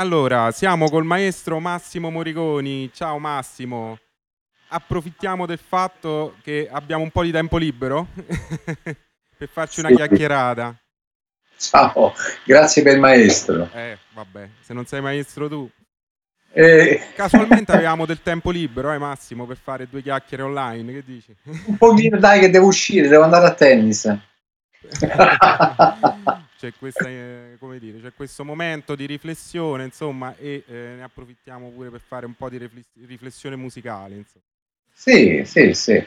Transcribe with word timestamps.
Allora, 0.00 0.50
siamo 0.50 0.88
col 0.88 1.04
maestro 1.04 1.60
Massimo 1.60 2.08
Moriconi. 2.08 2.90
Ciao 2.90 3.18
Massimo. 3.18 3.98
Approfittiamo 4.68 5.44
del 5.44 5.58
fatto 5.58 6.36
che 6.42 6.70
abbiamo 6.72 7.02
un 7.02 7.10
po' 7.10 7.22
di 7.22 7.30
tempo 7.30 7.58
libero 7.58 8.06
per 9.36 9.48
farci 9.52 9.80
una 9.80 9.90
Sì. 9.90 9.96
chiacchierata. 9.96 10.74
Ciao, 11.58 12.14
grazie 12.46 12.82
per 12.82 12.94
il 12.94 13.00
maestro. 13.00 13.68
Eh, 13.74 13.98
vabbè, 14.14 14.48
se 14.62 14.72
non 14.72 14.86
sei 14.86 15.02
maestro 15.02 15.50
tu. 15.50 15.68
Eh, 16.50 17.08
Casualmente 17.14 17.72
avevamo 17.76 18.06
del 18.06 18.22
tempo 18.22 18.50
libero, 18.50 18.92
eh 18.92 18.98
Massimo, 18.98 19.44
per 19.44 19.58
fare 19.58 19.86
due 19.86 20.00
chiacchiere 20.00 20.44
online, 20.44 20.92
che 20.94 21.04
dici? 21.04 21.36
un 21.66 21.76
pochino 21.76 22.16
dai 22.16 22.40
che 22.40 22.48
devo 22.48 22.68
uscire, 22.68 23.06
devo 23.06 23.24
andare 23.24 23.48
a 23.48 23.52
tennis. 23.52 24.10
c'è, 26.60 26.74
questa, 26.78 27.08
eh, 27.08 27.56
come 27.58 27.78
dire, 27.78 28.00
c'è 28.00 28.12
questo 28.14 28.44
momento 28.44 28.94
di 28.94 29.06
riflessione, 29.06 29.84
insomma, 29.84 30.36
e 30.36 30.62
eh, 30.66 30.72
ne 30.96 31.02
approfittiamo 31.02 31.70
pure 31.70 31.88
per 31.88 32.02
fare 32.06 32.26
un 32.26 32.34
po' 32.34 32.50
di 32.50 32.58
rifless- 32.58 33.06
riflessione 33.06 33.56
musicale. 33.56 34.16
Insomma. 34.16 34.44
Sì, 34.92 35.42
sì, 35.46 35.72
sì. 35.72 36.06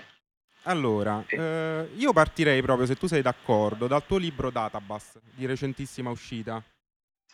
Allora, 0.66 1.24
eh, 1.28 1.90
io 1.96 2.14
partirei 2.14 2.62
proprio, 2.62 2.86
se 2.86 2.96
tu 2.96 3.08
sei 3.08 3.24
d'accordo, 3.24 3.88
dal 3.88 4.06
tuo 4.06 4.18
libro 4.18 4.52
Databus, 4.52 5.18
di 5.34 5.48
recentissima 5.48 6.12
uscita, 6.12 6.62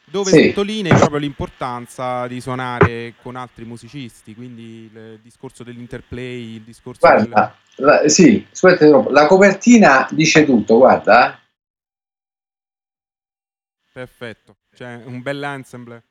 dove 0.05 0.31
Sì. 0.31 0.47
sottolinei 0.47 0.95
proprio 0.95 1.19
l'importanza 1.19 2.25
di 2.25 2.39
suonare 2.39 3.15
con 3.21 3.35
altri 3.35 3.65
musicisti, 3.65 4.33
quindi 4.33 4.89
il 4.91 5.19
discorso 5.21 5.63
dell'interplay, 5.63 6.55
il 6.55 6.61
discorso 6.61 7.05
del... 7.05 7.27
Guarda, 7.27 7.55
la, 7.75 8.07
sì, 8.07 8.47
scusate 8.49 8.87
la 9.09 9.27
copertina 9.27 10.07
dice 10.09 10.45
tutto, 10.45 10.77
guarda. 10.77 11.37
Perfetto, 13.99 14.55
cioè 14.73 15.01
un 15.03 15.21
bell'ensemble. 15.21 16.03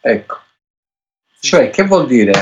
Ecco. 0.00 0.38
Sì, 1.38 1.48
Cioè, 1.48 1.68
che 1.68 1.82
vuol 1.82 2.06
dire? 2.06 2.32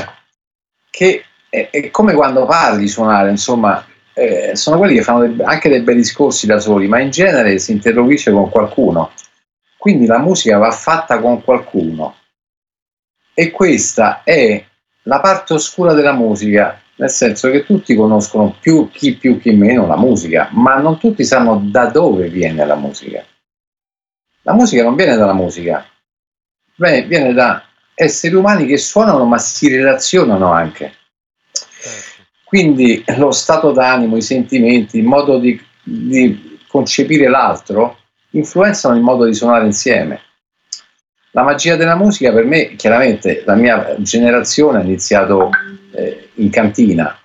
Che 0.89 1.25
è, 1.49 1.69
è 1.69 1.91
come 1.91 2.13
quando 2.13 2.45
parli 2.45 2.83
di 2.83 2.87
suonare, 2.87 3.29
insomma, 3.29 3.85
eh, 4.13 4.55
sono 4.55 4.77
quelli 4.77 4.95
che 4.95 5.01
fanno 5.01 5.27
dei- 5.27 5.43
anche 5.43 5.67
dei 5.67 5.81
bei 5.81 5.95
discorsi 5.95 6.45
da 6.45 6.59
soli, 6.59 6.87
ma 6.87 7.01
in 7.01 7.09
genere 7.09 7.59
si 7.59 7.73
interloquisce 7.73 8.31
con 8.31 8.49
qualcuno. 8.49 9.11
Quindi 9.77 10.05
la 10.05 10.19
musica 10.19 10.57
va 10.57 10.71
fatta 10.71 11.19
con 11.19 11.43
qualcuno. 11.43 12.15
E 13.33 13.51
questa 13.51 14.23
è 14.23 14.65
la 15.03 15.19
parte 15.19 15.55
oscura 15.55 15.91
della 15.91 16.13
musica, 16.13 16.81
nel 16.95 17.09
senso 17.09 17.51
che 17.51 17.65
tutti 17.65 17.93
conoscono 17.95 18.55
più 18.61 18.89
chi 18.91 19.17
più 19.17 19.41
chi 19.41 19.51
meno 19.51 19.85
la 19.87 19.97
musica, 19.97 20.47
ma 20.53 20.77
non 20.77 20.97
tutti 20.97 21.25
sanno 21.25 21.59
da 21.69 21.87
dove 21.87 22.29
viene 22.29 22.65
la 22.65 22.75
musica. 22.75 23.25
La 24.47 24.53
musica 24.53 24.81
non 24.81 24.95
viene 24.95 25.17
dalla 25.17 25.33
musica, 25.33 25.85
Beh, 26.75 27.03
viene 27.03 27.33
da 27.33 27.63
esseri 27.93 28.33
umani 28.33 28.65
che 28.65 28.77
suonano 28.77 29.25
ma 29.25 29.37
si 29.39 29.67
relazionano 29.67 30.51
anche. 30.53 30.93
certo. 31.51 32.21
Quindi 32.45 33.03
lo 33.17 33.31
stato 33.31 33.73
d'animo, 33.73 34.15
i 34.15 34.21
sentimenti, 34.21 34.99
il 34.99 35.03
modo 35.03 35.37
di, 35.37 35.61
di 35.83 36.59
concepire 36.65 37.27
l'altro 37.27 37.97
influenzano 38.31 38.95
il 38.95 39.01
modo 39.01 39.25
di 39.25 39.33
suonare 39.33 39.65
insieme. 39.65 40.21
La 41.31 41.43
magia 41.43 41.75
della 41.75 41.97
musica 41.97 42.31
per 42.31 42.45
me, 42.45 42.75
chiaramente, 42.75 43.43
la 43.45 43.55
mia 43.55 43.97
generazione 43.99 44.77
ha 44.77 44.83
iniziato 44.83 45.49
eh, 45.91 46.29
in 46.35 46.49
cantina, 46.49 47.19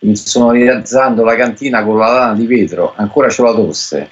insonorizzando 0.00 1.24
la 1.24 1.34
cantina 1.36 1.84
con 1.84 1.98
la 1.98 2.12
lana 2.12 2.34
di 2.34 2.46
vetro, 2.46 2.92
ancora 2.96 3.28
c'ho 3.28 3.44
la 3.44 3.54
tosse, 3.54 4.10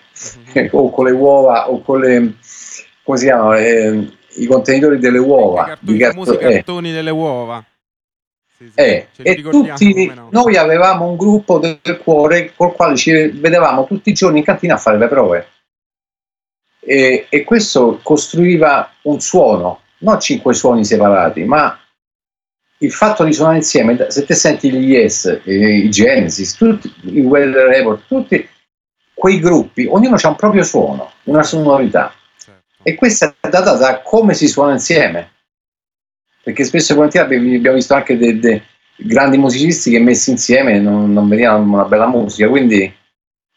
Mhm. 0.55 0.69
o 0.73 0.91
con 0.91 1.05
le 1.07 1.11
uova, 1.13 1.71
o 1.71 1.83
con 1.83 2.01
le, 2.01 2.35
come 3.03 3.19
si 3.19 3.25
chiamano, 3.25 3.55
Eh, 3.55 4.09
i 4.37 4.47
contenitori 4.47 4.99
delle 4.99 5.19
uova. 5.19 5.65
cartoni, 5.65 5.97
i 5.97 5.99
carto- 6.01 6.25
famosi 6.25 6.45
eh. 6.45 6.53
cartoni 6.55 6.93
delle 6.93 7.11
uova. 7.11 7.65
Sì, 8.57 8.65
sì, 8.73 8.81
Eh, 8.81 9.09
e 9.23 9.43
tutti 9.43 10.13
no? 10.15 10.29
noi 10.31 10.57
avevamo 10.57 11.09
un 11.09 11.17
gruppo 11.17 11.59
del 11.59 12.01
cuore 12.03 12.53
col 12.57 12.73
quale 12.73 12.97
ci 12.97 13.11
vedevamo 13.29 13.85
tutti 13.85 14.11
i 14.11 14.15
giorni 14.15 14.39
in 14.39 14.45
cantina 14.45 14.75
a 14.75 14.79
fare 14.79 14.97
le 14.99 15.09
prove. 15.09 15.49
E, 16.81 17.27
e 17.29 17.45
questo 17.45 17.99
costruiva 18.03 18.91
un 19.03 19.21
suono, 19.21 19.81
non 19.99 20.21
cinque 20.21 20.55
suoni 20.55 20.85
separati, 20.85 21.45
ma 21.45 21.79
il 22.79 22.93
fatto 22.93 23.25
di 23.25 23.33
suonare 23.33 23.59
insieme, 23.59 24.11
se 24.11 24.25
te 24.25 24.35
senti 24.35 24.71
gli 24.71 24.91
Yes, 24.91 25.41
eh, 25.45 25.77
i 25.77 25.91
Genesis, 25.91 26.55
tutti, 26.57 26.93
i 27.05 27.21
Weather 27.21 27.69
Report, 27.69 28.03
tutti 28.07 28.49
quei 29.15 29.39
gruppi, 29.39 29.87
ognuno 29.89 30.17
ha 30.21 30.29
un 30.29 30.37
proprio 30.37 30.65
suono, 30.65 31.13
una 31.25 31.43
sonorità. 31.43 32.13
Certo. 32.37 32.63
E 32.83 32.95
questa 32.95 33.35
è 33.41 33.49
data 33.49 33.75
da 33.75 34.01
come 34.01 34.35
si 34.35 34.49
suona 34.49 34.73
insieme. 34.73 35.31
Perché 36.43 36.65
spesso 36.65 36.93
e 36.93 36.97
volentieri 36.97 37.57
abbiamo 37.57 37.77
visto 37.77 37.95
anche 37.95 38.19
dei, 38.19 38.39
dei 38.39 38.63
grandi 38.97 39.39
musicisti 39.39 39.91
che 39.91 39.99
messi 39.99 40.31
insieme 40.31 40.79
non, 40.79 41.11
non 41.13 41.27
venivano 41.27 41.73
una 41.73 41.85
bella 41.85 42.07
musica. 42.07 42.49
Quindi 42.49 42.93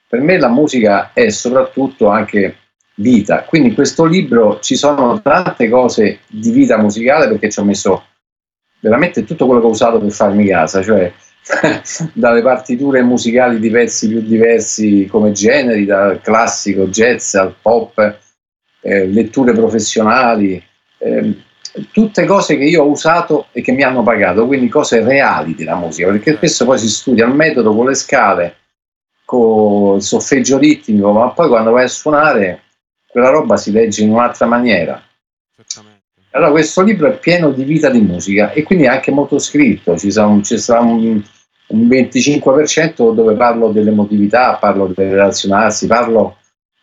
per 0.07 0.21
me 0.21 0.39
la 0.39 0.47
musica 0.47 1.11
è 1.11 1.29
soprattutto 1.29 2.07
anche 2.07 2.55
vita. 2.95 3.43
Quindi 3.43 3.69
in 3.69 3.75
questo 3.75 4.05
libro 4.05 4.59
ci 4.61 4.77
sono 4.77 5.21
tante 5.21 5.67
cose 5.67 6.19
di 6.27 6.51
vita 6.51 6.77
musicale 6.77 7.27
perché 7.27 7.49
ci 7.49 7.59
ho 7.59 7.65
messo 7.65 8.05
veramente 8.79 9.23
tutto 9.23 9.45
quello 9.45 9.59
che 9.59 9.67
ho 9.67 9.71
usato 9.71 9.99
per 9.99 10.11
farmi 10.11 10.47
casa, 10.47 10.81
cioè 10.81 11.11
dalle 12.13 12.41
partiture 12.41 13.01
musicali 13.01 13.59
di 13.59 13.69
pezzi 13.69 14.07
più 14.07 14.21
diversi 14.21 15.07
come 15.09 15.31
generi, 15.31 15.85
dal 15.85 16.21
classico 16.21 16.87
jazz 16.87 17.35
al 17.35 17.55
pop, 17.61 18.19
eh, 18.81 19.07
letture 19.07 19.53
professionali, 19.53 20.61
ehm, 20.99 21.43
tutte 21.91 22.25
cose 22.25 22.57
che 22.57 22.63
io 22.63 22.83
ho 22.83 22.89
usato 22.89 23.47
e 23.51 23.61
che 23.61 23.71
mi 23.71 23.83
hanno 23.83 24.03
pagato, 24.03 24.45
quindi 24.47 24.67
cose 24.67 25.03
reali 25.03 25.55
della 25.55 25.75
musica, 25.75 26.09
perché 26.09 26.35
spesso 26.35 26.65
poi 26.65 26.77
si 26.77 26.89
studia 26.89 27.25
il 27.25 27.33
metodo 27.33 27.75
con 27.75 27.85
le 27.87 27.95
scale, 27.95 28.55
con 29.25 29.97
il 29.97 30.01
solfeggio 30.01 30.57
ritmico, 30.57 31.11
ma 31.11 31.29
poi 31.31 31.47
quando 31.49 31.71
vai 31.71 31.83
a 31.83 31.87
suonare 31.87 32.61
quella 33.07 33.29
roba 33.29 33.57
si 33.57 33.71
legge 33.71 34.03
in 34.03 34.11
un'altra 34.11 34.45
maniera. 34.45 35.01
Allora 36.37 36.51
questo 36.51 36.83
libro 36.83 37.07
è 37.07 37.17
pieno 37.17 37.49
di 37.49 37.63
vita 37.63 37.89
di 37.89 37.99
musica 37.99 38.51
e 38.51 38.61
quindi 38.61 38.85
è 38.85 38.89
anche 38.89 39.09
molto 39.09 39.39
scritto, 39.39 39.97
ci 39.97 40.11
sarà 40.11 40.27
un, 40.27 40.43
ci 40.43 40.59
sarà 40.59 40.81
un, 40.81 41.19
un 41.69 41.87
25% 41.87 43.11
dove 43.11 43.33
parlo 43.33 43.69
dell'emotività, 43.69 44.53
parlo 44.57 44.85
del 44.95 45.09
relazionarsi, 45.09 45.87
parlo 45.87 46.37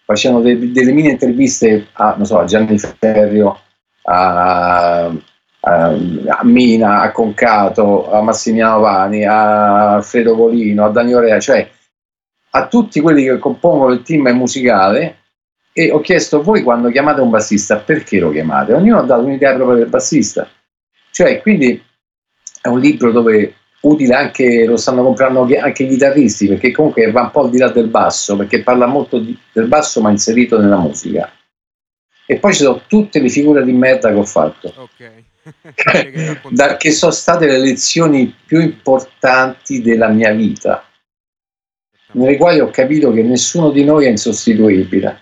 facendo 0.05 0.41
de- 0.41 0.73
delle 0.73 0.91
mini 0.91 1.11
interviste 1.11 1.87
a, 1.93 2.19
so, 2.25 2.41
a 2.41 2.45
Gianni 2.47 2.77
Ferrio, 2.79 3.61
a, 4.03 5.15
a- 5.61 6.43
Mina, 6.43 7.03
a 7.03 7.13
Concato, 7.13 8.11
a 8.11 8.23
Massimiliano 8.23 8.81
Vani, 8.81 9.25
a 9.25 9.95
Alfredo 9.95 10.35
Volino, 10.35 10.85
a 10.85 10.91
Daniele 10.91 11.21
Rea, 11.21 11.39
cioè 11.39 11.71
a 12.51 12.67
tutti 12.67 13.01
quelli 13.01 13.23
che 13.23 13.39
compongono 13.39 13.93
il 13.93 14.03
team 14.03 14.29
musicale 14.31 15.24
e 15.77 15.91
ho 15.91 15.99
chiesto 16.01 16.41
voi 16.41 16.63
quando 16.63 16.89
chiamate 16.89 17.21
un 17.21 17.31
bassista 17.31 17.79
perché 17.79 18.21
lo 18.21 18.31
chiamate? 18.31 18.73
Ognuno 18.75 19.01
ha 19.01 19.03
dato 19.03 19.25
un'idea 19.25 19.55
propria 19.55 19.79
del 19.79 19.89
bassista. 19.89 20.49
Cioè, 21.11 21.41
quindi 21.43 21.83
è 22.61 22.69
un 22.69 22.79
libro 22.79 23.11
dove 23.11 23.55
utile 23.81 24.15
anche, 24.15 24.65
lo 24.67 24.77
stanno 24.77 25.03
comprando 25.03 25.47
anche 25.61 25.83
i 25.83 25.89
chitarristi, 25.89 26.47
perché 26.47 26.71
comunque 26.71 27.11
va 27.11 27.23
un 27.23 27.31
po' 27.33 27.43
al 27.43 27.51
di 27.51 27.59
là 27.59 27.69
del 27.71 27.89
basso, 27.89 28.37
perché 28.37 28.63
parla 28.63 28.87
molto 28.87 29.19
di- 29.19 29.37
del 29.53 29.67
basso 29.67 30.01
ma 30.01 30.11
inserito 30.11 30.59
nella 30.61 30.79
musica. 30.79 31.31
E 32.27 32.37
poi 32.39 32.55
ci 32.55 32.63
sono 32.63 32.83
tutte 32.87 33.21
le 33.21 33.29
figure 33.29 33.65
di 33.65 33.73
merda 33.73 34.11
che 34.11 34.15
ho 34.17 34.25
fatto, 34.25 34.73
Ok. 34.77 35.13
Quelle 35.75 36.11
che 36.11 36.19
hai 36.21 36.27
raccontato. 36.39 36.55
da- 36.55 36.77
che 36.77 36.93
sono 36.93 37.13
state 37.13 37.47
le 37.47 37.59
lezioni 37.59 38.33
più 38.47 38.61
importanti 38.61 39.83
della 39.83 40.09
mia 40.09 40.33
vita, 40.33 40.89
nelle 42.13 42.37
quali 42.37 42.61
ho 42.61 42.71
capito 42.71 43.13
che 43.13 43.23
nessuno 43.23 43.71
di 43.71 43.85
noi 43.85 44.07
è 44.07 44.09
insostituibile. 44.09 45.19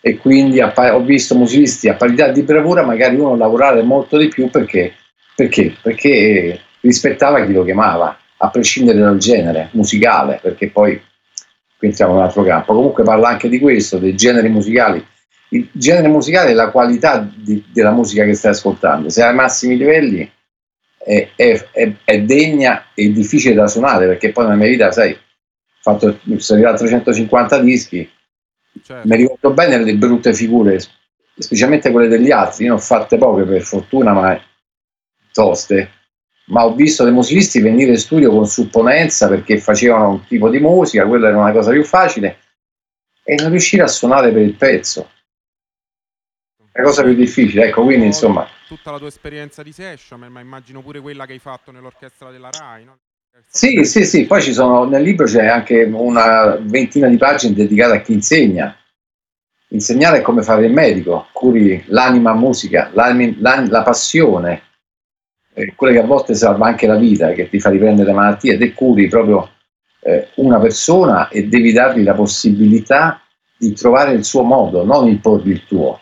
E 0.00 0.16
quindi 0.16 0.60
ho 0.60 1.00
visto 1.02 1.34
musicisti 1.34 1.88
a 1.88 1.94
parità 1.94 2.28
di 2.30 2.42
bravura, 2.42 2.84
magari 2.84 3.16
uno 3.16 3.36
lavorare 3.36 3.82
molto 3.82 4.16
di 4.16 4.28
più 4.28 4.48
perché, 4.48 4.92
perché? 5.34 5.74
Perché 5.82 6.60
rispettava 6.80 7.44
chi 7.44 7.52
lo 7.52 7.64
chiamava, 7.64 8.16
a 8.40 8.48
prescindere 8.50 9.00
dal 9.00 9.18
genere 9.18 9.68
musicale, 9.72 10.38
perché 10.40 10.70
poi 10.70 11.00
qui 11.76 11.88
entriamo 11.88 12.12
in 12.12 12.18
un 12.18 12.24
altro 12.24 12.42
campo. 12.44 12.74
Comunque 12.74 13.02
parla 13.02 13.28
anche 13.28 13.48
di 13.48 13.58
questo, 13.58 13.98
dei 13.98 14.14
generi 14.14 14.48
musicali. 14.48 15.04
Il 15.50 15.68
genere 15.72 16.08
musicale 16.08 16.50
è 16.50 16.54
la 16.54 16.70
qualità 16.70 17.26
di- 17.34 17.64
della 17.72 17.90
musica 17.90 18.24
che 18.24 18.34
stai 18.34 18.52
ascoltando. 18.52 19.08
Se 19.08 19.22
hai 19.22 19.30
ai 19.30 19.34
massimi 19.34 19.76
livelli 19.76 20.30
è, 20.98 21.28
è- 21.34 21.66
è- 22.04 22.20
degna 22.22 22.86
e 22.94 23.10
difficile 23.12 23.54
da 23.54 23.66
suonare, 23.66 24.06
perché 24.06 24.30
poi 24.30 24.44
nella 24.44 24.56
mia 24.56 24.68
vita, 24.68 24.92
sai, 24.92 25.12
ho 25.12 25.18
fatto, 25.80 26.18
sono 26.36 26.58
arrivato 26.58 26.74
a 26.76 26.78
350 26.78 27.58
dischi, 27.60 28.08
Certo. 28.82 29.08
mi 29.08 29.16
ricordo 29.16 29.52
bene 29.52 29.82
le 29.82 29.94
brutte 29.94 30.34
figure, 30.34 30.80
specialmente 31.36 31.90
quelle 31.90 32.08
degli 32.08 32.30
altri. 32.30 32.64
Io 32.64 32.74
ne 32.74 32.78
ho 32.78 32.82
fatte 32.82 33.18
poche 33.18 33.44
per 33.44 33.62
fortuna, 33.62 34.12
ma 34.12 34.40
toste. 35.32 35.92
Ma 36.46 36.64
ho 36.64 36.74
visto 36.74 37.04
dei 37.04 37.12
musicisti 37.12 37.60
venire 37.60 37.90
in 37.90 37.98
studio 37.98 38.30
con 38.30 38.46
supponenza 38.46 39.28
perché 39.28 39.58
facevano 39.58 40.08
un 40.08 40.26
tipo 40.26 40.48
di 40.48 40.58
musica, 40.58 41.06
quella 41.06 41.28
era 41.28 41.38
una 41.38 41.52
cosa 41.52 41.70
più 41.70 41.84
facile, 41.84 42.38
e 43.22 43.34
non 43.34 43.50
riuscire 43.50 43.82
a 43.82 43.86
suonare 43.86 44.32
per 44.32 44.42
il 44.42 44.54
pezzo. 44.54 45.10
la 46.72 46.82
cosa 46.82 47.02
più 47.02 47.14
difficile, 47.14 47.66
ecco, 47.66 47.82
quindi 47.82 48.06
insomma... 48.06 48.48
Tutta 48.66 48.90
la 48.90 48.98
tua 48.98 49.08
esperienza 49.08 49.62
di 49.62 49.72
session, 49.72 50.20
ma 50.20 50.40
immagino 50.40 50.80
pure 50.80 51.00
quella 51.00 51.26
che 51.26 51.32
hai 51.32 51.38
fatto 51.38 51.70
nell'orchestra 51.70 52.30
della 52.30 52.50
RAI, 52.50 52.84
no? 52.84 52.98
Sì, 53.46 53.84
sì, 53.84 54.04
sì, 54.04 54.26
poi 54.26 54.42
ci 54.42 54.52
sono, 54.52 54.84
nel 54.84 55.02
libro 55.02 55.26
c'è 55.26 55.46
anche 55.46 55.84
una 55.84 56.56
ventina 56.60 57.08
di 57.08 57.16
pagine 57.16 57.54
dedicate 57.54 57.96
a 57.96 58.00
chi 58.00 58.12
insegna. 58.12 58.76
Insegnare 59.70 60.18
è 60.18 60.22
come 60.22 60.42
fare 60.42 60.64
il 60.66 60.72
medico, 60.72 61.28
curi 61.32 61.84
l'anima 61.88 62.34
musica, 62.34 62.90
l'anima, 62.94 63.66
la 63.68 63.82
passione, 63.82 64.62
eh, 65.52 65.74
quella 65.74 65.92
che 65.92 65.98
a 66.00 66.06
volte 66.06 66.34
salva 66.34 66.66
anche 66.66 66.86
la 66.86 66.96
vita, 66.96 67.32
che 67.32 67.48
ti 67.48 67.60
fa 67.60 67.68
riprendere 67.68 68.08
le 68.08 68.14
malattie, 68.14 68.56
e 68.56 68.72
curi 68.72 69.08
proprio 69.08 69.50
eh, 70.00 70.28
una 70.36 70.58
persona 70.58 71.28
e 71.28 71.48
devi 71.48 71.72
dargli 71.72 72.02
la 72.02 72.14
possibilità 72.14 73.20
di 73.58 73.72
trovare 73.74 74.12
il 74.12 74.24
suo 74.24 74.42
modo, 74.42 74.84
non 74.84 75.08
imporgli 75.08 75.50
il 75.50 75.64
tuo. 75.66 76.00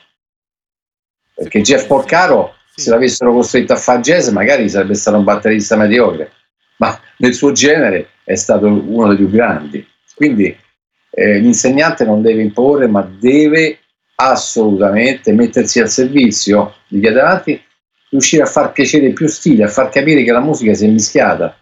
Perché 1.34 1.60
Jeff 1.62 1.86
Porcaro, 1.86 2.54
se 2.74 2.90
l'avessero 2.90 3.32
costretto 3.32 3.72
a 3.72 3.76
fare 3.76 4.00
jazz, 4.00 4.28
magari 4.28 4.68
sarebbe 4.68 4.94
stato 4.94 5.16
un 5.16 5.24
batterista 5.24 5.76
mediocre, 5.76 6.30
ma 6.78 6.98
nel 7.18 7.34
suo 7.34 7.52
genere 7.52 8.10
è 8.24 8.34
stato 8.34 8.66
uno 8.66 9.08
dei 9.08 9.16
più 9.16 9.30
grandi. 9.30 9.86
Quindi 10.14 10.56
eh, 11.10 11.38
l'insegnante 11.38 12.04
non 12.04 12.22
deve 12.22 12.42
imporre, 12.42 12.86
ma 12.86 13.02
deve 13.02 13.78
assolutamente 14.16 15.32
mettersi 15.32 15.80
al 15.80 15.88
servizio 15.88 16.76
degli 16.88 17.06
adelanti, 17.06 17.62
riuscire 18.10 18.42
a 18.42 18.46
far 18.46 18.72
piacere 18.72 19.12
più 19.12 19.26
stili, 19.26 19.62
a 19.62 19.68
far 19.68 19.88
capire 19.90 20.22
che 20.22 20.32
la 20.32 20.40
musica 20.40 20.74
si 20.74 20.86
è 20.86 20.88
mischiata, 20.88 21.58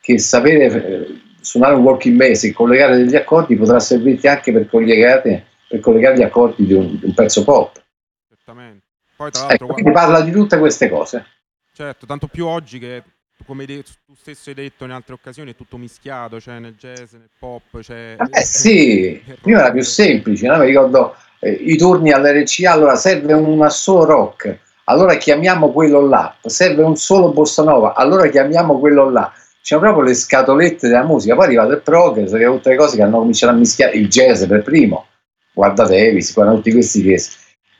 che 0.00 0.18
sapere 0.18 0.64
eh, 0.66 1.20
suonare 1.40 1.74
un 1.74 1.82
walking 1.82 2.16
bass 2.16 2.44
e 2.44 2.52
collegare 2.52 2.96
degli 2.96 3.16
accordi 3.16 3.56
potrà 3.56 3.80
servirti 3.80 4.26
anche 4.26 4.52
per 4.52 4.68
collegare, 4.68 5.46
per 5.68 5.80
collegare 5.80 6.16
gli 6.16 6.22
accordi 6.22 6.66
di 6.66 6.72
un, 6.72 6.98
di 6.98 7.04
un 7.06 7.14
pezzo 7.14 7.44
pop. 7.44 7.82
Certamente. 8.28 8.84
Poi, 9.16 9.30
tra 9.30 9.46
l'altro, 9.46 9.66
ecco, 9.66 9.74
quando... 9.74 9.92
parla 9.92 10.20
di 10.20 10.30
tutte 10.30 10.58
queste 10.58 10.88
cose. 10.88 11.24
Certo, 11.72 12.06
tanto 12.06 12.26
più 12.26 12.46
oggi 12.46 12.78
che, 12.78 13.02
come 13.46 13.66
tu 13.66 13.80
stesso 14.16 14.48
hai 14.50 14.54
detto 14.54 14.84
in 14.84 14.90
altre 14.90 15.14
occasioni, 15.14 15.52
è 15.52 15.56
tutto 15.56 15.76
mischiato, 15.76 16.40
cioè 16.40 16.58
nel 16.58 16.74
jazz, 16.76 17.12
nel 17.12 17.28
pop. 17.38 17.80
Cioè... 17.80 18.16
Eh 18.30 18.44
sì, 18.44 19.22
prima 19.40 19.60
era 19.60 19.70
più 19.70 19.82
semplice, 19.82 20.46
no? 20.46 20.58
mi 20.58 20.66
ricordo 20.66 21.14
eh, 21.40 21.50
i 21.50 21.76
turni 21.76 22.12
all'RCA, 22.12 22.72
allora 22.72 22.96
serve 22.96 23.32
un 23.32 23.70
solo 23.70 24.04
rock, 24.04 24.58
allora 24.84 25.16
chiamiamo 25.16 25.72
quello 25.72 26.06
là, 26.06 26.36
serve 26.42 26.82
un 26.82 26.96
solo 26.96 27.32
bossa 27.32 27.62
nova, 27.62 27.94
allora 27.94 28.28
chiamiamo 28.28 28.78
quello 28.78 29.10
là 29.10 29.32
c'erano 29.68 29.92
proprio 29.92 30.08
le 30.08 30.14
scatolette 30.14 30.88
della 30.88 31.04
musica. 31.04 31.34
Poi 31.34 31.44
è 31.44 31.46
arrivato 31.48 31.72
il 31.72 31.82
progress, 31.82 32.32
che 32.32 32.44
tutte 32.46 32.70
le 32.70 32.76
cose 32.76 32.96
che 32.96 33.02
hanno 33.02 33.18
cominciato 33.18 33.52
a 33.52 33.56
mischiare 33.56 33.96
il 33.96 34.08
jazz 34.08 34.44
per 34.46 34.62
primo. 34.62 35.06
Guarda 35.52 35.84
Davis, 35.84 36.32
guarda 36.32 36.54
tutti 36.54 36.72
questi 36.72 37.02
che 37.02 37.22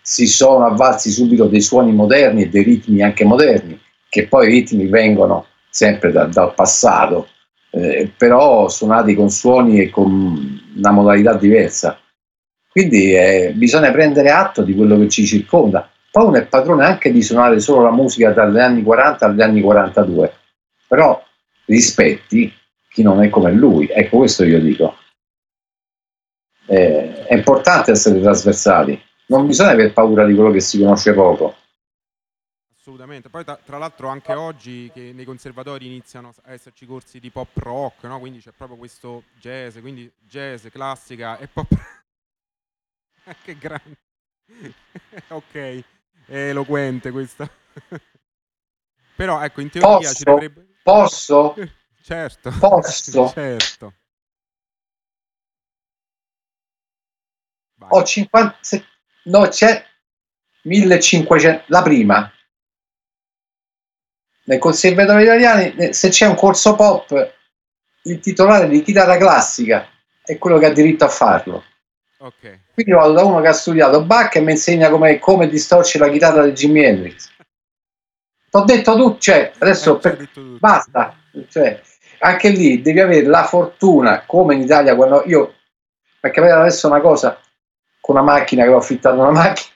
si 0.03 0.27
sono 0.27 0.67
avvalsi 0.67 1.11
subito 1.11 1.47
dei 1.47 1.63
suoni 1.63 1.93
moderni 1.93 2.43
e 2.43 2.49
dei 2.49 2.63
ritmi 2.63 3.03
anche 3.03 3.25
moderni, 3.25 3.81
che 4.09 4.27
poi 4.27 4.49
i 4.49 4.51
ritmi 4.51 4.87
vengono 4.87 5.47
sempre 5.71 6.13
da, 6.13 6.25
dal 6.25 6.55
passato, 6.55 7.29
eh, 7.71 8.11
però 8.17 8.69
suonati 8.69 9.15
con 9.15 9.31
suoni 9.31 9.81
e 9.81 9.91
con 9.91 10.61
una 10.77 10.91
modalità 10.91 11.35
diversa. 11.35 11.99
Quindi 12.71 13.15
eh, 13.15 13.53
bisogna 13.55 13.91
prendere 13.91 14.31
atto 14.31 14.63
di 14.63 14.75
quello 14.75 14.99
che 14.99 15.09
ci 15.09 15.27
circonda. 15.27 15.89
Poi 16.11 16.27
uno 16.27 16.37
è 16.37 16.47
padrone 16.47 16.85
anche 16.85 17.13
di 17.13 17.23
suonare 17.23 17.61
solo 17.61 17.83
la 17.83 17.93
musica 17.93 18.31
dagli 18.31 18.59
anni 18.59 18.83
40 18.83 19.27
agli 19.27 19.43
anni 19.43 19.61
42, 19.61 20.33
però 20.87 21.23
rispetti 21.67 22.53
chi 22.89 23.03
non 23.03 23.23
è 23.23 23.29
come 23.29 23.53
lui. 23.53 23.89
Ecco, 23.89 24.19
questo 24.19 24.45
io 24.45 24.61
dico. 24.61 24.97
Eh, 26.67 27.25
è 27.25 27.35
importante 27.35 27.93
essere 27.93 28.21
trasversali, 28.21 29.01
non 29.27 29.47
bisogna 29.47 29.71
aver 29.71 29.93
paura 29.93 30.27
di 30.27 30.35
quello 30.35 30.51
che 30.51 30.61
si 30.61 30.79
conosce 30.79 31.13
poco. 31.13 31.55
Assolutamente, 32.89 33.29
poi 33.29 33.45
tra, 33.45 33.57
tra 33.57 33.77
l'altro 33.77 34.09
anche 34.09 34.33
oggi 34.33 34.91
che 34.91 35.13
nei 35.13 35.27
conservatori 35.27 35.85
iniziano 35.85 36.33
a 36.45 36.53
esserci 36.53 36.87
corsi 36.87 37.21
di 37.21 37.29
pop 37.29 37.55
rock, 37.59 38.05
no? 38.05 38.19
quindi 38.19 38.41
c'è 38.41 38.51
proprio 38.51 38.79
questo 38.79 39.25
jazz, 39.39 39.77
quindi 39.81 40.11
jazz, 40.21 40.69
classica 40.69 41.37
e 41.37 41.49
pop 41.49 41.69
che 43.45 43.59
grande. 43.59 43.99
ok, 45.29 45.55
è 45.55 45.85
eloquente 46.49 47.11
questa. 47.11 47.47
Però 49.17 49.43
ecco, 49.43 49.61
in 49.61 49.69
teoria 49.69 49.99
Posso? 49.99 50.15
ci 50.15 50.25
dovrebbe... 50.25 50.67
Posso? 50.83 51.55
Certo. 52.01 52.51
Posso? 52.59 53.29
certo. 53.29 53.95
Vai. 57.75 57.89
Ho 57.91 58.03
50... 58.03 58.59
No, 59.25 59.47
c'è 59.49 59.85
1500... 60.63 61.65
La 61.67 61.83
prima. 61.83 62.33
Nel 64.49 64.59
conservatorio 64.59 65.25
italiano, 65.25 65.93
se 65.93 66.09
c'è 66.09 66.27
un 66.27 66.35
corso 66.35 66.75
pop, 66.75 67.35
il 68.05 68.19
titolare 68.19 68.67
di 68.67 68.83
chitarra 68.83 69.19
classica 69.19 69.87
è 70.25 70.39
quello 70.39 70.57
che 70.57 70.65
ha 70.65 70.73
diritto 70.73 71.05
a 71.05 71.09
farlo. 71.09 71.65
Okay. 72.17 72.61
Quindi 72.73 72.93
vado 72.93 73.13
da 73.13 73.25
uno 73.25 73.43
che 73.43 73.49
ha 73.49 73.53
studiato 73.53 74.03
Bach 74.03 74.35
e 74.37 74.41
mi 74.41 74.53
insegna 74.53 74.89
come, 74.89 75.19
come 75.19 75.49
distorcere 75.49 76.07
la 76.07 76.11
chitarra 76.11 76.45
di 76.45 76.53
Jimi 76.53 76.83
Hendrix. 76.83 77.31
T'ho 78.51 78.65
detto 78.65 78.97
tu, 78.97 79.19
cioè, 79.19 79.53
adesso 79.59 79.97
eh, 79.97 80.01
per... 80.01 80.29
basta. 80.59 81.15
Cioè, 81.51 81.83
anche 82.21 82.49
lì 82.49 82.81
devi 82.81 83.01
avere 83.01 83.27
la 83.27 83.45
fortuna, 83.45 84.25
come 84.25 84.55
in 84.55 84.63
Italia, 84.63 84.97
quando 84.97 85.25
io 85.27 85.57
è 86.21 86.31
capitata 86.31 86.61
adesso 86.61 86.87
una 86.87 87.01
cosa 87.01 87.39
con 88.01 88.17
una 88.17 88.25
macchina 88.25 88.65
che 88.65 88.71
ho 88.71 88.79
affittato 88.79 89.19
una 89.19 89.31
macchina, 89.31 89.75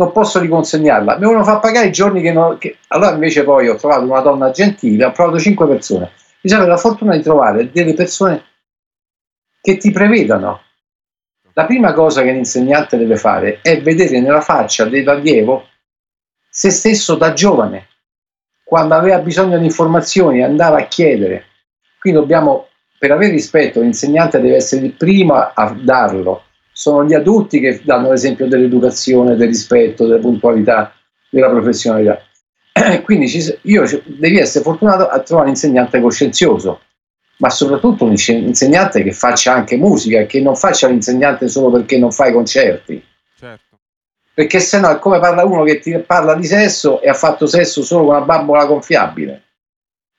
non 0.00 0.12
posso 0.12 0.38
riconsegnarla, 0.38 1.18
mi 1.18 1.24
vogliono 1.26 1.44
far 1.44 1.60
pagare 1.60 1.88
i 1.88 1.92
giorni 1.92 2.22
che 2.22 2.32
non. 2.32 2.56
Che... 2.56 2.78
Allora 2.88 3.12
invece 3.12 3.44
poi 3.44 3.68
ho 3.68 3.76
trovato 3.76 4.02
una 4.04 4.20
donna 4.20 4.50
gentile, 4.50 5.04
ho 5.04 5.12
provato 5.12 5.38
cinque 5.38 5.66
persone. 5.66 6.12
Bisogna 6.40 6.62
avere 6.62 6.76
la 6.76 6.82
fortuna 6.82 7.14
di 7.14 7.22
trovare 7.22 7.70
delle 7.70 7.92
persone 7.92 8.44
che 9.60 9.76
ti 9.76 9.90
prevedano. 9.90 10.62
La 11.52 11.66
prima 11.66 11.92
cosa 11.92 12.22
che 12.22 12.32
l'insegnante 12.32 12.96
deve 12.96 13.16
fare 13.16 13.58
è 13.60 13.82
vedere 13.82 14.20
nella 14.20 14.40
faccia 14.40 14.86
dell'allievo 14.86 15.66
se 16.48 16.70
stesso 16.70 17.16
da 17.16 17.34
giovane, 17.34 17.88
quando 18.64 18.94
aveva 18.94 19.18
bisogno 19.18 19.58
di 19.58 19.66
informazioni 19.66 20.42
andava 20.42 20.78
a 20.78 20.86
chiedere. 20.86 21.44
Qui 21.98 22.12
dobbiamo, 22.12 22.68
per 22.98 23.10
avere 23.12 23.32
rispetto, 23.32 23.80
l'insegnante 23.80 24.40
deve 24.40 24.56
essere 24.56 24.86
il 24.86 24.92
primo 24.92 25.34
a 25.34 25.76
darlo. 25.78 26.44
Sono 26.72 27.04
gli 27.04 27.14
adulti 27.14 27.60
che 27.60 27.80
danno 27.84 28.10
l'esempio 28.10 28.46
dell'educazione, 28.46 29.36
del 29.36 29.48
rispetto, 29.48 30.06
della 30.06 30.20
puntualità, 30.20 30.92
della 31.28 31.48
professionalità. 31.48 32.22
Quindi 33.04 33.28
ci, 33.28 33.58
io 33.62 33.84
devi 34.04 34.38
essere 34.38 34.64
fortunato 34.64 35.08
a 35.08 35.20
trovare 35.20 35.48
un 35.48 35.54
insegnante 35.54 36.00
coscienzioso, 36.00 36.80
ma 37.38 37.50
soprattutto 37.50 38.04
un 38.04 38.12
insegnante 38.12 39.02
che 39.02 39.12
faccia 39.12 39.52
anche 39.52 39.76
musica, 39.76 40.24
che 40.24 40.40
non 40.40 40.54
faccia 40.56 40.88
l'insegnante 40.88 41.48
solo 41.48 41.70
perché 41.70 41.98
non 41.98 42.12
fa 42.12 42.28
i 42.28 42.32
concerti. 42.32 43.02
Certo 43.38 43.70
perché 44.40 44.58
se 44.58 44.80
no 44.80 44.88
è 44.88 44.98
come 44.98 45.18
parla 45.18 45.44
uno 45.44 45.64
che 45.64 45.80
ti 45.80 45.98
parla 45.98 46.34
di 46.34 46.46
sesso 46.46 47.02
e 47.02 47.10
ha 47.10 47.14
fatto 47.14 47.46
sesso 47.46 47.82
solo 47.82 48.06
con 48.06 48.14
una 48.16 48.24
bambola 48.24 48.64
gonfiabile. 48.64 49.42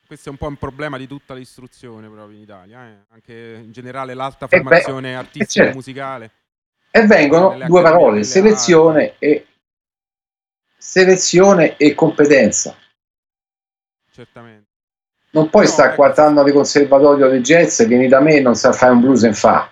Questo 0.06 0.30
è 0.30 0.32
un 0.32 0.38
po' 0.38 0.46
un 0.46 0.58
problema 0.58 0.98
di 0.98 1.08
tutta 1.08 1.34
l'istruzione 1.34 2.08
proprio 2.08 2.36
in 2.36 2.44
Italia, 2.44 2.86
eh? 2.86 2.98
anche 3.10 3.62
in 3.64 3.72
generale 3.72 4.14
l'alta 4.14 4.46
formazione 4.46 5.12
beh, 5.12 5.16
artistica 5.16 5.64
certo. 5.64 5.74
musicale. 5.74 6.32
E 6.92 7.08
vengono 7.08 7.58
due 7.66 7.82
parole, 7.82 8.24
selezione 8.24 9.16
e, 9.18 9.48
selezione 10.78 11.78
e 11.78 11.94
competenza. 11.96 12.76
Certamente. 14.12 14.68
Non 15.32 15.50
puoi 15.50 15.64
no, 15.64 15.70
stare 15.70 15.96
quattro 15.96 16.26
anni 16.26 16.44
di 16.44 16.52
conservatorio 16.52 17.30
di 17.30 17.40
jazz, 17.40 17.82
vieni 17.84 18.10
da 18.10 18.20
me 18.20 18.36
e 18.36 18.42
non 18.42 18.56
sai 18.56 18.74
fare 18.74 18.92
un 18.92 19.00
blues 19.00 19.24
in 19.24 19.34
fa. 19.34 19.72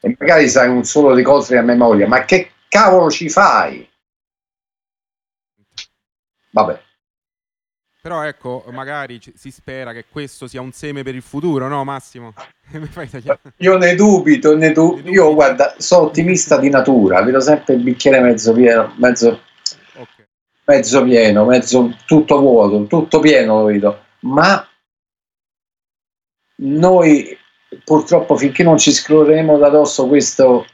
E 0.00 0.14
magari 0.18 0.48
sai 0.48 0.68
un 0.68 0.84
solo 0.84 1.14
di 1.14 1.22
cose 1.22 1.56
a 1.56 1.62
memoria, 1.62 2.06
ma 2.06 2.24
che 2.26 2.52
cavolo 2.68 3.10
ci 3.10 3.30
fai? 3.30 3.88
Vabbè. 6.50 6.82
Però 8.02 8.24
ecco, 8.24 8.64
magari 8.72 9.20
si 9.36 9.52
spera 9.52 9.92
che 9.92 10.06
questo 10.10 10.48
sia 10.48 10.60
un 10.60 10.72
seme 10.72 11.04
per 11.04 11.14
il 11.14 11.22
futuro, 11.22 11.68
no 11.68 11.84
Massimo? 11.84 12.34
Io 13.58 13.76
ne 13.76 13.94
dubito, 13.94 14.56
ne 14.56 14.72
du- 14.72 15.00
io 15.04 15.32
guarda, 15.32 15.76
sono 15.78 16.06
ottimista 16.06 16.58
di 16.58 16.68
natura, 16.68 17.22
vedo 17.22 17.38
sempre 17.38 17.74
il 17.74 17.82
bicchiere 17.84 18.18
mezzo 18.18 18.52
pieno, 18.54 18.92
mezzo, 18.96 19.42
okay. 19.92 20.26
mezzo 20.64 21.04
pieno, 21.04 21.44
mezzo 21.44 21.96
tutto 22.04 22.40
vuoto, 22.40 22.86
tutto 22.86 23.20
pieno 23.20 23.60
lo 23.60 23.64
vedo, 23.66 24.04
ma 24.22 24.68
noi 26.56 27.38
purtroppo 27.84 28.36
finché 28.36 28.64
non 28.64 28.78
ci 28.78 28.90
scrolleremo 28.90 29.58
da 29.58 29.68
dosso 29.68 30.08
questo 30.08 30.66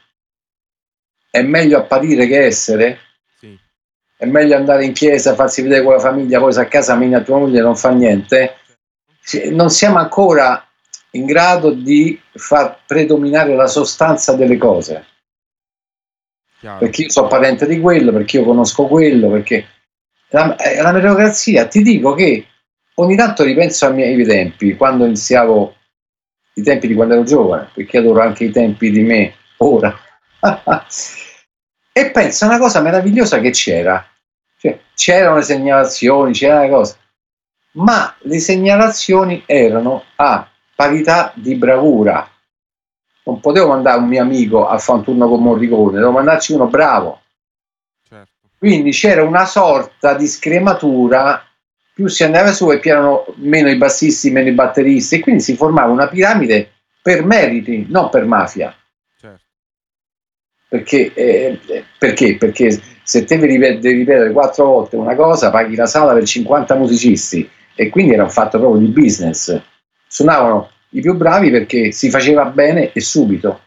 è 1.29 1.43
meglio 1.43 1.77
apparire 1.77 2.25
che 2.25 2.43
essere? 2.43 2.99
È 4.21 4.25
meglio 4.25 4.57
andare 4.57 4.83
in 4.83 4.91
chiesa, 4.91 5.33
farsi 5.33 5.61
vedere 5.61 5.81
con 5.81 5.93
la 5.93 5.99
famiglia, 5.99 6.39
poi 6.39 6.51
se 6.51 6.59
a 6.59 6.65
casa 6.65 6.93
mia 6.95 7.21
tua 7.21 7.37
moglie 7.37 7.61
non 7.61 7.77
fa 7.77 7.91
niente? 7.91 8.55
Non 9.51 9.69
siamo 9.69 9.97
ancora 9.97 10.61
in 11.11 11.25
grado 11.25 11.71
di 11.71 12.19
far 12.33 12.79
predominare 12.85 13.55
la 13.55 13.67
sostanza 13.67 14.33
delle 14.33 14.57
cose. 14.57 15.05
Chiaro. 16.59 16.79
Perché 16.79 17.03
io 17.03 17.11
sono 17.11 17.29
parente 17.29 17.65
di 17.65 17.79
quello, 17.79 18.11
perché 18.11 18.39
io 18.39 18.43
conosco 18.43 18.87
quello, 18.87 19.29
perché 19.29 19.65
la, 20.31 20.53
eh, 20.57 20.81
la 20.81 20.91
meritocrazia, 20.91 21.67
ti 21.67 21.81
dico 21.81 22.13
che 22.13 22.45
ogni 22.95 23.15
tanto 23.15 23.45
ripenso 23.45 23.85
ai 23.85 23.93
miei 23.93 24.25
tempi, 24.25 24.75
quando 24.75 25.05
iniziavo 25.05 25.75
i 26.55 26.61
tempi 26.61 26.87
di 26.87 26.93
quando 26.93 27.13
ero 27.13 27.23
giovane, 27.23 27.69
perché 27.73 27.99
adoro 27.99 28.19
anche 28.19 28.43
i 28.43 28.51
tempi 28.51 28.91
di 28.91 28.99
me 28.99 29.33
ora. 29.59 29.97
e 31.93 32.11
penso 32.11 32.43
a 32.43 32.47
una 32.49 32.59
cosa 32.59 32.81
meravigliosa 32.81 33.39
che 33.39 33.51
c'era. 33.51 34.05
C'erano 34.99 35.37
le 35.37 35.43
segnalazioni, 35.43 36.33
c'era 36.33 36.59
una 36.59 36.67
cosa, 36.67 36.97
ma 37.75 38.13
le 38.23 38.39
segnalazioni 38.39 39.43
erano 39.45 40.03
a 40.17 40.45
parità 40.75 41.31
di 41.35 41.55
bravura. 41.55 42.29
Non 43.23 43.39
potevo 43.39 43.69
mandare 43.69 43.99
un 43.99 44.09
mio 44.09 44.21
amico 44.21 44.67
a 44.67 44.77
fare 44.77 44.97
un 44.97 45.03
turno 45.05 45.29
con 45.29 45.41
Morricone, 45.41 45.99
devo 45.99 46.11
mandarci 46.11 46.51
uno 46.51 46.67
bravo. 46.67 47.21
Certo. 48.09 48.49
Quindi 48.57 48.91
c'era 48.91 49.23
una 49.23 49.45
sorta 49.45 50.15
di 50.15 50.27
scrematura 50.27 51.45
più 51.93 52.07
si 52.07 52.25
andava 52.25 52.51
su 52.51 52.69
e 52.69 52.79
più 52.79 52.91
erano 52.91 53.25
meno 53.35 53.69
i 53.69 53.77
bassisti, 53.77 54.31
meno 54.31 54.49
i 54.49 54.53
batteristi, 54.53 55.15
e 55.15 55.19
quindi 55.21 55.41
si 55.41 55.55
formava 55.55 55.93
una 55.93 56.09
piramide 56.09 56.73
per 57.01 57.23
meriti, 57.23 57.85
non 57.87 58.09
per 58.09 58.25
mafia. 58.25 58.75
Certo. 59.17 59.43
Perché, 60.67 61.13
eh, 61.13 61.85
perché? 61.97 62.35
Perché 62.35 62.81
se 63.09 63.23
te 63.23 63.39
devi 63.39 63.55
ripetere 63.79 64.31
quattro 64.31 64.65
volte 64.65 64.95
una 64.95 65.15
cosa, 65.15 65.49
paghi 65.49 65.75
la 65.75 65.87
sala 65.87 66.13
per 66.13 66.25
50 66.25 66.75
musicisti, 66.75 67.49
e 67.73 67.89
quindi 67.89 68.13
era 68.13 68.21
un 68.21 68.29
fatto 68.29 68.59
proprio 68.59 68.79
di 68.79 68.91
business. 68.91 69.59
Suonavano 70.07 70.69
i 70.89 71.01
più 71.01 71.15
bravi 71.15 71.49
perché 71.49 71.91
si 71.91 72.11
faceva 72.11 72.45
bene 72.45 72.91
e 72.93 73.01
subito. 73.01 73.61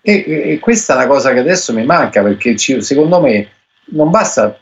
E, 0.00 0.24
e, 0.52 0.58
questa 0.58 0.94
è 0.94 0.96
una 0.96 1.06
cosa 1.06 1.34
che 1.34 1.40
adesso 1.40 1.74
mi 1.74 1.84
manca 1.84 2.22
perché 2.22 2.56
ci, 2.56 2.80
secondo 2.80 3.20
me 3.20 3.46
non 3.88 4.08
basta 4.08 4.58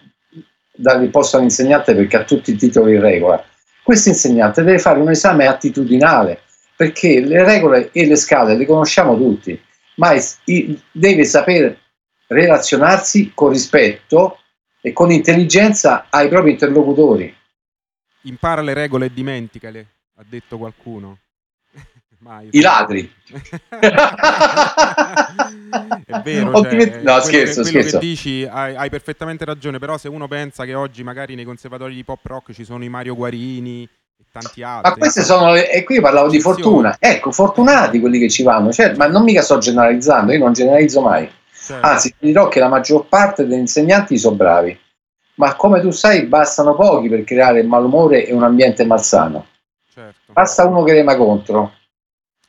dare 0.75 1.05
il 1.05 1.11
posto 1.11 1.37
all'insegnante 1.37 1.95
perché 1.95 2.17
ha 2.17 2.25
tutti 2.25 2.51
i 2.51 2.57
titoli 2.57 2.97
in 2.97 3.01
regola. 3.01 3.45
Questo 3.81 4.09
insegnante 4.09 4.65
deve 4.65 4.81
fare 4.81 4.99
un 4.99 5.09
esame 5.09 5.47
attitudinale 5.47 6.41
perché 6.75 7.21
le 7.21 7.45
regole 7.45 7.91
e 7.93 8.07
le 8.07 8.17
scale 8.17 8.57
le 8.57 8.67
conosciamo 8.67 9.17
tutti, 9.17 9.57
ma 9.95 10.17
deve 10.91 11.25
sapere 11.25 11.80
relazionarsi 12.31 13.33
con 13.35 13.51
rispetto 13.51 14.39
e 14.81 14.93
con 14.93 15.11
intelligenza 15.11 16.07
ai 16.09 16.29
propri 16.29 16.53
interlocutori. 16.53 17.37
Impara 18.23 18.61
le 18.63 18.73
regole 18.73 19.07
e 19.07 19.13
dimenticale, 19.13 19.87
ha 20.17 20.25
detto 20.29 20.57
qualcuno. 20.57 21.19
Mai. 22.21 22.49
I 22.53 22.61
ladri. 22.61 23.13
è 26.07 26.21
vero, 26.23 26.63
cioè, 26.63 27.01
no, 27.03 27.21
scherzo, 27.21 27.63
che, 27.63 27.69
scherzo. 27.69 27.99
che 27.99 28.07
dici 28.07 28.47
hai, 28.49 28.77
hai, 28.77 28.91
perfettamente 28.91 29.45
ragione, 29.45 29.79
però 29.79 29.99
se 29.99 30.09
uno 30.09 30.29
pensa 30.29 30.65
che 30.65 30.75
oggi 30.75 31.03
magari 31.03 31.35
nei 31.35 31.45
conservatori 31.45 31.95
di 31.95 32.05
pop 32.05 32.25
rock 32.25 32.53
ci 32.53 32.65
sono 32.65 32.85
i 32.85 32.89
Mario 32.89 33.17
Guarini 33.17 33.83
e 33.83 34.25
tanti 34.31 34.63
altri. 34.63 34.91
Ma 34.91 34.97
queste 34.97 35.23
sono, 35.23 35.55
e 35.57 35.83
qui 35.83 36.01
parlavo 36.01 36.29
di 36.29 36.41
fortuna, 36.41 36.97
ecco, 37.01 37.33
fortunati 37.33 37.99
quelli 37.99 38.19
che 38.19 38.29
ci 38.29 38.43
vanno, 38.43 38.71
cioè, 38.71 38.95
ma 38.97 39.07
non 39.07 39.25
mica 39.25 39.43
sto 39.43 39.59
generalizzando, 39.59 40.33
io 40.33 40.39
non 40.39 40.53
generalizzo 40.53 41.01
mai. 41.01 41.29
Certo. 41.63 41.87
Anzi, 41.87 42.11
ti 42.19 42.27
dirò 42.27 42.49
che 42.49 42.61
la 42.61 42.69
maggior 42.69 43.07
parte 43.07 43.47
degli 43.47 43.59
insegnanti 43.59 44.17
sono 44.19 44.37
bravi, 44.37 44.79
ma 45.35 45.55
come 45.57 45.81
tu 45.81 45.91
sai 45.91 46.27
bastano 46.27 46.75
pochi 46.75 47.09
per 47.09 47.25
creare 47.25 47.63
malumore 47.63 48.27
e 48.27 48.33
un 48.33 48.43
ambiente 48.43 48.85
malsano. 48.85 49.47
Certo. 49.93 50.33
Basta 50.33 50.67
uno 50.67 50.83
che 50.83 50.93
rema 50.93 51.17
contro. 51.17 51.75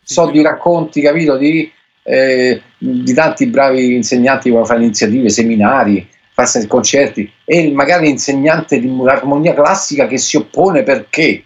Sì, 0.04 0.14
so 0.14 0.30
di 0.32 0.42
racconti, 0.42 1.02
capito, 1.02 1.38
di 1.38 1.72
eh, 2.04 2.62
di 2.78 3.14
tanti 3.14 3.48
bravi 3.48 3.96
insegnanti 3.96 4.44
che 4.44 4.50
vogliono 4.50 4.66
fare 4.66 4.84
iniziative, 4.84 5.30
seminari, 5.30 6.10
fare 6.32 6.66
concerti 6.68 7.32
e 7.46 7.72
magari 7.72 8.08
l'insegnante 8.08 8.80
di 8.80 8.90
armonia 9.06 9.54
classica 9.54 10.08
che 10.08 10.18
si 10.18 10.38
oppone 10.38 10.84
perché? 10.84 11.46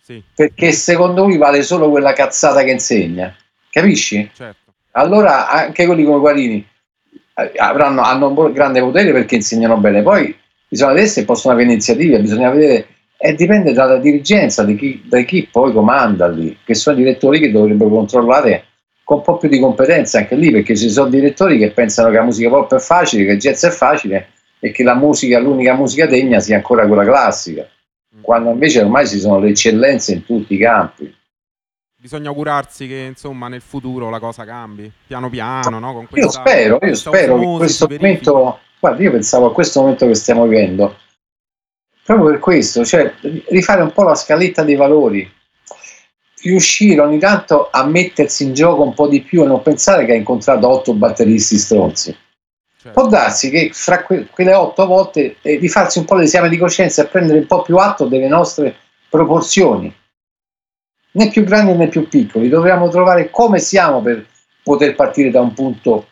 Sì. 0.00 0.22
Perché 0.34 0.70
secondo 0.72 1.24
lui 1.24 1.36
vale 1.36 1.62
solo 1.62 1.90
quella 1.90 2.12
cazzata 2.12 2.62
che 2.62 2.70
insegna, 2.70 3.34
capisci? 3.70 4.30
Certo. 4.32 4.65
Allora 4.96 5.48
anche 5.48 5.84
quelli 5.86 6.04
come 6.04 6.18
Guarini 6.18 6.66
eh, 7.34 7.52
avranno, 7.56 8.00
hanno 8.02 8.28
un 8.28 8.52
grande 8.52 8.80
potere 8.80 9.12
perché 9.12 9.36
insegnano 9.36 9.76
bene, 9.76 10.02
poi 10.02 10.34
bisogna 10.68 10.92
vedere 10.92 11.08
se 11.08 11.24
possono 11.24 11.54
avere 11.54 11.70
iniziative, 11.70 12.20
bisogna 12.20 12.50
vedere 12.50 12.86
e 13.18 13.34
dipende 13.34 13.72
dalla 13.72 13.98
dirigenza 13.98 14.62
di 14.64 14.76
chi, 14.76 15.02
da 15.06 15.20
chi 15.20 15.48
poi 15.50 15.72
comanda 15.72 16.28
lì, 16.28 16.56
che 16.64 16.74
sono 16.74 16.98
i 16.98 17.02
direttori 17.02 17.38
che 17.40 17.50
dovrebbero 17.50 17.90
controllare 17.90 18.64
con 19.04 19.18
un 19.18 19.22
po' 19.22 19.36
più 19.36 19.48
di 19.48 19.58
competenza 19.58 20.18
anche 20.18 20.34
lì, 20.34 20.50
perché 20.50 20.76
ci 20.76 20.88
sono 20.88 21.08
direttori 21.08 21.58
che 21.58 21.70
pensano 21.70 22.10
che 22.10 22.16
la 22.16 22.24
musica 22.24 22.48
pop 22.48 22.74
è 22.74 22.78
facile, 22.78 23.24
che 23.24 23.32
il 23.32 23.38
jazz 23.38 23.64
è 23.64 23.70
facile 23.70 24.28
e 24.58 24.70
che 24.70 24.82
la 24.82 24.94
musica, 24.94 25.38
l'unica 25.38 25.74
musica 25.74 26.06
degna 26.06 26.40
sia 26.40 26.56
ancora 26.56 26.86
quella 26.86 27.04
classica, 27.04 27.62
mm. 28.16 28.20
quando 28.22 28.50
invece 28.50 28.80
ormai 28.80 29.06
ci 29.06 29.18
sono 29.18 29.38
le 29.38 29.50
eccellenze 29.50 30.12
in 30.12 30.24
tutti 30.24 30.54
i 30.54 30.58
campi. 30.58 31.14
Bisogna 31.98 32.28
augurarsi 32.28 32.86
che 32.86 33.06
insomma 33.08 33.48
nel 33.48 33.62
futuro 33.62 34.10
la 34.10 34.18
cosa 34.18 34.44
cambi, 34.44 34.90
piano 35.06 35.30
piano, 35.30 35.78
no? 35.78 35.92
Con 35.94 36.06
questa, 36.06 36.40
io 36.40 36.46
spero, 36.46 36.78
io 36.82 36.94
spero 36.94 37.38
che 37.38 37.56
questo 37.56 37.88
momento, 37.88 38.58
guarda, 38.78 39.02
io 39.02 39.10
pensavo 39.10 39.46
a 39.46 39.52
questo 39.52 39.80
momento 39.80 40.06
che 40.06 40.14
stiamo 40.14 40.46
vivendo, 40.46 40.94
proprio 42.04 42.30
per 42.30 42.38
questo, 42.38 42.84
cioè 42.84 43.14
rifare 43.48 43.82
un 43.82 43.92
po' 43.92 44.02
la 44.02 44.14
scaletta 44.14 44.62
dei 44.62 44.76
valori, 44.76 45.28
riuscire 46.42 47.00
ogni 47.00 47.18
tanto 47.18 47.70
a 47.70 47.84
mettersi 47.86 48.44
in 48.44 48.52
gioco 48.52 48.82
un 48.82 48.94
po' 48.94 49.08
di 49.08 49.22
più 49.22 49.42
e 49.42 49.46
non 49.46 49.62
pensare 49.62 50.04
che 50.04 50.12
ha 50.12 50.16
incontrato 50.16 50.68
otto 50.68 50.94
batteristi 50.94 51.56
stronzi. 51.56 52.16
Certo. 52.78 53.00
Può 53.00 53.08
darsi 53.08 53.50
che 53.50 53.70
fra 53.72 54.04
que- 54.04 54.26
quelle 54.26 54.54
otto 54.54 54.86
volte 54.86 55.36
eh, 55.40 55.58
di 55.58 55.68
farsi 55.68 55.98
un 55.98 56.04
po' 56.04 56.14
l'esame 56.14 56.50
di 56.50 56.58
coscienza 56.58 57.02
e 57.02 57.06
prendere 57.06 57.38
un 57.38 57.46
po' 57.46 57.62
più 57.62 57.78
atto 57.78 58.04
delle 58.04 58.28
nostre 58.28 58.76
proporzioni, 59.08 59.92
né 61.16 61.30
più 61.30 61.44
grandi 61.44 61.72
né 61.72 61.88
più 61.88 62.08
piccoli. 62.08 62.48
Dobbiamo 62.48 62.88
trovare 62.88 63.30
come 63.30 63.58
siamo 63.58 64.02
per 64.02 64.26
poter 64.62 64.94
partire 64.94 65.30
da 65.30 65.40
un 65.40 65.52
punto 65.52 66.08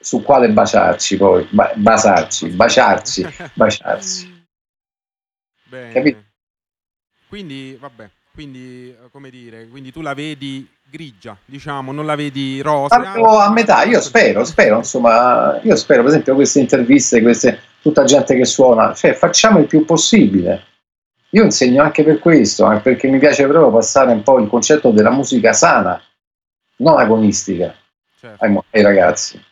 su 0.00 0.22
quale 0.22 0.50
baciarci 0.50 1.16
poi, 1.16 1.46
ba- 1.50 1.72
basarci, 1.74 2.48
baciarci, 2.48 3.26
baciarsi. 3.54 4.44
Bene. 5.64 5.92
Capito? 5.92 6.22
Quindi, 7.28 7.76
vabbè, 7.80 8.10
quindi, 8.34 8.88
eh, 8.90 9.08
come 9.10 9.30
dire, 9.30 9.68
quindi 9.68 9.92
tu 9.92 10.00
la 10.00 10.14
vedi 10.14 10.68
grigia, 10.90 11.36
diciamo, 11.44 11.92
non 11.92 12.04
la 12.04 12.14
vedi 12.14 12.60
rosa. 12.60 12.96
a 12.96 13.50
metà, 13.50 13.84
io 13.84 14.00
spero, 14.00 14.44
spero, 14.44 14.78
insomma, 14.78 15.58
io 15.62 15.76
spero, 15.76 16.02
per 16.02 16.10
esempio, 16.10 16.34
queste 16.34 16.60
interviste, 16.60 17.22
queste, 17.22 17.60
tutta 17.80 18.04
gente 18.04 18.36
che 18.36 18.44
suona, 18.44 18.92
cioè 18.92 19.14
facciamo 19.14 19.60
il 19.60 19.66
più 19.66 19.84
possibile. 19.84 20.71
Io 21.34 21.44
insegno 21.44 21.82
anche 21.82 22.02
per 22.04 22.18
questo, 22.18 22.64
anche 22.64 22.82
perché 22.82 23.08
mi 23.08 23.18
piace 23.18 23.46
proprio 23.46 23.70
passare 23.70 24.12
un 24.12 24.22
po' 24.22 24.38
il 24.38 24.48
concetto 24.48 24.90
della 24.90 25.10
musica 25.10 25.52
sana, 25.52 26.00
non 26.76 26.98
agonistica, 26.98 27.74
certo. 28.18 28.44
ai, 28.44 28.58
ai 28.70 28.82
ragazzi. 28.82 29.42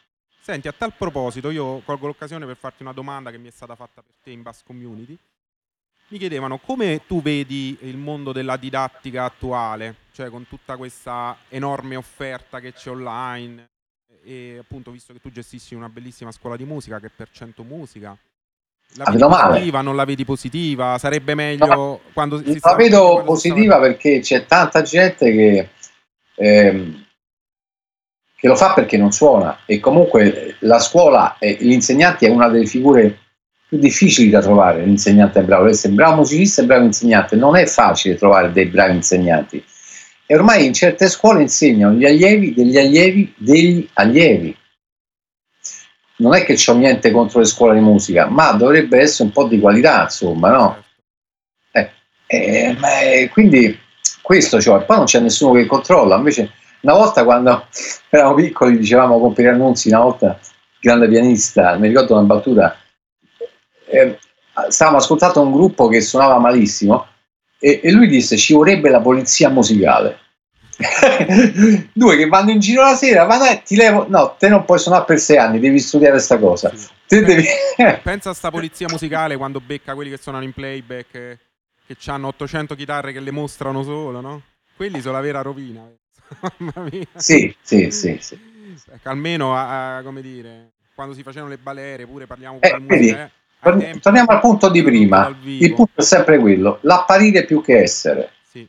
Senti, 0.41 0.69
a 0.69 0.75
tal 0.77 0.95
proposito, 0.97 1.51
io 1.51 1.81
colgo 1.85 2.07
l'occasione 2.07 2.47
per 2.47 2.57
farti 2.57 2.83
una 2.83 2.93
domanda 2.93 3.31
che 3.31 3.39
mi 3.39 3.49
è 3.49 3.53
stata 3.53 3.75
fatta 3.77 4.03
per 4.03 4.15
te 4.23 4.31
in 4.31 4.43
Bass 4.43 4.63
Community 4.63 5.17
mi 6.11 6.19
chiedevano 6.19 6.59
come 6.59 7.03
tu 7.07 7.23
vedi 7.23 7.79
il 7.83 7.97
mondo 7.97 8.33
della 8.33 8.57
didattica 8.57 9.25
attuale, 9.25 9.95
cioè 10.13 10.29
con 10.29 10.47
tutta 10.49 10.77
questa 10.77 11.37
enorme 11.49 11.95
offerta 11.95 12.59
che 12.59 12.73
c'è 12.73 12.91
online 12.91 13.69
e 14.25 14.59
appunto 14.59 14.91
visto 14.91 15.13
che 15.13 15.21
tu 15.21 15.31
gestissi 15.31 15.77
una 15.77 15.89
bellissima 15.89 16.33
scuola 16.33 16.57
di 16.57 16.65
musica 16.65 16.99
che 16.99 17.07
è 17.07 17.13
per 17.15 17.31
100 17.31 17.63
musica, 17.63 18.17
la 18.97 19.11
vedi 19.11 19.25
positiva, 19.25 19.81
non 19.81 19.97
la 19.97 20.05
vedi 20.05 20.25
positiva? 20.25 20.99
Sarebbe 20.99 21.35
meglio 21.35 21.67
no, 21.67 22.01
quando 22.13 22.39
si 22.39 22.59
La 22.61 22.75
vedo 22.75 23.23
positiva 23.25 23.75
stava... 23.75 23.87
perché 23.87 24.21
c'è 24.21 24.47
tanta 24.47 24.83
gente 24.83 25.31
che, 25.31 25.69
ehm, 26.37 27.05
che 28.37 28.49
lo 28.49 28.57
fa 28.57 28.73
perché 28.75 28.97
non 28.97 29.13
suona. 29.13 29.61
E 29.67 29.79
comunque 29.79 30.57
la 30.61 30.79
scuola 30.79 31.37
e 31.39 31.57
l'insegnante 31.61 32.27
è 32.27 32.31
una 32.31 32.49
delle 32.49 32.67
figure 32.67 33.19
più 33.69 33.79
difficili 33.79 34.31
da 34.31 34.41
trovare 34.41 34.85
l'insegnante 34.85 35.43
bravo, 35.43 35.63
deve 35.63 35.75
essere 35.75 35.93
bravo 35.93 36.17
musicista 36.17 36.61
e 36.61 36.65
bravo 36.67 36.85
insegnante, 36.87 37.37
non 37.37 37.55
è 37.55 37.67
facile 37.67 38.17
trovare 38.17 38.51
dei 38.51 38.67
bravi 38.67 38.97
insegnanti. 38.97 39.65
E 40.27 40.35
ormai 40.35 40.67
in 40.67 40.73
certe 40.73 41.09
scuole 41.09 41.43
insegnano 41.43 41.95
gli 41.95 42.05
allievi 42.05 42.53
degli 42.53 42.77
allievi 42.77 43.33
degli 43.37 43.89
allievi. 43.95 44.57
Non 46.21 46.35
è 46.35 46.45
che 46.45 46.55
c'ho 46.55 46.75
niente 46.75 47.11
contro 47.11 47.41
le 47.41 47.47
scuole 47.47 47.75
di 47.75 47.81
musica, 47.81 48.27
ma 48.27 48.53
dovrebbe 48.53 49.01
essere 49.01 49.25
un 49.25 49.33
po' 49.33 49.45
di 49.45 49.59
qualità, 49.59 50.03
insomma, 50.03 50.51
no? 50.51 50.85
Eh, 51.73 51.91
eh, 52.27 52.77
eh, 53.23 53.29
quindi 53.31 53.79
questo 54.21 54.61
cioè, 54.61 54.85
poi 54.85 54.97
non 54.97 55.07
c'è 55.07 55.21
nessuno 55.21 55.55
che 55.55 55.67
controlla, 55.67 56.17
invece 56.17 56.53
una 56.83 56.95
volta 56.95 57.25
quando 57.25 57.67
eravamo 58.11 58.35
piccoli 58.35 58.77
dicevamo 58.77 59.19
con 59.19 59.33
Piero 59.33 59.55
Annunzi, 59.55 59.89
una 59.89 60.01
volta 60.01 60.39
grande 60.79 61.09
pianista, 61.09 61.77
mi 61.77 61.89
ricordo 61.89 62.15
una 62.15 62.23
battuta, 62.23 62.77
eh, 63.87 64.19
stavamo 64.69 64.99
ascoltando 64.99 65.41
un 65.41 65.53
gruppo 65.53 65.89
che 65.89 66.01
suonava 66.01 66.39
malissimo 66.39 67.07
e, 67.59 67.81
e, 67.83 67.91
lui 67.93 68.09
disse 68.09 68.37
ci 68.37 68.55
vorrebbe 68.55 68.89
la 68.89 69.01
polizia 69.01 69.49
musicale. 69.49 70.19
due 71.93 72.17
che 72.17 72.27
vanno 72.27 72.51
in 72.51 72.59
giro 72.59 72.83
la 72.83 72.95
sera, 72.95 73.27
ma 73.27 73.39
dai, 73.39 73.63
ti 73.63 73.77
levo, 73.77 74.07
no, 74.09 74.37
te 74.39 74.49
non 74.49 74.65
puoi 74.65 74.79
suonare 74.79 75.05
per 75.05 75.19
sei 75.19 75.37
anni, 75.37 75.59
devi 75.61 75.79
studiare 75.79 76.15
questa 76.15 76.39
cosa. 76.39 76.73
Sì. 76.75 76.89
Devi... 77.25 77.45
Pensa 78.03 78.31
a 78.31 78.35
sta 78.35 78.51
polizia 78.51 78.87
musicale 78.89 79.37
quando 79.37 79.61
becca 79.61 79.95
quelli 79.95 80.11
che 80.11 80.19
suonano 80.19 80.45
in 80.45 80.53
playback, 80.53 81.15
eh, 81.15 81.39
che 81.87 81.97
hanno 82.11 82.29
800 82.29 82.75
chitarre 82.75 83.13
che 83.13 83.21
le 83.21 83.31
mostrano 83.31 83.83
solo, 83.83 84.21
no? 84.21 84.43
Quelli 84.77 85.01
sono 85.01 85.15
la 85.15 85.21
vera 85.21 85.43
rovina. 85.43 85.83
Mamma 86.59 86.89
mia. 86.91 87.07
sì, 87.15 87.55
sì, 87.61 87.91
sì, 87.91 88.17
sì. 88.21 88.39
Ecco, 88.93 89.09
almeno, 89.09 89.57
a, 89.57 89.97
a- 89.97 90.03
come 90.03 90.23
dire, 90.23 90.71
quando 90.95 91.15
si 91.15 91.23
facevano 91.23 91.51
le 91.51 91.59
balere, 91.59 92.07
pure 92.07 92.27
parliamo 92.27 92.61
Eh, 92.61 92.79
vedi, 92.81 92.85
musica, 92.87 93.25
eh, 93.25 93.99
Torniamo 94.01 94.31
al 94.31 94.41
punto 94.41 94.71
di 94.71 94.83
prima. 94.83 95.37
Il 95.45 95.75
punto 95.75 96.01
è 96.01 96.03
sempre 96.03 96.39
quello, 96.39 96.79
l'apparire 96.83 97.45
più 97.45 97.63
che 97.63 97.81
essere. 97.81 98.31
Sì. 98.49 98.67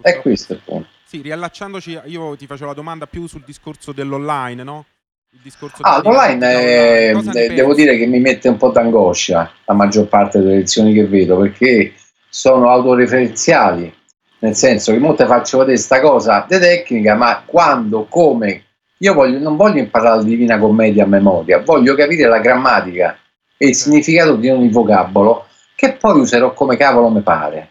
È 0.00 0.20
questo 0.20 0.52
il 0.52 0.60
punto. 0.64 0.91
Sì, 1.12 1.20
riallacciandoci, 1.20 2.00
io 2.06 2.34
ti 2.36 2.46
facevo 2.46 2.68
la 2.68 2.74
domanda 2.74 3.04
più 3.04 3.26
sul 3.26 3.42
discorso 3.44 3.92
dell'online, 3.92 4.62
no? 4.62 4.86
Il 5.32 5.40
discorso 5.42 5.82
Ah, 5.82 6.00
l'online, 6.00 7.12
didattica 7.12 7.38
eh, 7.38 7.52
devo 7.52 7.74
dire 7.74 7.98
che 7.98 8.06
mi 8.06 8.18
mette 8.18 8.48
un 8.48 8.56
po' 8.56 8.70
d'angoscia 8.70 9.52
la 9.66 9.74
maggior 9.74 10.06
parte 10.06 10.38
delle 10.38 10.54
lezioni 10.54 10.94
che 10.94 11.06
vedo 11.06 11.36
perché 11.36 11.92
sono 12.30 12.70
autoreferenziali, 12.70 13.94
nel 14.38 14.54
senso 14.54 14.92
che 14.92 14.98
molte 15.00 15.26
faccio 15.26 15.58
vedere 15.58 15.76
questa 15.76 16.00
cosa 16.00 16.46
di 16.48 16.58
tecnica, 16.58 17.14
ma 17.14 17.42
quando, 17.44 18.06
come, 18.08 18.64
io 18.96 19.12
voglio, 19.12 19.38
non 19.38 19.56
voglio 19.56 19.80
imparare 19.80 20.16
la 20.16 20.22
Divina 20.22 20.58
Commedia 20.58 21.04
a 21.04 21.08
memoria, 21.08 21.58
voglio 21.58 21.94
capire 21.94 22.26
la 22.26 22.40
grammatica 22.40 23.18
e 23.58 23.66
il 23.66 23.74
significato 23.74 24.36
di 24.36 24.48
ogni 24.48 24.70
vocabolo 24.70 25.44
che 25.74 25.92
poi 25.92 26.20
userò 26.20 26.54
come 26.54 26.78
cavolo 26.78 27.10
mi 27.10 27.20
pare. 27.20 27.68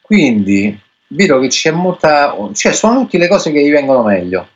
Quindi 0.00 0.84
vedo 1.08 1.38
che 1.40 1.48
c'è 1.48 1.70
molta, 1.70 2.34
cioè 2.52 2.72
sono 2.72 3.00
tutte 3.00 3.18
le 3.18 3.28
cose 3.28 3.52
che 3.52 3.62
gli 3.62 3.70
vengono 3.70 4.02
meglio. 4.02 4.48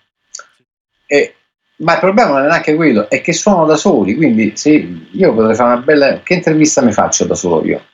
E, 1.06 1.34
ma 1.76 1.94
il 1.94 2.00
problema 2.00 2.30
non 2.30 2.44
è 2.44 2.46
neanche 2.46 2.74
quello, 2.74 3.08
è 3.08 3.20
che 3.20 3.32
sono 3.32 3.64
da 3.64 3.76
soli, 3.76 4.14
quindi 4.14 4.52
se 4.54 4.70
io 5.10 5.34
potrei 5.34 5.54
fare 5.54 5.72
una 5.74 5.82
bella... 5.82 6.20
Che 6.22 6.34
intervista 6.34 6.82
mi 6.82 6.92
faccio 6.92 7.24
da 7.24 7.34
solo 7.34 7.64
io? 7.64 7.84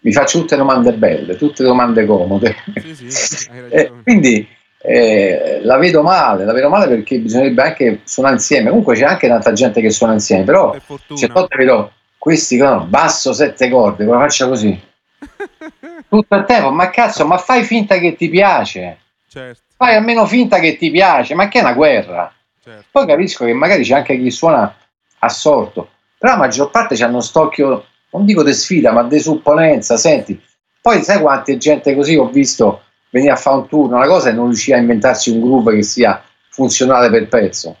Mi 0.00 0.12
faccio 0.12 0.40
tutte 0.40 0.56
domande 0.56 0.92
belle, 0.92 1.36
tutte 1.36 1.62
domande 1.62 2.04
comode. 2.06 2.56
Sì, 2.94 3.10
sì, 3.10 3.48
quindi 4.02 4.48
eh, 4.84 5.60
la 5.62 5.76
vedo 5.78 6.02
male, 6.02 6.44
la 6.44 6.52
vedo 6.52 6.68
male 6.68 6.88
perché 6.88 7.18
bisognerebbe 7.18 7.62
anche 7.62 8.00
suonare 8.04 8.34
insieme. 8.34 8.68
Comunque 8.68 8.96
c'è 8.96 9.04
anche 9.04 9.28
tanta 9.28 9.52
gente 9.52 9.80
che 9.80 9.90
suona 9.90 10.14
insieme, 10.14 10.44
però 10.44 10.70
per 10.70 10.82
certe 11.16 11.32
volte 11.32 11.56
vedo 11.56 11.92
questi 12.18 12.56
che 12.56 12.64
hanno 12.64 12.84
basso 12.84 13.32
sette 13.32 13.68
corde, 13.68 14.04
come 14.04 14.18
faccio 14.18 14.48
così? 14.48 14.80
Tutto 16.08 16.34
il 16.34 16.44
tempo, 16.44 16.70
ma 16.70 16.90
cazzo, 16.90 17.26
ma 17.26 17.38
fai 17.38 17.64
finta 17.64 17.98
che 17.98 18.14
ti 18.16 18.28
piace, 18.28 18.98
certo, 19.28 19.62
fai 19.76 19.96
almeno 19.96 20.26
finta 20.26 20.58
che 20.58 20.76
ti 20.76 20.90
piace, 20.90 21.34
ma 21.34 21.48
che 21.48 21.58
è 21.58 21.62
una 21.62 21.72
guerra? 21.72 22.32
certo. 22.62 22.84
Poi 22.90 23.06
capisco 23.06 23.44
che 23.44 23.52
magari 23.52 23.82
c'è 23.82 23.94
anche 23.94 24.18
chi 24.18 24.30
suona 24.30 24.74
assorto, 25.18 25.90
però 26.18 26.32
la 26.32 26.38
maggior 26.38 26.70
parte 26.70 27.02
hanno 27.02 27.20
st'occhio, 27.20 27.86
non 28.10 28.24
dico 28.24 28.42
di 28.42 28.52
sfida, 28.52 28.92
ma 28.92 29.02
di 29.02 29.18
supponenza. 29.18 29.96
Senti, 29.96 30.40
poi 30.80 31.02
sai 31.02 31.20
quante 31.20 31.56
gente 31.56 31.94
così 31.94 32.16
ho 32.16 32.28
visto 32.28 32.84
venire 33.10 33.32
a 33.32 33.36
fare 33.36 33.56
un 33.56 33.68
turno, 33.68 33.96
una 33.96 34.06
cosa 34.06 34.30
e 34.30 34.32
non 34.32 34.46
riuscire 34.46 34.76
a 34.76 34.80
inventarsi 34.80 35.30
un 35.30 35.40
groove 35.40 35.74
che 35.74 35.82
sia 35.82 36.22
funzionale 36.48 37.10
per 37.10 37.28
pezzo. 37.28 37.76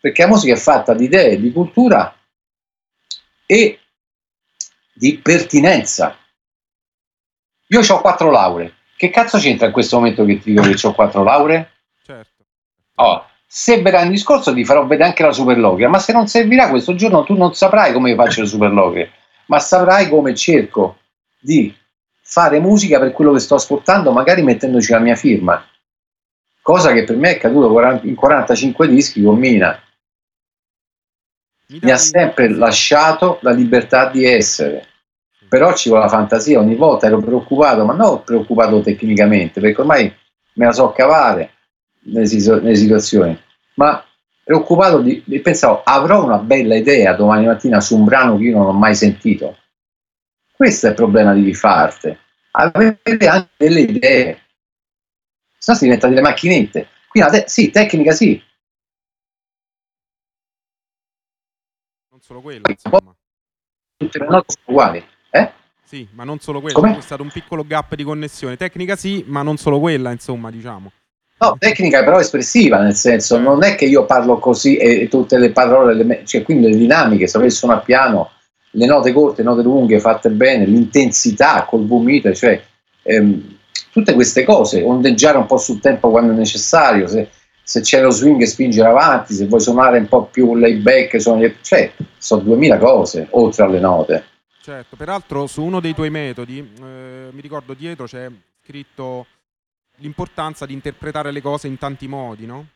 Perché 0.00 0.22
la 0.22 0.28
musica 0.28 0.54
è 0.54 0.58
fatta 0.58 0.94
di 0.94 1.04
idee, 1.04 1.40
di 1.40 1.52
cultura 1.52 2.14
e 3.46 3.80
di 4.92 5.18
pertinenza. 5.18 6.16
Io 7.68 7.80
ho 7.80 8.00
quattro 8.00 8.30
lauree. 8.30 8.74
Che 8.96 9.10
cazzo 9.10 9.38
c'entra 9.38 9.66
in 9.66 9.72
questo 9.72 9.96
momento 9.96 10.24
che 10.24 10.38
ti 10.38 10.52
dico 10.52 10.62
che 10.62 10.86
ho 10.86 10.92
quattro 10.92 11.22
lauree? 11.22 11.70
certo. 12.04 12.44
Oh, 12.96 13.26
se 13.46 13.82
verrà 13.82 14.02
in 14.02 14.10
discorso 14.10 14.54
ti 14.54 14.64
farò 14.64 14.86
vedere 14.86 15.08
anche 15.08 15.22
la 15.22 15.32
superloquia, 15.32 15.88
ma 15.88 15.98
se 15.98 16.12
non 16.12 16.26
servirà 16.26 16.68
questo 16.68 16.94
giorno 16.94 17.24
tu 17.24 17.34
non 17.34 17.54
saprai 17.54 17.92
come 17.92 18.14
faccio 18.14 18.40
le 18.42 18.46
superloquie, 18.46 19.10
ma 19.46 19.58
saprai 19.58 20.08
come 20.08 20.34
cerco 20.34 20.98
di 21.38 21.74
fare 22.22 22.58
musica 22.58 22.98
per 22.98 23.12
quello 23.12 23.32
che 23.32 23.38
sto 23.38 23.54
ascoltando, 23.54 24.10
magari 24.12 24.42
mettendoci 24.42 24.92
la 24.92 24.98
mia 24.98 25.14
firma. 25.14 25.64
Cosa 26.60 26.92
che 26.92 27.04
per 27.04 27.16
me 27.16 27.30
è 27.30 27.34
accaduto 27.36 27.70
40 27.70 28.06
in 28.06 28.14
45 28.14 28.88
dischi 28.88 29.22
con 29.22 29.38
Mina. 29.38 29.80
Mi 31.68 31.78
ha 31.78 31.94
dai- 31.94 31.98
sempre 31.98 32.48
lasciato 32.48 33.38
la 33.42 33.52
libertà 33.52 34.08
di 34.08 34.24
essere. 34.24 34.88
Però 35.56 35.72
ci 35.74 35.88
vuole 35.88 36.04
la 36.04 36.10
fantasia, 36.10 36.58
ogni 36.60 36.74
volta 36.74 37.06
ero 37.06 37.18
preoccupato, 37.18 37.82
ma 37.86 37.94
non 37.94 38.22
preoccupato 38.24 38.82
tecnicamente, 38.82 39.58
perché 39.58 39.80
ormai 39.80 40.14
me 40.54 40.64
la 40.66 40.72
so 40.72 40.92
cavare 40.92 41.52
nelle, 42.04 42.26
situ- 42.26 42.60
nelle 42.60 42.76
situazioni, 42.76 43.38
ma 43.76 44.04
preoccupato 44.44 45.00
di, 45.00 45.22
di- 45.24 45.40
pensavo 45.40 45.80
avrò 45.82 46.22
una 46.22 46.36
bella 46.36 46.74
idea 46.76 47.14
domani 47.14 47.46
mattina 47.46 47.80
su 47.80 47.96
un 47.96 48.04
brano 48.04 48.36
che 48.36 48.44
io 48.44 48.58
non 48.58 48.66
ho 48.66 48.72
mai 48.72 48.94
sentito. 48.94 49.56
Questo 50.54 50.88
è 50.88 50.90
il 50.90 50.94
problema 50.96 51.32
di 51.32 51.42
chi 51.42 51.54
fa 51.54 51.76
arte, 51.76 52.18
avere 52.50 52.98
anche 53.26 53.48
delle 53.56 53.80
idee, 53.80 54.40
se 55.58 55.72
no 55.72 55.76
si 55.78 55.84
diventa 55.84 56.08
delle 56.08 56.20
macchinette. 56.20 56.88
Quindi 57.08 57.30
te- 57.30 57.44
sì, 57.48 57.70
tecnica 57.70 58.12
sì, 58.12 58.40
Non 62.10 62.20
solo 62.20 62.40
quello, 62.40 62.68
insomma. 62.70 63.14
tutte 63.96 64.18
le 64.18 64.26
note 64.26 64.52
sono 64.52 64.64
uguali. 64.66 65.04
Eh? 65.30 65.50
Sì, 65.84 66.06
ma 66.12 66.24
non 66.24 66.38
solo 66.40 66.60
quello. 66.60 66.78
Come? 66.78 66.94
C'è 66.94 67.00
stato 67.00 67.22
un 67.22 67.30
piccolo 67.30 67.64
gap 67.66 67.94
di 67.94 68.04
connessione. 68.04 68.56
Tecnica 68.56 68.96
sì, 68.96 69.24
ma 69.26 69.42
non 69.42 69.56
solo 69.56 69.78
quella, 69.78 70.10
insomma, 70.10 70.50
diciamo. 70.50 70.90
No, 71.38 71.54
tecnica 71.58 72.02
però 72.02 72.18
espressiva, 72.18 72.80
nel 72.80 72.94
senso, 72.94 73.38
non 73.38 73.62
è 73.62 73.74
che 73.74 73.84
io 73.84 74.06
parlo 74.06 74.38
così 74.38 74.76
e, 74.76 75.06
tutte 75.08 75.36
le 75.36 75.50
parole, 75.50 75.92
le 75.92 76.22
cioè 76.24 76.42
quindi 76.42 76.70
le 76.70 76.76
dinamiche, 76.76 77.26
sapere 77.26 77.50
suonare 77.50 77.82
piano, 77.84 78.30
le 78.70 78.86
note 78.86 79.12
corte, 79.12 79.42
le 79.42 79.48
note 79.48 79.62
lunghe 79.62 80.00
fatte 80.00 80.30
bene, 80.30 80.64
l'intensità 80.64 81.66
col 81.68 81.86
vomito, 81.86 82.32
cioè 82.32 82.58
ehm, 83.02 83.58
tutte 83.92 84.14
queste 84.14 84.44
cose, 84.44 84.82
ondeggiare 84.82 85.36
un 85.36 85.44
po' 85.44 85.58
sul 85.58 85.78
tempo 85.78 86.08
quando 86.08 86.32
è 86.32 86.36
necessario, 86.36 87.06
se, 87.06 87.28
se 87.62 87.80
c'è 87.82 88.00
lo 88.00 88.10
swing 88.10 88.42
spingere 88.44 88.88
avanti, 88.88 89.34
se 89.34 89.46
vuoi 89.46 89.60
suonare 89.60 89.98
un 89.98 90.08
po' 90.08 90.24
più 90.24 90.54
layback, 90.54 91.20
suoni- 91.20 91.54
cioè 91.60 91.92
sono 92.16 92.40
duemila 92.40 92.78
cose 92.78 93.26
oltre 93.32 93.64
alle 93.64 93.80
note. 93.80 94.24
Certo, 94.66 94.96
peraltro 94.96 95.46
su 95.46 95.62
uno 95.62 95.78
dei 95.78 95.94
tuoi 95.94 96.10
metodi, 96.10 96.58
eh, 96.58 97.28
mi 97.30 97.40
ricordo 97.40 97.72
dietro 97.72 98.06
c'è 98.06 98.28
scritto 98.64 99.24
l'importanza 99.98 100.66
di 100.66 100.72
interpretare 100.72 101.30
le 101.30 101.40
cose 101.40 101.68
in 101.68 101.78
tanti 101.78 102.08
modi, 102.08 102.46
no? 102.46 102.66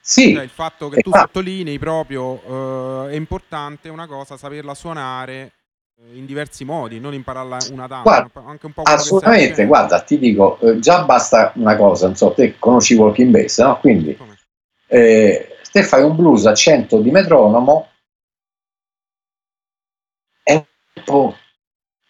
Sì, 0.00 0.34
Cioè 0.34 0.44
il 0.44 0.50
fatto 0.50 0.88
che 0.88 1.00
tu 1.02 1.10
Esatto. 1.10 1.26
sottolinei 1.26 1.80
proprio 1.80 3.06
eh, 3.06 3.10
è 3.10 3.14
importante 3.16 3.88
una 3.88 4.06
cosa 4.06 4.36
saperla 4.36 4.72
suonare 4.72 5.50
eh, 6.00 6.16
in 6.16 6.24
diversi 6.24 6.64
modi, 6.64 7.00
non 7.00 7.12
impararla 7.12 7.58
una 7.72 7.88
tanto, 7.88 8.08
Guarda, 8.08 8.44
anche 8.46 8.66
un 8.66 8.72
po' 8.72 8.82
assolutamente, 8.82 9.66
guarda, 9.66 10.00
ti 10.02 10.16
dico, 10.16 10.60
eh, 10.60 10.78
già 10.78 11.02
basta 11.02 11.50
una 11.56 11.74
cosa, 11.74 12.06
non 12.06 12.14
so, 12.14 12.34
te 12.34 12.54
conosci 12.56 12.94
Walking 12.94 13.32
Bass, 13.32 13.60
no? 13.62 13.80
Quindi 13.80 14.16
eh, 14.86 15.56
te 15.72 15.82
fai 15.82 16.04
un 16.04 16.14
blues 16.14 16.46
a 16.46 16.54
100 16.54 17.00
di 17.00 17.10
metronomo 17.10 17.88
è 21.04 21.10
un 21.10 21.20
po' 21.20 21.36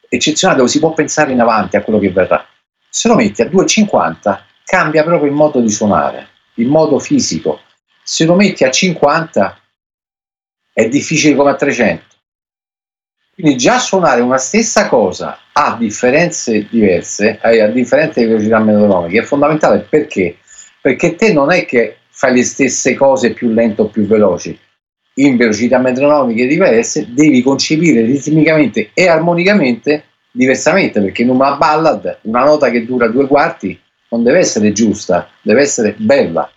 eccezionale 0.08 0.60
dove 0.60 0.70
si 0.70 0.78
può 0.78 0.92
pensare 0.92 1.32
in 1.32 1.40
avanti 1.40 1.76
a 1.76 1.82
quello 1.82 1.98
che 1.98 2.10
verrà. 2.10 2.46
Se 2.88 3.08
lo 3.08 3.14
metti 3.14 3.42
a 3.42 3.46
2,50 3.46 4.40
cambia 4.64 5.02
proprio 5.02 5.30
il 5.30 5.36
modo 5.36 5.60
di 5.60 5.70
suonare 5.70 6.28
il 6.56 6.68
modo 6.68 6.98
fisico. 6.98 7.60
Se 8.02 8.24
lo 8.24 8.34
metti 8.34 8.64
a 8.64 8.70
50 8.70 9.58
è 10.72 10.88
difficile 10.88 11.34
come 11.34 11.50
a 11.50 11.54
300 11.54 12.12
quindi 13.34 13.56
già 13.56 13.78
suonare 13.78 14.20
una 14.20 14.36
stessa 14.36 14.88
cosa 14.88 15.38
a 15.52 15.74
differenze 15.78 16.66
diverse 16.68 17.40
eh, 17.42 17.60
a 17.62 17.68
differenti 17.68 18.24
velocità 18.24 18.58
metronomiche 18.58 19.20
è 19.20 19.24
fondamentale. 19.24 19.80
Perché? 19.80 20.36
Perché 20.80 21.14
te 21.14 21.32
non 21.32 21.50
è 21.50 21.64
che 21.64 21.96
fai 22.08 22.34
le 22.34 22.44
stesse 22.44 22.94
cose 22.94 23.32
più 23.32 23.48
lento 23.48 23.84
o 23.84 23.86
più 23.86 24.06
veloci 24.06 24.58
in 25.14 25.36
velocità 25.36 25.78
metronomiche 25.78 26.46
diverse 26.46 27.12
devi 27.12 27.42
concepire 27.42 28.02
ritmicamente 28.02 28.90
e 28.94 29.08
armonicamente 29.08 30.04
diversamente 30.30 31.00
perché 31.00 31.22
in 31.22 31.28
una 31.28 31.56
ballad 31.56 32.18
una 32.22 32.44
nota 32.44 32.70
che 32.70 32.86
dura 32.86 33.08
due 33.08 33.26
quarti 33.26 33.78
non 34.08 34.22
deve 34.22 34.38
essere 34.38 34.72
giusta 34.72 35.28
deve 35.42 35.62
essere 35.62 35.94
bella. 35.98 36.50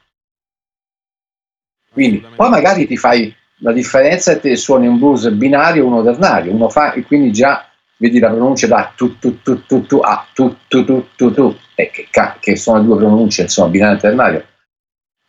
Quindi 1.92 2.26
poi 2.36 2.50
magari 2.50 2.88
ti 2.88 2.98
fai 2.98 3.34
la 3.60 3.72
differenza 3.72 4.32
e 4.32 4.40
te 4.40 4.56
suoni 4.56 4.88
un 4.88 4.98
blues 4.98 5.30
binario 5.32 5.86
uno 5.86 6.04
ternario 6.04 6.54
uno 6.54 6.70
fa 6.70 6.92
e 6.94 7.04
quindi 7.04 7.32
già 7.32 7.66
vedi 7.98 8.20
la 8.20 8.30
pronuncia 8.30 8.68
da 8.68 8.92
tu 8.96 9.18
tu 9.18 9.42
tu 9.42 9.66
tu 9.66 9.86
tu 9.86 10.00
a 10.04 10.28
tu 10.34 10.58
tu 10.68 10.84
tu 10.84 11.06
tu 11.16 11.32
tu 11.32 11.56
e 11.74 11.90
che, 11.90 12.08
ca- 12.10 12.36
che 12.40 12.58
sono 12.58 12.82
due 12.84 12.98
pronunce 12.98 13.44
insomma 13.44 13.70
binario 13.70 13.98
e 13.98 14.00
ternario 14.02 14.46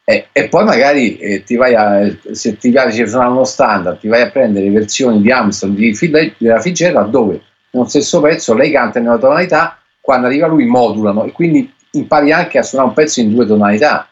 e, 0.08 0.28
e 0.30 0.48
poi 0.48 0.64
magari 0.64 1.16
eh, 1.18 1.42
ti 1.42 1.56
vai 1.56 1.74
a, 1.74 2.16
se 2.30 2.56
ti 2.56 2.70
piace 2.70 3.08
suonare 3.08 3.32
uno 3.32 3.42
standard, 3.42 3.98
ti 3.98 4.06
vai 4.06 4.22
a 4.22 4.30
prendere 4.30 4.70
versioni 4.70 5.20
di 5.20 5.32
Armstrong 5.32 5.74
di 5.74 6.34
della 6.38 6.60
Fitzgerald 6.60 7.10
dove 7.10 7.42
nello 7.72 7.88
stesso 7.88 8.20
pezzo 8.20 8.54
lei 8.54 8.70
canta 8.70 9.00
una 9.00 9.18
tonalità 9.18 9.80
quando 10.00 10.28
arriva 10.28 10.46
lui 10.46 10.64
modulano 10.64 11.24
e 11.24 11.32
quindi 11.32 11.74
impari 11.90 12.30
anche 12.30 12.56
a 12.56 12.62
suonare 12.62 12.90
un 12.90 12.94
pezzo 12.94 13.18
in 13.18 13.34
due 13.34 13.46
tonalità. 13.46 14.08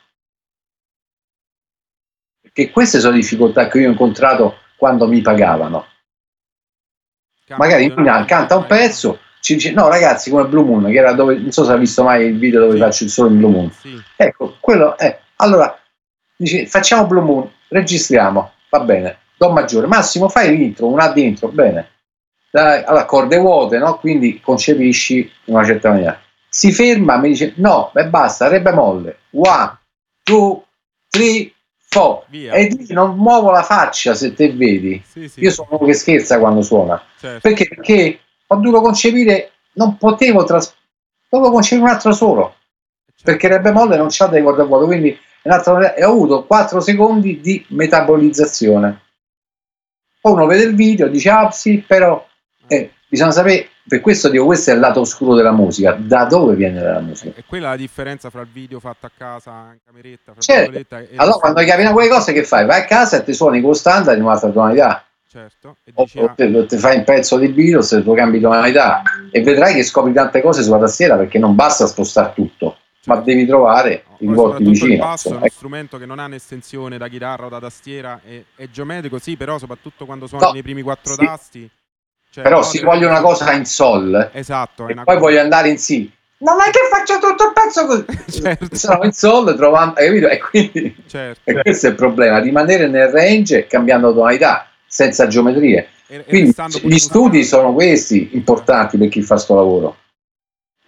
Perché 2.42 2.72
queste 2.72 2.98
sono 2.98 3.12
le 3.12 3.20
difficoltà 3.20 3.68
che 3.68 3.78
io 3.78 3.86
ho 3.86 3.92
incontrato 3.92 4.56
quando 4.76 5.06
mi 5.06 5.20
pagavano. 5.20 5.86
Magari 7.56 7.88
lui 7.94 8.04
canta 8.26 8.56
un 8.56 8.66
pezzo, 8.66 9.20
ci 9.38 9.54
dice 9.54 9.70
no 9.70 9.86
ragazzi 9.86 10.28
come 10.28 10.48
Blue 10.48 10.64
Moon, 10.64 10.90
che 10.90 10.98
era 10.98 11.12
dove, 11.12 11.38
non 11.38 11.52
so 11.52 11.64
se 11.64 11.70
hai 11.70 11.78
visto 11.78 12.02
mai 12.02 12.26
il 12.26 12.38
video 12.38 12.62
dove 12.62 12.72
sì. 12.72 12.78
faccio 12.80 13.04
il 13.04 13.10
solo 13.10 13.28
in 13.28 13.38
Blue 13.38 13.50
Moon. 13.50 13.70
Sì. 13.70 14.02
Ecco, 14.16 14.56
quello 14.58 14.98
è. 14.98 15.20
Allora, 15.36 15.78
dice 16.36 16.66
facciamo 16.66 17.06
Blue 17.06 17.22
Moon, 17.22 17.50
registriamo, 17.68 18.52
va 18.70 18.80
bene, 18.80 19.18
Do 19.36 19.50
maggiore, 19.50 19.86
Massimo 19.86 20.28
fai 20.28 20.56
l'intro, 20.56 20.86
un 20.86 21.00
A 21.00 21.12
di 21.12 21.24
intro, 21.24 21.48
bene. 21.48 21.90
Allora, 22.52 23.04
corde 23.04 23.36
vuote, 23.36 23.78
no? 23.78 23.98
Quindi 23.98 24.40
concepisci 24.40 25.28
in 25.46 25.54
una 25.54 25.64
certa 25.64 25.90
maniera. 25.90 26.20
Si 26.48 26.72
ferma, 26.72 27.16
mi 27.16 27.30
dice 27.30 27.52
no, 27.56 27.90
e 27.94 28.06
basta, 28.06 28.46
re 28.46 28.62
bemolle. 28.62 29.18
One, 29.32 29.76
two, 30.22 30.64
three, 31.10 31.52
four. 31.88 32.24
Via. 32.28 32.52
E 32.52 32.68
dici 32.68 32.92
non 32.92 33.16
muovo 33.16 33.50
la 33.50 33.64
faccia 33.64 34.14
se 34.14 34.34
te 34.34 34.52
vedi. 34.52 35.02
Sì, 35.04 35.28
sì. 35.28 35.40
Io 35.40 35.50
sono 35.50 35.68
uno 35.72 35.86
che 35.86 35.94
scherza 35.94 36.38
quando 36.38 36.62
suona. 36.62 37.02
Certo. 37.18 37.40
Perché? 37.40 37.66
Perché 37.66 38.20
ho 38.46 38.56
dovuto 38.56 38.82
concepire, 38.82 39.50
non 39.72 39.96
potevo 39.96 40.44
tras- 40.44 40.72
dovevo 41.28 41.50
concepire 41.50 41.88
un 41.88 41.92
altro 41.92 42.12
solo. 42.12 42.54
Certo. 43.06 43.24
Perché 43.24 43.48
re 43.48 43.60
bemolle 43.60 43.96
non 43.96 44.06
c'ha 44.10 44.28
dei 44.28 44.44
corde 44.44 44.62
vuote, 44.62 44.86
quindi 44.86 45.18
e 45.46 46.04
ho 46.04 46.10
avuto 46.10 46.44
4 46.44 46.80
secondi 46.80 47.38
di 47.40 47.64
metabolizzazione. 47.68 49.00
Poi 50.18 50.32
uno 50.32 50.46
vede 50.46 50.64
il 50.64 50.74
video 50.74 51.08
dice, 51.08 51.28
ah 51.28 51.50
sì, 51.50 51.84
però 51.86 52.26
eh, 52.66 52.92
bisogna 53.06 53.30
sapere, 53.30 53.68
per 53.86 54.00
questo 54.00 54.30
dico, 54.30 54.46
questo 54.46 54.70
è 54.70 54.72
il 54.74 54.80
lato 54.80 55.00
oscuro 55.00 55.34
della 55.34 55.52
musica, 55.52 55.92
da 55.98 56.24
dove 56.24 56.54
viene 56.54 56.80
la 56.80 57.00
musica. 57.00 57.34
E 57.36 57.44
quella 57.46 57.66
è 57.66 57.70
la 57.70 57.76
differenza 57.76 58.30
fra 58.30 58.40
il 58.40 58.48
video 58.50 58.80
fatto 58.80 59.04
a 59.04 59.10
casa 59.14 59.72
in 59.72 59.80
cameretta, 59.84 60.32
fra 60.32 60.40
certo. 60.40 60.78
e 60.78 61.08
allora 61.16 61.36
quando 61.36 61.62
capi 61.62 61.84
quelle 61.92 62.08
cose 62.08 62.32
che 62.32 62.42
fai? 62.42 62.64
Vai 62.64 62.80
a 62.80 62.84
casa 62.86 63.18
e 63.18 63.24
ti 63.24 63.34
suoni 63.34 63.60
con 63.60 63.74
standard 63.74 64.16
in 64.16 64.24
un'altra 64.24 64.48
tonalità. 64.48 65.04
Certo. 65.28 65.76
E 65.84 65.92
o, 65.92 66.06
o 66.14 66.32
te, 66.34 66.66
te, 66.66 66.78
fai 66.78 66.96
un 66.96 67.04
pezzo 67.04 67.36
di 67.36 67.48
Beatles 67.48 67.92
e 67.92 68.02
tu 68.02 68.14
cambi 68.14 68.40
tonalità 68.40 69.02
e 69.30 69.42
vedrai 69.42 69.74
che 69.74 69.82
scopri 69.82 70.14
tante 70.14 70.40
cose 70.40 70.62
sulla 70.62 70.78
tastiera 70.78 71.16
perché 71.16 71.38
non 71.38 71.54
basta 71.54 71.86
spostare 71.86 72.32
tutto 72.34 72.78
ma 73.04 73.16
devi 73.16 73.46
trovare 73.46 74.04
i 74.18 74.26
rivolti 74.26 74.64
vicino. 74.64 74.92
Il 74.92 74.98
basso 74.98 75.28
è 75.30 75.36
uno 75.36 75.48
strumento 75.48 75.98
che 75.98 76.06
non 76.06 76.18
ha 76.18 76.24
un'estensione 76.26 76.98
da 76.98 77.08
chitarra 77.08 77.46
o 77.46 77.48
da 77.48 77.60
tastiera, 77.60 78.20
è, 78.24 78.42
è 78.56 78.68
geometrico, 78.68 79.18
sì, 79.18 79.36
però 79.36 79.58
soprattutto 79.58 80.04
quando 80.06 80.26
suoni 80.26 80.44
no, 80.44 80.52
nei 80.52 80.62
primi 80.62 80.82
quattro 80.82 81.14
sì. 81.14 81.24
tasti. 81.24 81.70
Cioè, 82.30 82.42
però 82.42 82.62
se 82.62 82.80
voglio 82.82 83.08
una 83.08 83.20
cosa 83.20 83.52
in 83.52 83.64
sol, 83.64 84.30
esatto, 84.32 84.88
e 84.88 84.94
poi 84.94 85.04
cosa... 85.04 85.18
voglio 85.18 85.40
andare 85.40 85.68
in 85.68 85.78
si. 85.78 86.10
Non 86.38 86.56
è 86.60 86.70
che 86.70 86.80
faccio 86.90 87.18
tutto 87.20 87.44
il 87.44 87.52
pezzo 87.52 87.86
così. 87.86 88.04
certo. 88.42 88.74
Sono 88.74 89.04
in 89.04 89.12
sol, 89.12 89.54
trovando, 89.54 90.00
hai 90.00 90.06
capito? 90.06 90.28
E 90.28 90.38
quindi 90.38 90.96
certo. 91.06 91.40
e 91.48 91.60
questo 91.62 91.86
è 91.86 91.90
il 91.90 91.94
problema, 91.96 92.38
rimanere 92.38 92.88
nel 92.88 93.08
range 93.08 93.66
cambiando 93.66 94.12
tonalità, 94.12 94.68
senza 94.86 95.28
geometrie. 95.28 95.90
E, 96.08 96.24
quindi 96.24 96.54
gli 96.82 96.98
studi 96.98 97.44
sono 97.44 97.72
questi 97.72 98.30
importanti 98.32 98.98
per 98.98 99.08
chi 99.08 99.22
fa 99.22 99.34
questo 99.34 99.54
lavoro. 99.54 99.96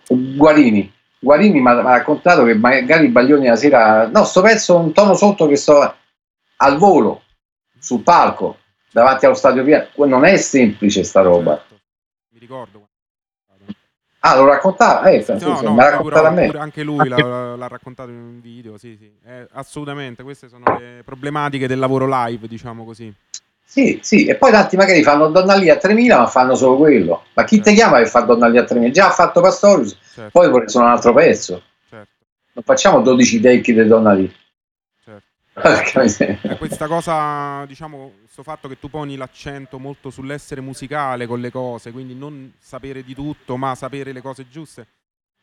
Guarini, 0.09 0.93
Guarini 1.19 1.61
mi 1.61 1.69
ha 1.69 1.81
raccontato 1.81 2.45
che 2.45 2.55
magari 2.55 3.09
Baglioni 3.09 3.47
la 3.47 3.57
sera, 3.57 4.09
no, 4.09 4.25
sto 4.25 4.43
pezzo 4.43 4.77
un 4.77 4.93
tono 4.93 5.15
sotto 5.15 5.47
che 5.47 5.57
sto 5.57 5.95
al 6.57 6.79
volo, 6.79 7.23
sul 7.79 8.03
palco, 8.03 8.59
davanti 8.91 9.27
allo 9.27 9.35
stadio 9.35 9.63
Via, 9.63 9.89
non 9.97 10.25
è 10.25 10.37
semplice 10.37 11.05
sta 11.05 11.23
roba. 11.23 11.57
Certo. 11.57 11.75
Mi 12.33 12.39
ricordo. 12.39 12.89
Ah, 14.21 14.35
lo 14.35 14.47
raccontava? 14.47 15.09
Eh, 15.09 15.25
no, 15.39 15.61
no, 15.61 15.77
l'ha 15.77 15.91
raccontato 15.91 16.27
a 16.27 16.31
me. 16.31 16.47
Anche 16.49 16.83
lui 16.83 17.09
l'ha, 17.09 17.55
l'ha, 17.55 17.69
raccontato 17.69 18.11
in 18.11 18.17
un 18.17 18.41
video, 18.41 18.77
sì, 18.77 18.97
sì. 18.97 19.13
Eh, 19.25 19.47
assolutamente, 19.53 20.25
queste 20.25 20.49
sono 20.49 20.65
le 20.79 21.03
problematiche 21.05 21.69
del 21.69 21.79
lavoro 21.79 22.09
live, 22.09 22.49
diciamo 22.49 22.85
così. 22.85 23.15
Sì, 23.69 23.99
sì, 24.01 24.27
e 24.27 24.37
poi 24.37 24.53
tanti 24.53 24.77
magari 24.77 25.03
fanno 25.03 25.29
Donna 25.29 25.57
lì 25.57 25.69
a 25.69 25.77
3000 25.77 26.19
ma 26.19 26.27
fanno 26.29 26.55
solo 26.55 26.77
quello. 26.77 27.25
Ma 27.35 27.43
chi 27.43 27.57
certo. 27.57 27.71
ti 27.71 27.77
chiama 27.77 27.99
per 27.99 28.09
fare 28.09 28.25
Donna 28.25 28.47
lì 28.47 28.59
a 28.59 28.65
3000? 28.65 28.93
Già 28.93 29.09
ha 29.09 29.11
fatto 29.11 29.41
Pastorius, 29.41 29.99
certo. 30.15 30.31
poi 30.31 30.49
vorrei 30.49 30.69
suonare 30.69 30.93
un 30.93 30.97
altro 30.99 31.13
pezzo. 31.13 31.63
Certo. 31.91 32.13
Non 32.53 32.65
facciamo 32.65 33.03
12 33.03 33.41
take 33.41 33.73
di 33.75 33.87
Donna 33.87 34.13
lì. 34.13 34.33
Certo. 35.05 36.57
questa 36.59 36.87
cosa, 36.87 37.67
diciamo, 37.67 38.13
questo 38.21 38.45
fatto 38.45 38.69
che 38.69 38.79
tu 38.79 38.89
poni 38.89 39.17
l'accento 39.17 39.81
molto 39.81 40.11
sull'essere 40.11 40.61
musicale 40.61 41.27
con 41.27 41.41
le 41.41 41.51
cose, 41.51 41.91
quindi 41.91 42.15
non 42.15 42.53
sapere 42.61 43.03
di 43.03 43.15
tutto, 43.15 43.57
ma 43.57 43.75
sapere 43.75 44.13
le 44.13 44.23
cose 44.23 44.49
giuste, 44.49 44.87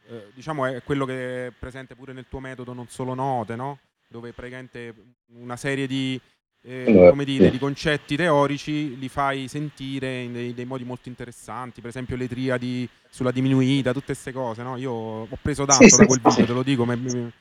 eh, 0.08 0.30
diciamo 0.34 0.66
è 0.66 0.82
quello 0.82 1.06
che 1.06 1.48
è 1.48 1.52
presente 1.52 1.94
pure 1.94 2.14
nel 2.14 2.28
tuo 2.30 2.40
metodo, 2.40 2.72
non 2.72 2.88
solo 2.88 3.14
note, 3.14 3.56
no? 3.58 3.80
Dove 4.08 4.32
praticamente 4.32 4.94
una 5.34 5.58
serie 5.58 5.88
di 5.88 6.20
eh, 6.66 6.86
allora, 6.88 7.10
come 7.10 7.26
dire, 7.26 7.46
sì. 7.46 7.52
di 7.52 7.60
concetti 7.60 8.16
teorici 8.16 8.98
li 8.98 9.10
fai 9.10 9.48
sentire 9.50 10.22
in 10.22 10.34
dei, 10.34 10.54
dei, 10.54 10.66
modi 10.66 10.86
molto 10.86 11.10
interessanti, 11.10 11.82
per 11.82 11.90
esempio 11.90 12.16
le 12.16 12.28
triadi 12.30 12.88
sulla 13.10 13.32
diminuita, 13.32 13.92
tutte 13.92 14.14
queste 14.14 14.32
cose, 14.32 14.64
no? 14.64 14.78
Io 14.78 14.92
ho 14.92 15.38
preso 15.42 15.66
tanto 15.66 15.88
sì, 15.88 15.98
da 15.98 16.06
quel 16.06 16.22
video, 16.24 16.46
te 16.46 16.54
lo 16.54 16.64
dico, 16.64 16.86
mi, 16.86 17.32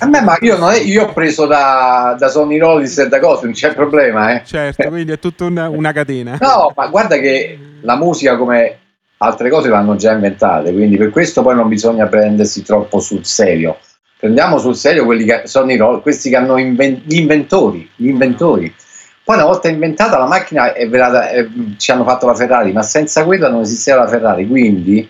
a 0.00 0.06
me, 0.06 0.20
ma 0.20 0.36
io, 0.40 0.68
è, 0.68 0.80
io, 0.80 1.06
ho 1.06 1.12
preso 1.14 1.46
da, 1.46 2.14
da 2.18 2.28
Sony 2.28 2.58
Rollins 2.58 2.98
e 2.98 3.08
da 3.08 3.18
cose, 3.20 3.46
non 3.46 3.54
c'è 3.54 3.72
problema, 3.72 4.34
eh. 4.34 4.44
Certo, 4.44 4.86
quindi 4.88 5.12
è 5.12 5.18
tutta 5.18 5.46
una, 5.46 5.70
una 5.70 5.92
catena. 5.92 6.36
No, 6.38 6.70
ma 6.76 6.88
guarda 6.88 7.16
che 7.16 7.58
la 7.80 7.96
musica 7.96 8.36
come 8.36 8.78
altre 9.16 9.48
cose 9.48 9.70
l'hanno 9.70 9.96
già 9.96 10.12
inventate, 10.12 10.74
quindi 10.74 10.98
per 10.98 11.08
questo 11.08 11.40
poi 11.40 11.54
non 11.54 11.68
bisogna 11.68 12.06
prendersi 12.06 12.62
troppo 12.62 13.00
sul 13.00 13.24
serio 13.24 13.78
prendiamo 14.18 14.58
sul 14.58 14.76
serio 14.76 15.04
quelli 15.04 15.24
che 15.24 15.42
sono 15.46 15.72
i, 15.72 15.78
questi 16.02 16.28
che 16.28 16.36
hanno 16.36 16.58
inven- 16.58 17.02
gli 17.04 17.16
inventori, 17.16 17.88
gli 17.94 18.08
inventori. 18.08 18.74
Poi 19.22 19.36
una 19.36 19.46
volta 19.46 19.68
inventata 19.68 20.18
la 20.18 20.26
macchina 20.26 20.72
è 20.72 20.88
verata, 20.88 21.28
è, 21.28 21.46
ci 21.76 21.90
hanno 21.90 22.04
fatto 22.04 22.26
la 22.26 22.34
Ferrari, 22.34 22.72
ma 22.72 22.82
senza 22.82 23.24
quella 23.24 23.48
non 23.48 23.60
esisteva 23.60 24.02
la 24.02 24.08
Ferrari, 24.08 24.46
quindi 24.46 25.08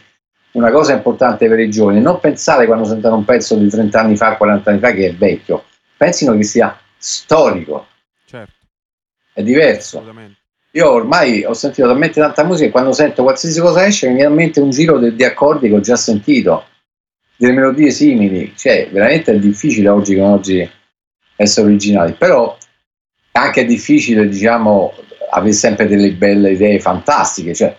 una 0.52 0.70
cosa 0.70 0.92
importante 0.92 1.48
per 1.48 1.60
i 1.60 1.70
giovani, 1.70 2.00
non 2.00 2.20
pensare 2.20 2.66
quando 2.66 2.84
sentono 2.84 3.16
un 3.16 3.24
pezzo 3.24 3.54
di 3.54 3.68
30 3.68 4.00
anni 4.00 4.16
fa, 4.16 4.36
40 4.36 4.70
anni 4.70 4.80
fa 4.80 4.92
che 4.92 5.08
è 5.08 5.14
vecchio, 5.14 5.64
pensino 5.96 6.36
che 6.36 6.42
sia 6.42 6.76
storico. 6.96 7.86
Certo. 8.26 8.52
È 9.32 9.42
diverso. 9.42 10.04
Io 10.72 10.90
ormai 10.90 11.44
ho 11.44 11.54
sentito 11.54 11.86
talmente 11.86 12.20
tanta 12.20 12.44
musica 12.44 12.66
che 12.66 12.72
quando 12.72 12.92
sento 12.92 13.22
qualsiasi 13.22 13.60
cosa 13.60 13.86
esce 13.86 14.08
mi 14.08 14.14
viene 14.14 14.30
in 14.30 14.34
mente 14.34 14.60
un 14.60 14.70
giro 14.70 14.98
di 14.98 15.24
accordi 15.24 15.68
che 15.68 15.74
ho 15.74 15.80
già 15.80 15.96
sentito 15.96 16.64
delle 17.38 17.52
melodie 17.52 17.92
simili, 17.92 18.52
cioè 18.56 18.88
veramente 18.90 19.32
è 19.32 19.38
difficile 19.38 19.88
oggi 19.88 20.16
come 20.16 20.26
oggi 20.26 20.70
essere 21.36 21.68
originali, 21.68 22.14
però 22.14 22.58
è 23.30 23.38
anche 23.38 23.64
difficile 23.64 24.28
diciamo 24.28 24.92
avere 25.30 25.52
sempre 25.52 25.86
delle 25.86 26.10
belle 26.10 26.50
idee 26.50 26.80
fantastiche, 26.80 27.54
cioè 27.54 27.76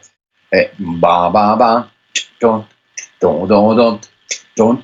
è 0.47 0.71
ba 0.75 1.29
ba 1.29 1.55
ba 1.57 1.91
don, 2.37 2.65
don, 3.17 3.45
don, 3.45 3.75
don, 3.75 3.99
don, 4.55 4.83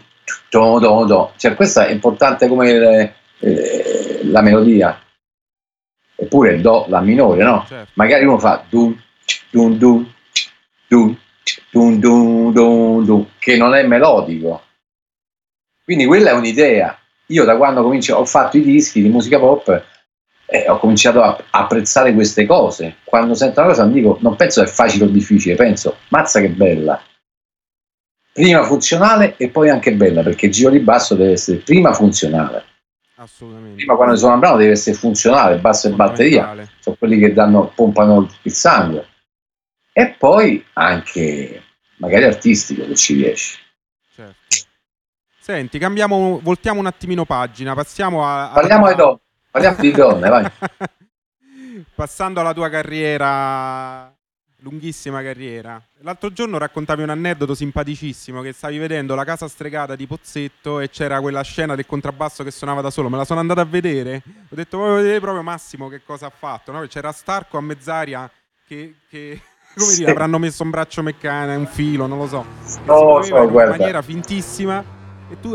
don, 0.50 0.80
don, 0.82 1.08
don. 1.08 1.30
cioè 1.38 1.56
questa 1.56 1.88
è 1.88 1.92
importante 1.92 2.50
come 2.50 2.78
le, 2.78 3.16
eh, 3.40 4.20
la 4.26 4.42
melodia 4.42 5.02
eppure 6.18 6.54
il 6.54 6.62
do 6.62 6.86
la 6.90 7.00
minore 7.00 7.44
no? 7.44 7.66
Certo. 7.68 7.92
magari 7.94 8.26
uno 8.26 8.40
fa 8.40 8.64
dun 8.70 9.02
dun 9.50 9.78
dun 9.78 10.14
dun 10.88 11.18
dun 11.72 12.00
dun 12.00 12.52
dun 12.54 13.06
dun 13.06 13.26
che 13.40 13.58
non 13.58 13.74
è 13.74 13.84
melodico 13.84 14.65
quindi 15.86 16.06
quella 16.06 16.32
è 16.32 16.34
un'idea. 16.34 16.98
Io 17.28 17.46
da 17.46 17.56
quando 17.56 17.82
comincio, 17.82 18.18
ho 18.18 18.26
fatto 18.26 18.58
i 18.58 18.62
dischi 18.62 19.02
di 19.02 19.08
musica 19.08 19.40
pop 19.40 19.84
eh, 20.48 20.70
ho 20.70 20.78
cominciato 20.78 21.22
a 21.22 21.44
apprezzare 21.50 22.14
queste 22.14 22.46
cose. 22.46 22.98
Quando 23.04 23.34
sento 23.34 23.60
una 23.60 23.70
cosa 23.70 23.84
non 23.84 23.94
dico, 23.94 24.18
non 24.22 24.36
penso 24.36 24.62
che 24.62 24.70
è 24.70 24.72
facile 24.72 25.06
o 25.06 25.08
difficile, 25.08 25.56
penso, 25.56 25.98
mazza 26.10 26.40
che 26.40 26.50
bella. 26.50 27.02
Prima 28.32 28.64
funzionale 28.64 29.36
e 29.38 29.50
poi 29.50 29.70
anche 29.70 29.94
bella, 29.94 30.22
perché 30.22 30.48
il 30.48 30.52
giro 30.52 30.70
di 30.70 30.80
basso 30.80 31.16
deve 31.16 31.34
essere 31.34 31.58
prima 31.58 31.94
funzionale. 31.94 32.64
Assolutamente. 33.16 33.76
Prima 33.78 33.96
quando 33.96 34.16
suona 34.18 34.34
un 34.34 34.40
brano 34.42 34.58
deve 34.58 34.74
essere 34.74 34.96
funzionale, 34.96 35.58
basso 35.58 35.88
e 35.88 35.92
batteria, 35.92 36.54
sono 36.80 36.96
quelli 36.98 37.18
che 37.18 37.34
danno, 37.34 37.72
pompano 37.74 38.30
il 38.42 38.52
sangue. 38.52 39.08
E 39.94 40.16
poi 40.18 40.64
anche 40.74 41.62
magari 41.98 42.26
artistico 42.26 42.86
che 42.86 42.96
ci 42.96 43.14
riesce. 43.16 43.60
Senti, 45.46 45.78
cambiamo, 45.78 46.40
voltiamo 46.42 46.80
un 46.80 46.88
attimino 46.88 47.24
pagina, 47.24 47.76
passiamo 47.76 48.26
a... 48.26 48.50
a 48.50 48.54
Parliamo 48.54 48.88
di 48.88 48.96
donne, 48.96 49.20
parliamo 49.52 49.78
di 49.78 49.92
donne, 49.92 50.28
vai. 50.28 50.52
Passando 51.94 52.40
alla 52.40 52.52
tua 52.52 52.68
carriera, 52.68 54.12
lunghissima 54.62 55.22
carriera. 55.22 55.80
L'altro 56.00 56.32
giorno 56.34 56.58
raccontavi 56.58 57.04
un 57.04 57.12
aneddoto 57.12 57.54
simpaticissimo 57.54 58.42
che 58.42 58.54
stavi 58.54 58.80
vedendo 58.80 59.14
la 59.14 59.24
casa 59.24 59.48
stregata 59.48 59.96
di 59.96 60.08
Pozzetto 60.08 60.80
e 60.80 60.90
c'era 60.90 61.22
quella 61.22 61.44
scena 61.44 61.76
del 61.76 61.86
contrabbasso 61.86 62.44
che 62.44 62.50
suonava 62.50 62.82
da 62.82 62.90
solo. 62.90 63.10
Me 63.10 63.18
la 63.18 63.26
sono 63.26 63.40
andata 63.40 63.62
a 63.62 63.66
vedere. 63.66 64.24
Ho 64.50 64.56
detto, 64.56 64.80
voglio 64.80 64.96
vedere 64.96 65.20
proprio 65.20 65.44
Massimo 65.44 65.90
che 65.90 66.02
cosa 66.04 66.26
ha 66.26 66.32
fatto. 66.36 66.72
No? 66.72 66.84
C'era 66.88 67.12
Starco 67.12 67.60
a 67.60 67.62
mezz'aria 67.62 68.28
che, 68.68 68.96
che 69.08 69.40
come 69.78 69.92
Sì. 69.92 70.00
dire, 70.00 70.10
avranno 70.10 70.40
messo 70.40 70.64
un 70.64 70.72
braccio 70.72 71.04
meccanico, 71.04 71.60
un 71.60 71.68
filo, 71.68 72.08
non 72.08 72.18
lo 72.18 72.28
so. 72.28 72.44
No, 72.86 73.22
so, 73.22 73.44
in 73.44 73.52
guarda. 73.52 73.78
maniera 73.78 74.02
fintissima. 74.02 75.04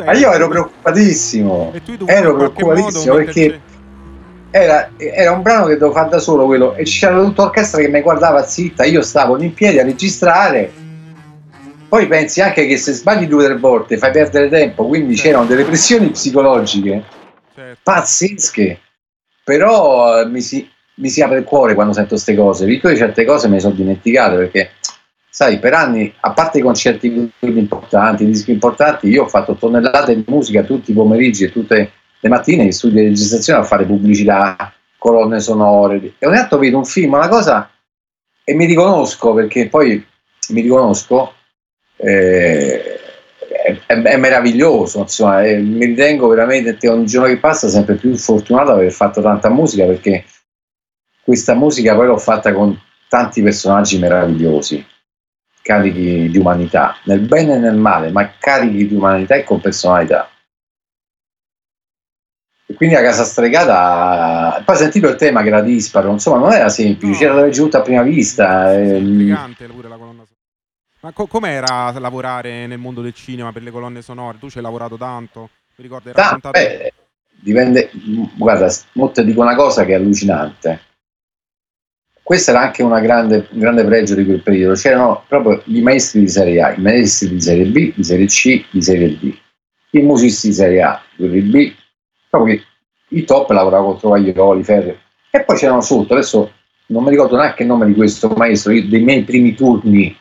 Ma 0.04 0.12
io 0.12 0.32
ero 0.32 0.48
preoccupatissimo. 0.48 1.72
Ero 2.06 2.34
preoccupatissimo 2.34 3.14
perché 3.14 3.40
metterci- 3.40 3.68
era, 4.50 4.90
era 4.96 5.32
un 5.32 5.42
brano 5.42 5.66
che 5.66 5.74
dovevo 5.74 5.92
fare 5.92 6.10
da 6.10 6.18
solo 6.18 6.46
quello 6.46 6.74
e 6.74 6.82
c'era 6.82 7.22
tutta 7.22 7.44
l'orchestra 7.44 7.80
che 7.80 7.88
mi 7.88 8.00
guardava 8.00 8.44
zitta, 8.44 8.84
io 8.84 9.00
stavo 9.02 9.40
in 9.40 9.54
piedi 9.54 9.78
a 9.78 9.84
registrare. 9.84 10.72
Poi 11.88 12.06
pensi 12.06 12.40
anche 12.40 12.66
che 12.66 12.76
se 12.76 12.92
sbagli 12.92 13.26
due 13.26 13.44
o 13.44 13.46
tre 13.46 13.56
volte 13.58 13.96
fai 13.96 14.12
perdere 14.12 14.48
tempo, 14.48 14.86
quindi 14.86 15.14
Certo. 15.14 15.28
c'erano 15.28 15.46
delle 15.48 15.64
pressioni 15.64 16.10
psicologiche 16.10 17.04
certo. 17.54 17.80
pazzesche. 17.82 18.80
Però 19.42 20.20
eh, 20.20 20.26
mi 20.26 20.40
si, 20.40 20.68
mi 20.96 21.08
si 21.08 21.20
apre 21.22 21.38
il 21.38 21.44
cuore 21.44 21.74
quando 21.74 21.92
sento 21.92 22.10
queste 22.10 22.36
cose. 22.36 22.66
Io 22.66 22.96
certe 22.96 23.24
cose 23.24 23.48
me 23.48 23.54
le 23.54 23.60
sono 23.60 23.74
dimenticate 23.74 24.36
perché, 24.36 24.70
sai, 25.30 25.58
per 25.58 25.74
anni, 25.74 26.12
a 26.20 26.32
parte 26.32 26.58
i 26.58 26.62
concerti 26.62 27.32
importanti, 27.40 28.24
i 28.24 28.26
dischi 28.26 28.50
importanti, 28.52 29.08
io 29.08 29.24
ho 29.24 29.28
fatto 29.28 29.54
tonnellate 29.54 30.14
di 30.14 30.24
musica 30.26 30.62
tutti 30.62 30.90
i 30.90 30.94
pomeriggi 30.94 31.44
e 31.44 31.52
tutte 31.52 31.92
le 32.20 32.28
mattine 32.28 32.64
in 32.64 32.72
studio 32.72 33.00
di 33.00 33.08
registrazione 33.08 33.60
a 33.60 33.64
fare 33.64 33.86
pubblicità, 33.86 34.72
colonne 34.98 35.40
sonore. 35.40 36.14
E 36.18 36.26
ogni 36.26 36.36
tanto 36.36 36.58
vedo 36.58 36.76
un 36.78 36.84
film, 36.84 37.14
una 37.14 37.28
cosa, 37.28 37.70
e 38.44 38.54
mi 38.54 38.66
riconosco 38.66 39.32
perché 39.34 39.68
poi 39.68 40.04
mi 40.50 40.60
riconosco. 40.62 41.34
eh, 41.96 42.94
è, 43.64 43.78
è- 43.86 44.02
è 44.02 44.16
meraviglioso, 44.16 45.00
insomma, 45.00 45.42
e 45.44 45.58
mi 45.58 45.84
ritengo 45.86 46.28
veramente 46.28 46.88
ogni 46.88 47.04
giorno 47.06 47.28
che 47.28 47.38
passa 47.38 47.68
sempre 47.68 47.96
più 47.96 48.14
fortunato 48.16 48.70
ad 48.70 48.78
aver 48.78 48.92
fatto 48.92 49.20
tanta 49.20 49.50
musica 49.50 49.84
perché 49.86 50.24
questa 51.22 51.54
musica 51.54 51.94
poi 51.94 52.06
l'ho 52.06 52.18
fatta 52.18 52.52
con 52.52 52.78
tanti 53.08 53.42
personaggi 53.42 53.98
meravigliosi, 53.98 54.84
carichi 55.62 56.28
di 56.30 56.38
umanità, 56.38 56.96
nel 57.04 57.20
bene 57.20 57.54
e 57.54 57.58
nel 57.58 57.76
male, 57.76 58.10
ma 58.10 58.30
carichi 58.38 58.86
di 58.88 58.94
umanità 58.94 59.34
e 59.34 59.44
con 59.44 59.60
personalità. 59.60 60.28
E 62.66 62.74
quindi 62.74 62.94
la 62.94 63.02
casa 63.02 63.24
stregata, 63.24 64.62
poi 64.64 64.76
sentito 64.76 65.08
il 65.08 65.16
tema 65.16 65.42
che 65.42 65.48
era 65.48 65.60
disparo, 65.60 66.12
insomma 66.12 66.38
non 66.38 66.52
era 66.52 66.68
semplice, 66.68 67.26
No. 67.26 67.32
c'era 67.32 67.40
da 67.42 67.48
giunta 67.48 67.78
a 67.78 67.82
prima 67.82 68.02
vista. 68.02 68.72
Sì, 68.72 68.78
ehm, 68.78 69.54
pure 69.72 69.88
la 69.88 69.96
colonna 69.96 70.22
sonora. 70.24 70.38
Ma 71.00 71.12
co- 71.12 71.26
com'era 71.26 71.90
lavorare 71.98 72.66
nel 72.66 72.78
mondo 72.78 73.00
del 73.00 73.14
cinema 73.14 73.52
per 73.52 73.62
le 73.62 73.70
colonne 73.70 74.02
sonore? 74.02 74.38
Tu 74.38 74.50
ci 74.50 74.58
hai 74.58 74.62
lavorato 74.62 74.96
tanto? 74.96 75.48
Mi 75.76 75.84
ricordo 75.84 76.10
hai 76.10 76.14
raccontato 76.14 76.58
beh, 76.58 76.92
dipende, 77.40 77.90
guarda, 78.36 78.70
mo 78.92 79.10
te 79.10 79.24
dico 79.24 79.40
una 79.40 79.56
cosa 79.56 79.84
che 79.84 79.92
è 79.92 79.94
allucinante. 79.94 80.80
Questo 82.30 82.52
era 82.52 82.60
anche 82.60 82.84
una 82.84 83.00
grande, 83.00 83.48
un 83.50 83.58
grande 83.58 83.84
pregio 83.84 84.14
di 84.14 84.24
quel 84.24 84.40
periodo. 84.40 84.74
C'erano 84.74 85.24
proprio 85.26 85.60
i 85.64 85.80
maestri 85.80 86.20
di 86.20 86.28
serie 86.28 86.62
A, 86.62 86.72
i 86.72 86.80
maestri 86.80 87.28
di 87.28 87.40
serie 87.40 87.64
B, 87.64 87.92
di 87.92 88.04
serie 88.04 88.26
C, 88.26 88.66
di 88.70 88.80
serie 88.80 89.18
D, 89.18 89.36
i 89.90 90.00
musicisti 90.02 90.46
di 90.46 90.54
serie 90.54 90.80
A, 90.80 91.02
quelli 91.16 91.40
B, 91.40 91.74
proprio 92.28 92.62
i 93.08 93.24
top 93.24 93.50
lavoravano 93.50 93.88
con 93.88 93.98
Trovaglioli, 93.98 94.62
Ferri. 94.62 94.96
E 95.28 95.42
poi 95.42 95.56
c'erano 95.56 95.80
sotto, 95.80 96.12
adesso 96.12 96.52
non 96.86 97.02
mi 97.02 97.10
ricordo 97.10 97.34
neanche 97.34 97.62
il 97.62 97.68
nome 97.68 97.86
di 97.86 97.94
questo 97.94 98.28
maestro, 98.36 98.70
io- 98.70 98.86
dei 98.86 99.02
miei 99.02 99.24
primi 99.24 99.56
turni, 99.56 100.16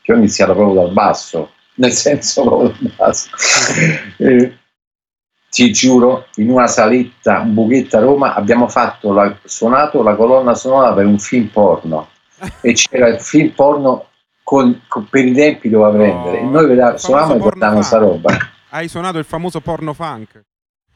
che 0.00 0.10
ho 0.10 0.16
iniziato 0.16 0.54
proprio 0.54 0.84
dal 0.84 0.92
basso, 0.94 1.52
nel 1.74 1.92
senso 1.92 2.44
proprio 2.44 2.74
dal 2.78 2.92
basso. 2.96 3.28
Eh, 4.16 4.56
ti 5.52 5.70
giuro, 5.70 6.28
in 6.36 6.48
una 6.48 6.66
saletta, 6.66 7.40
un 7.40 7.52
buchetto 7.52 7.98
a 7.98 8.00
Roma, 8.00 8.32
abbiamo 8.34 8.68
fatto 8.68 9.12
la, 9.12 9.36
suonato 9.44 10.02
la 10.02 10.14
colonna 10.16 10.54
sonora 10.54 10.94
per 10.94 11.04
un 11.04 11.18
film 11.18 11.48
porno 11.48 12.08
e 12.62 12.72
c'era 12.74 13.08
il 13.08 13.20
film 13.20 13.50
porno 13.50 14.06
con, 14.42 14.80
con- 14.88 15.06
per 15.10 15.26
i 15.26 15.32
tempi 15.34 15.68
doveva 15.68 15.90
No, 15.90 15.96
prendere 15.98 16.38
e 16.38 16.42
noi 16.44 16.98
suonavamo 16.98 17.34
e 17.34 17.38
famoso 17.38 17.38
guardavamo 17.38 17.80
porno 17.80 17.82
sta 17.82 17.98
roba 17.98 18.36
Hai 18.70 18.88
suonato 18.88 19.18
il 19.18 19.24
famoso 19.26 19.60
porno 19.60 19.92
funk. 19.92 20.40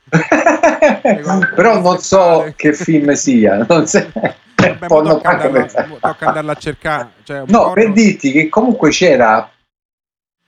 però 1.54 1.80
non 1.80 1.98
so 1.98 2.50
che 2.56 2.72
film 2.72 3.12
sia 3.12 3.64
non 3.68 3.86
so- 3.86 4.06
Vabbè, 4.56 4.86
porno 4.86 5.16
tocca, 5.16 5.28
andarla, 5.28 5.66
tocca 6.00 6.26
andarla 6.28 6.52
a 6.52 6.56
cercare. 6.56 7.08
Cioè, 7.24 7.38
no 7.40 7.44
porno- 7.46 7.72
per 7.74 7.92
dirti 7.92 8.32
che 8.32 8.48
comunque 8.48 8.88
c'era 8.88 9.50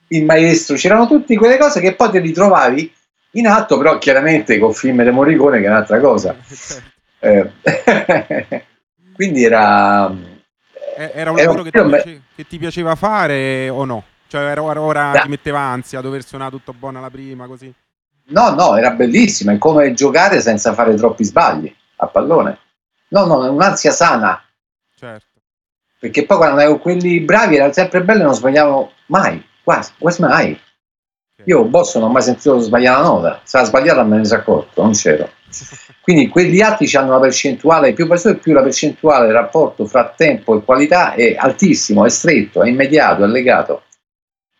il 0.07 0.25
maestro 0.25 0.75
c'erano 0.75 1.05
tutte 1.07 1.35
quelle 1.37 1.57
cose 1.59 1.79
che 1.79 1.93
poi 1.93 2.09
ti 2.09 2.17
ritrovavi 2.17 2.91
in 3.31 3.47
atto 3.47 3.77
però 3.77 3.97
chiaramente 3.97 4.57
con 4.59 4.73
film 4.73 5.03
di 5.03 5.09
Morricone 5.11 5.59
che 5.59 5.65
è 5.65 5.69
un'altra 5.69 5.99
cosa. 5.99 6.35
Eh, 7.21 7.51
quindi 9.13 9.43
era 9.43 10.09
Eh, 10.95 11.11
Era 11.13 11.31
un 11.31 11.37
era 11.37 11.47
lavoro 11.51 11.63
che 11.63 11.71
ti, 11.71 11.83
piace- 11.85 12.21
che 12.33 12.47
ti 12.47 12.57
piaceva 12.57 12.95
fare 12.95 13.67
o 13.67 13.83
no? 13.83 14.03
Cioè, 14.27 14.41
era, 14.41 14.61
ora, 14.63 14.79
ora 14.79 15.11
Beh. 15.11 15.21
ti 15.23 15.27
metteva 15.27 15.59
ansia 15.59 15.99
dover 15.99 16.23
suonare 16.23 16.51
tutto 16.51 16.71
buono 16.71 16.99
alla 16.99 17.09
prima, 17.09 17.45
così. 17.45 17.73
no 18.27 18.49
no 18.51 18.77
era 18.77 18.91
bellissimo 18.91 19.51
è 19.51 19.57
come 19.57 19.91
giocare 19.93 20.39
senza 20.39 20.73
fare 20.73 20.95
troppi 20.95 21.25
sbagli 21.25 21.75
a 21.97 22.07
pallone 22.07 22.57
no 23.09 23.25
no 23.25 23.43
è 23.45 23.49
un'ansia 23.49 23.91
sana 23.91 24.41
Certo. 24.95 25.25
perché 25.99 26.25
poi 26.25 26.37
quando 26.37 26.61
ero 26.61 26.77
quelli 26.77 27.19
bravi 27.21 27.55
erano 27.55 27.73
sempre 27.73 28.01
belli 28.03 28.21
e 28.21 28.23
non 28.23 28.33
sbagliavano 28.35 28.91
mai 29.07 29.43
quasi 29.63 29.91
quasi 29.97 30.21
mai 30.21 30.57
io 31.43 31.63
boss 31.65 31.95
non 31.95 32.09
ho 32.09 32.11
mai 32.11 32.21
sentito 32.21 32.59
sbagliare 32.59 33.01
la 33.01 33.07
nota 33.07 33.41
se 33.43 33.57
la 33.57 33.63
sbagliata 33.63 34.03
me 34.03 34.17
ne 34.17 34.25
sono 34.25 34.39
accorto 34.39 34.81
non 34.81 34.91
c'ero 34.91 35.29
quindi 36.01 36.27
quegli 36.27 36.61
atti 36.61 36.89
hanno 36.95 37.09
una 37.09 37.19
percentuale 37.19 37.93
più 37.93 38.07
presto 38.07 38.29
e 38.29 38.37
più 38.37 38.53
la 38.53 38.61
percentuale 38.61 39.27
del 39.27 39.35
rapporto 39.35 39.85
fra 39.85 40.11
tempo 40.15 40.57
e 40.57 40.63
qualità 40.63 41.13
è 41.13 41.35
altissimo, 41.37 42.05
è 42.05 42.09
stretto, 42.09 42.63
è 42.63 42.69
immediato, 42.69 43.23
è 43.23 43.27
legato. 43.27 43.83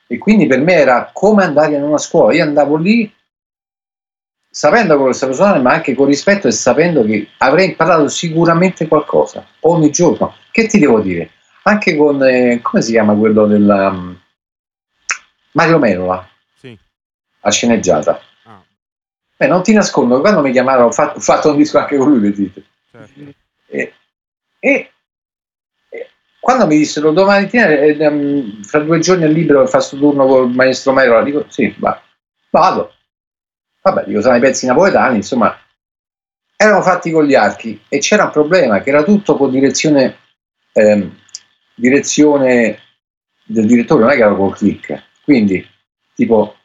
E 0.08 0.18
quindi 0.18 0.48
per 0.48 0.60
me 0.60 0.74
era 0.74 1.10
come 1.14 1.44
andare 1.44 1.76
in 1.76 1.84
una 1.84 1.98
scuola. 1.98 2.34
Io 2.34 2.44
andavo 2.44 2.76
lì 2.76 3.12
sapendo 4.50 4.96
quello 4.96 5.12
che 5.12 5.18
stavo 5.18 5.34
suonando, 5.34 5.62
ma 5.62 5.74
anche 5.74 5.94
con 5.94 6.08
rispetto 6.08 6.48
e 6.48 6.52
sapendo 6.52 7.04
che 7.04 7.30
avrei 7.40 7.70
imparato 7.70 8.08
sicuramente 8.08 8.88
qualcosa 8.88 9.46
ogni 9.62 9.92
giorno. 9.92 10.36
Che 10.52 10.68
ti 10.68 10.80
devo 10.80 11.00
dire? 11.00 11.32
Anche 11.64 11.96
con 11.96 12.24
eh, 12.24 12.60
come 12.62 12.82
si 12.82 12.92
chiama 12.92 13.14
quello 13.14 13.46
del 13.46 13.68
um, 13.68 14.20
Mario 15.54 15.78
Merola. 15.78 16.29
A 17.42 17.52
sceneggiata. 17.52 18.22
Ah, 18.44 18.62
Beh, 19.38 19.48
non 19.48 19.64
ti 19.64 19.74
nascondo, 19.74 20.16
che 20.16 20.22
quando 20.22 20.42
mi 20.42 20.52
chiamarono 20.52 20.88
ho 20.88 20.92
fatto, 20.92 21.20
fatto 21.20 21.52
un 21.52 21.58
disco 21.58 21.78
anche 21.78 21.98
con 21.98 22.10
lui, 22.10 22.20
vedete. 22.20 22.64
certo. 22.92 23.20
E, 23.68 23.94
e- 24.60 24.92
e 25.90 26.10
quando 26.40 26.68
mi 26.68 26.78
dissero 26.78 27.12
domani 27.12 27.44
mattina, 27.44 27.68
eh, 27.68 27.98
ehm, 28.00 28.64
fra 28.64 28.80
due 28.80 29.00
giorni 29.00 29.24
è 29.24 29.28
libero 29.28 29.60
per 29.60 29.70
fare 29.70 29.84
questo 29.86 29.98
turno 29.98 30.26
con 30.26 30.50
il 30.50 30.56
maestro 30.56 30.92
Merola, 30.94 31.24
dico 31.24 31.46
sì, 31.50 31.74
va, 31.78 32.02
vado. 32.50 32.94
Vabbè, 33.82 34.04
dico, 34.06 34.22
sono 34.22 34.36
i 34.36 34.40
pezzi 34.42 34.66
napoletani, 34.66 35.16
insomma, 35.18 35.58
erano 36.58 36.82
fatti 36.82 37.12
con 37.12 37.24
gli 37.26 37.34
archi 37.36 37.82
e 37.88 38.00
c'era 38.00 38.26
un 38.26 38.32
problema 38.32 38.82
che 38.82 38.90
era 38.90 39.04
tutto 39.04 39.38
con 39.38 39.50
direzione, 39.52 40.18
ehm, 40.74 41.18
direzione 41.76 42.80
del 43.46 43.66
direttore, 43.66 44.02
non 44.02 44.12
è 44.12 44.16
che 44.16 44.22
era 44.22 44.36
col 44.36 44.54
click. 44.56 45.04
Quindi, 45.24 45.66
tipo, 46.14 46.58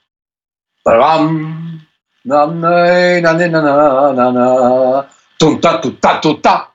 Pam, 0.85 1.81
na, 2.25 2.44
na, 2.44 3.20
na, 3.20 3.33
na, 3.33 3.49
na, 3.49 4.12
na, 4.12 4.31
na, 4.31 5.09
tum, 5.38 5.59
ta, 5.59 5.79
tu, 5.79 5.99
ta, 5.99 6.18
tu, 6.18 6.40
ta, 6.40 6.75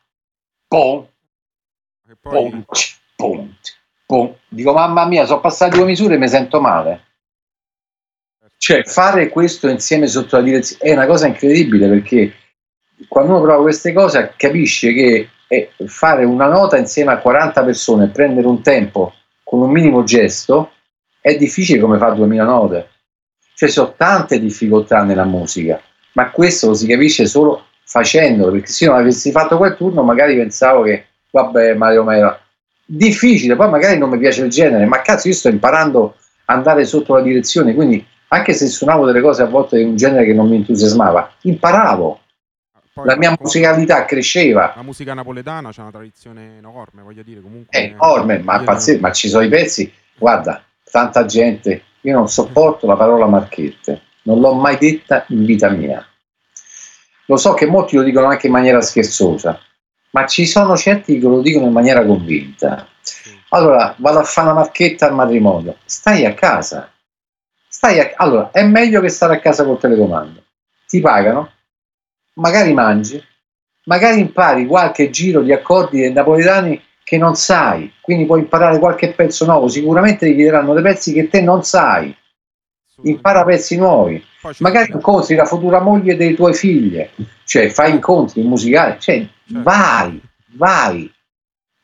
pom, 0.67 1.07
pom. 4.07 4.35
Dico, 4.47 4.73
mamma 4.73 5.05
mia, 5.05 5.25
sono 5.25 5.41
passate 5.41 5.77
due 5.77 5.85
misure 5.85 6.15
e 6.15 6.17
mi 6.17 6.27
sento 6.27 6.59
male. 6.59 7.05
Cioè, 8.57 8.83
fare 8.83 9.29
questo 9.29 9.69
insieme 9.69 10.07
sotto 10.07 10.37
la 10.37 10.41
direzione 10.41 10.81
è 10.81 10.93
una 10.93 11.05
cosa 11.05 11.27
incredibile 11.27 11.87
perché 11.87 12.33
quando 13.07 13.33
uno 13.33 13.41
prova 13.43 13.61
queste 13.61 13.93
cose 13.93 14.33
capisce 14.35 14.91
che 14.91 15.29
eh, 15.47 15.71
fare 15.85 16.25
una 16.25 16.47
nota 16.47 16.77
insieme 16.77 17.11
a 17.11 17.19
40 17.19 17.63
persone 17.63 18.05
e 18.05 18.09
prendere 18.09 18.47
un 18.47 18.63
tempo 18.63 19.13
con 19.43 19.61
un 19.61 19.69
minimo 19.69 20.03
gesto 20.03 20.71
è 21.21 21.35
difficile 21.37 21.79
come 21.79 21.99
fare 21.99 22.15
2000 22.15 22.43
note. 22.43 22.89
Cioè, 23.59 23.67
sono 23.67 23.93
tante 23.97 24.39
difficoltà 24.39 25.03
nella 25.03 25.25
musica, 25.25 25.81
ma 26.13 26.31
questo 26.31 26.67
lo 26.67 26.73
si 26.75 26.87
capisce 26.87 27.25
solo 27.25 27.65
facendolo, 27.83 28.53
perché 28.53 28.67
se 28.67 28.85
io 28.85 28.91
non 28.91 29.01
avessi 29.01 29.31
fatto 29.31 29.57
quel 29.57 29.75
turno 29.75 30.01
magari 30.01 30.37
pensavo 30.37 30.83
che, 30.83 31.07
vabbè, 31.29 31.73
Mario 31.73 32.05
Mera, 32.05 32.41
difficile, 32.85 33.57
poi 33.57 33.69
magari 33.69 33.97
non 33.97 34.11
mi 34.11 34.17
piace 34.17 34.45
il 34.45 34.49
genere, 34.49 34.85
ma 34.85 35.01
cazzo 35.01 35.27
io 35.27 35.33
sto 35.33 35.49
imparando 35.49 36.15
ad 36.45 36.55
andare 36.55 36.85
sotto 36.85 37.15
la 37.15 37.21
direzione, 37.21 37.75
quindi 37.75 38.07
anche 38.29 38.53
se 38.53 38.65
suonavo 38.67 39.05
delle 39.05 39.19
cose 39.19 39.41
a 39.41 39.47
volte 39.47 39.75
di 39.75 39.83
un 39.83 39.97
genere 39.97 40.23
che 40.23 40.33
non 40.33 40.47
mi 40.47 40.55
entusiasmava, 40.55 41.29
imparavo, 41.41 42.19
poi 42.93 43.05
la 43.07 43.17
mia 43.17 43.35
musicalità 43.37 44.05
cresceva, 44.05 44.71
La 44.73 44.83
musica 44.83 45.13
napoletana 45.13 45.73
c'ha 45.73 45.81
una 45.81 45.91
tradizione 45.91 46.59
enorme, 46.59 47.01
voglio 47.01 47.23
dire, 47.23 47.41
comunque. 47.41 47.77
è 47.77 47.91
enorme, 47.93 48.39
ma, 48.39 48.63
pazzesco, 48.63 49.01
ma 49.01 49.11
ci 49.11 49.27
sono 49.27 49.43
i 49.43 49.49
pezzi, 49.49 49.91
guarda, 50.17 50.63
tanta 50.89 51.25
gente, 51.25 51.83
io 52.01 52.13
non 52.13 52.27
sopporto 52.27 52.87
la 52.87 52.95
parola 52.95 53.25
marchette, 53.25 54.01
non 54.23 54.39
l'ho 54.39 54.53
mai 54.53 54.77
detta 54.77 55.25
in 55.29 55.45
vita 55.45 55.69
mia. 55.69 56.05
Lo 57.25 57.37
so 57.37 57.53
che 57.53 57.65
molti 57.65 57.95
lo 57.95 58.03
dicono 58.03 58.27
anche 58.27 58.47
in 58.47 58.53
maniera 58.53 58.81
scherzosa, 58.81 59.59
ma 60.11 60.25
ci 60.25 60.45
sono 60.45 60.75
certi 60.75 61.19
che 61.19 61.27
lo 61.27 61.41
dicono 61.41 61.67
in 61.67 61.73
maniera 61.73 62.05
convinta. 62.05 62.87
Allora 63.49 63.93
vado 63.97 64.19
a 64.19 64.23
fare 64.23 64.49
una 64.49 64.59
marchetta 64.59 65.07
al 65.07 65.15
matrimonio. 65.15 65.77
Stai 65.85 66.25
a 66.25 66.33
casa. 66.33 66.91
Stai 67.67 67.99
a... 67.99 68.11
Allora, 68.15 68.51
è 68.51 68.63
meglio 68.63 69.01
che 69.01 69.09
stare 69.09 69.35
a 69.35 69.39
casa 69.39 69.63
col 69.63 69.79
telecomando. 69.79 70.43
Ti 70.87 70.99
pagano, 71.01 71.51
magari 72.33 72.73
mangi, 72.73 73.23
magari 73.85 74.19
impari 74.19 74.65
qualche 74.65 75.09
giro 75.09 75.41
di 75.41 75.53
accordi 75.53 76.11
napoletani 76.11 76.81
che 77.09 77.17
non 77.17 77.33
sai, 77.33 77.91
quindi 78.01 78.27
puoi 78.27 78.41
imparare 78.41 78.77
qualche 78.77 79.13
pezzo 79.13 79.43
nuovo, 79.43 79.67
sicuramente 79.67 80.27
ti 80.27 80.35
chiederanno 80.35 80.75
dei 80.75 80.83
pezzi 80.83 81.11
che 81.11 81.27
te 81.27 81.41
non 81.41 81.63
sai, 81.63 82.15
impara 83.01 83.43
pezzi 83.43 83.77
nuovi, 83.77 84.23
magari 84.59 84.91
incontri 84.91 85.33
la 85.33 85.45
futura 85.45 85.79
moglie 85.79 86.15
dei 86.15 86.35
tuoi 86.35 86.53
figli, 86.53 87.03
cioè 87.45 87.69
fai 87.69 87.93
incontri 87.93 88.43
musicali, 88.43 88.99
cioè 88.99 89.25
certo. 89.25 89.63
vai, 89.63 90.21
vai. 90.49 91.11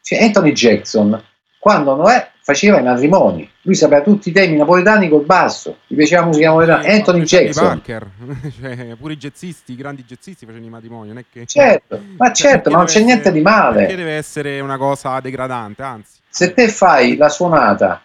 Cioè, 0.04 0.22
Anthony 0.22 0.52
Jackson, 0.52 1.20
quando 1.58 1.96
Noè 1.96 2.30
faceva 2.46 2.80
i 2.80 2.84
matrimoni, 2.84 3.50
lui 3.64 3.74
sapeva 3.74 4.04
tutti 4.04 4.30
i 4.30 4.32
temi 4.32 4.56
napoletani 4.56 5.10
col 5.10 5.26
basso, 5.26 5.80
gli 5.88 5.96
piaceva 5.96 6.22
la 6.22 6.28
musica 6.28 6.48
napoletana, 6.50 6.84
sì, 6.84 6.90
Anthony 6.90 7.24
Jackson. 7.24 7.82
cioè, 8.62 8.96
pure 9.00 9.14
i 9.14 9.18
jazzisti, 9.18 9.72
i 9.72 9.76
grandi 9.76 10.04
jazzisti 10.04 10.46
facevano 10.46 10.68
i 10.68 10.70
matrimoni, 10.70 11.08
non 11.08 11.18
è 11.18 11.26
che... 11.28 11.48
Certo, 11.48 12.00
ma 12.18 12.32
cioè, 12.32 12.52
certo, 12.52 12.70
ma 12.70 12.78
non 12.78 12.86
c'è 12.86 12.92
essere, 12.92 13.06
niente 13.06 13.32
di 13.32 13.42
male. 13.42 13.80
Perché 13.80 13.96
deve 13.96 14.14
essere 14.14 14.60
una 14.60 14.78
cosa 14.78 15.20
degradante, 15.22 15.82
anzi. 15.82 16.20
Se 16.30 16.54
te 16.54 16.68
fai 16.68 17.18
la 17.18 17.30
suonata 17.30 18.04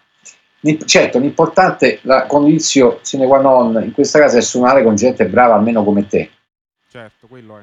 Certo, 0.85 1.17
l'importante, 1.17 1.99
la 2.03 2.27
condizione 2.27 2.97
sine 3.01 3.25
qua 3.25 3.41
non 3.41 3.81
in 3.83 3.93
questa 3.93 4.19
casa 4.19 4.37
è 4.37 4.41
suonare 4.41 4.83
con 4.83 4.95
gente 4.95 5.25
brava 5.25 5.55
almeno 5.55 5.83
come 5.83 6.07
te. 6.07 6.29
Certo, 6.87 7.27
quello 7.27 7.57
è. 7.57 7.61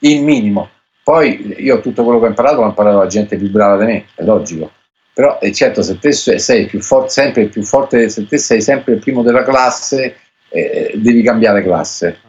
Il 0.00 0.22
minimo. 0.22 0.68
Poi 1.02 1.54
io 1.58 1.80
tutto 1.80 2.04
quello 2.04 2.18
che 2.18 2.26
ho 2.26 2.28
imparato 2.28 2.60
l'ho 2.60 2.68
imparato 2.68 2.98
da 2.98 3.06
gente 3.06 3.36
più 3.36 3.50
brava 3.50 3.78
di 3.78 3.84
me, 3.90 4.06
è 4.14 4.22
logico. 4.22 4.70
Però 5.16 5.38
è 5.38 5.50
certo, 5.50 5.80
se 5.80 5.98
te 5.98 6.12
sei 6.12 6.66
più 6.66 6.78
forte, 6.82 7.08
sempre 7.08 7.46
più 7.46 7.62
forte, 7.62 8.10
se 8.10 8.26
te 8.26 8.36
sei 8.36 8.60
sempre 8.60 8.92
il 8.92 8.98
primo 8.98 9.22
della 9.22 9.44
classe, 9.44 10.14
eh, 10.50 10.92
devi 10.94 11.22
cambiare 11.22 11.62
classe. 11.62 12.20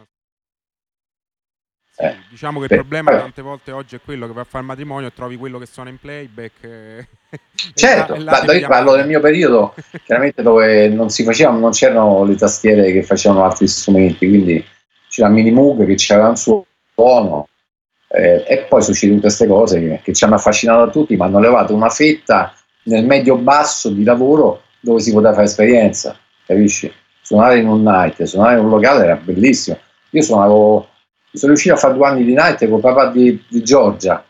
Sì, 1.90 2.02
eh, 2.02 2.16
diciamo 2.30 2.60
che 2.60 2.72
il 2.72 2.80
problema 2.80 3.10
tante 3.10 3.42
volte 3.42 3.72
oggi 3.72 3.96
è 3.96 4.00
quello 4.02 4.26
che 4.26 4.32
va 4.32 4.40
a 4.40 4.44
fare 4.44 4.64
il 4.64 4.70
matrimonio 4.70 5.08
e 5.08 5.12
trovi 5.12 5.36
quello 5.36 5.58
che 5.58 5.66
suona 5.66 5.90
in 5.90 5.98
playback. 5.98 6.64
Eh, 6.64 7.06
certo, 7.74 8.14
e 8.14 8.20
là, 8.20 8.42
io 8.54 8.66
parlo 8.66 8.96
del 8.96 9.06
mio 9.06 9.20
periodo, 9.20 9.74
chiaramente 10.06 10.40
dove 10.40 10.88
non 10.88 11.10
si 11.10 11.24
facevano, 11.24 11.58
non 11.58 11.72
c'erano 11.72 12.24
le 12.24 12.36
tastiere 12.36 12.90
che 12.90 13.02
facevano 13.02 13.44
altri 13.44 13.68
strumenti, 13.68 14.26
quindi 14.26 14.64
c'era 15.10 15.28
Mini 15.28 15.50
Moog 15.50 15.84
che 15.84 15.96
c'era 15.96 16.26
un 16.26 16.36
suono 16.36 17.48
eh, 18.08 18.44
e 18.48 18.64
poi 18.66 18.80
succedono 18.80 19.16
tutte 19.18 19.28
queste 19.28 19.46
cose 19.46 19.78
che, 19.78 20.00
che, 20.02 20.14
ci 20.14 20.24
hanno 20.24 20.36
affascinato 20.36 20.80
a 20.84 20.90
tutti, 20.90 21.16
ma 21.16 21.26
hanno 21.26 21.38
levato 21.38 21.74
una 21.74 21.90
fetta 21.90 22.54
nel 22.88 23.04
medio 23.04 23.36
basso 23.36 23.90
di 23.90 24.02
lavoro 24.02 24.62
dove 24.80 25.00
si 25.00 25.12
poteva 25.12 25.34
fare 25.34 25.44
esperienza, 25.44 26.18
capisci? 26.46 26.92
Suonare 27.20 27.58
in 27.58 27.68
un 27.68 27.82
night, 27.82 28.22
suonare 28.22 28.58
in 28.58 28.64
un 28.64 28.70
locale 28.70 29.04
era 29.04 29.16
bellissimo. 29.16 29.78
Io 30.10 30.22
suonavo 30.22 30.88
sono 31.32 31.52
riuscito 31.52 31.74
a 31.74 31.78
fare 31.78 31.94
due 31.94 32.06
anni 32.06 32.24
di 32.24 32.32
night 32.32 32.66
con 32.68 32.80
papà 32.80 33.10
di, 33.10 33.42
di 33.48 33.62
Giorgia, 33.62 34.24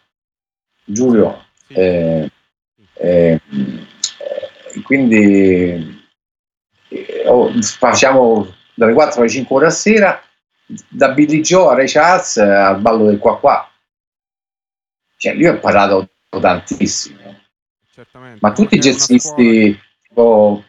Giulio. 0.85 1.45
Eh, 1.69 2.29
eh, 2.95 3.41
quindi 4.83 6.03
eh, 6.89 7.25
oh, 7.27 7.53
facciamo 7.63 8.53
dalle 8.75 8.93
4 8.93 9.21
alle 9.21 9.31
5 9.31 9.57
ore 9.57 9.67
a 9.67 9.71
sera, 9.71 10.21
da 10.89 11.11
Billy 11.11 11.41
Joe 11.41 11.73
a 11.73 11.75
Ray 11.77 11.87
Charles 11.87 12.37
al 12.39 12.81
ballo 12.81 13.07
del 13.07 13.19
qua 13.19 13.39
qua. 13.39 13.71
Cioè, 15.17 15.35
io 15.35 15.51
ho 15.51 15.55
imparato 15.55 16.09
tantissimo. 16.41 17.28
Certamente. 17.99 18.39
Ma 18.41 18.53
tutti 18.53 18.77
i 18.77 18.79
jazzisti, 18.79 19.77
tipo 20.07 20.63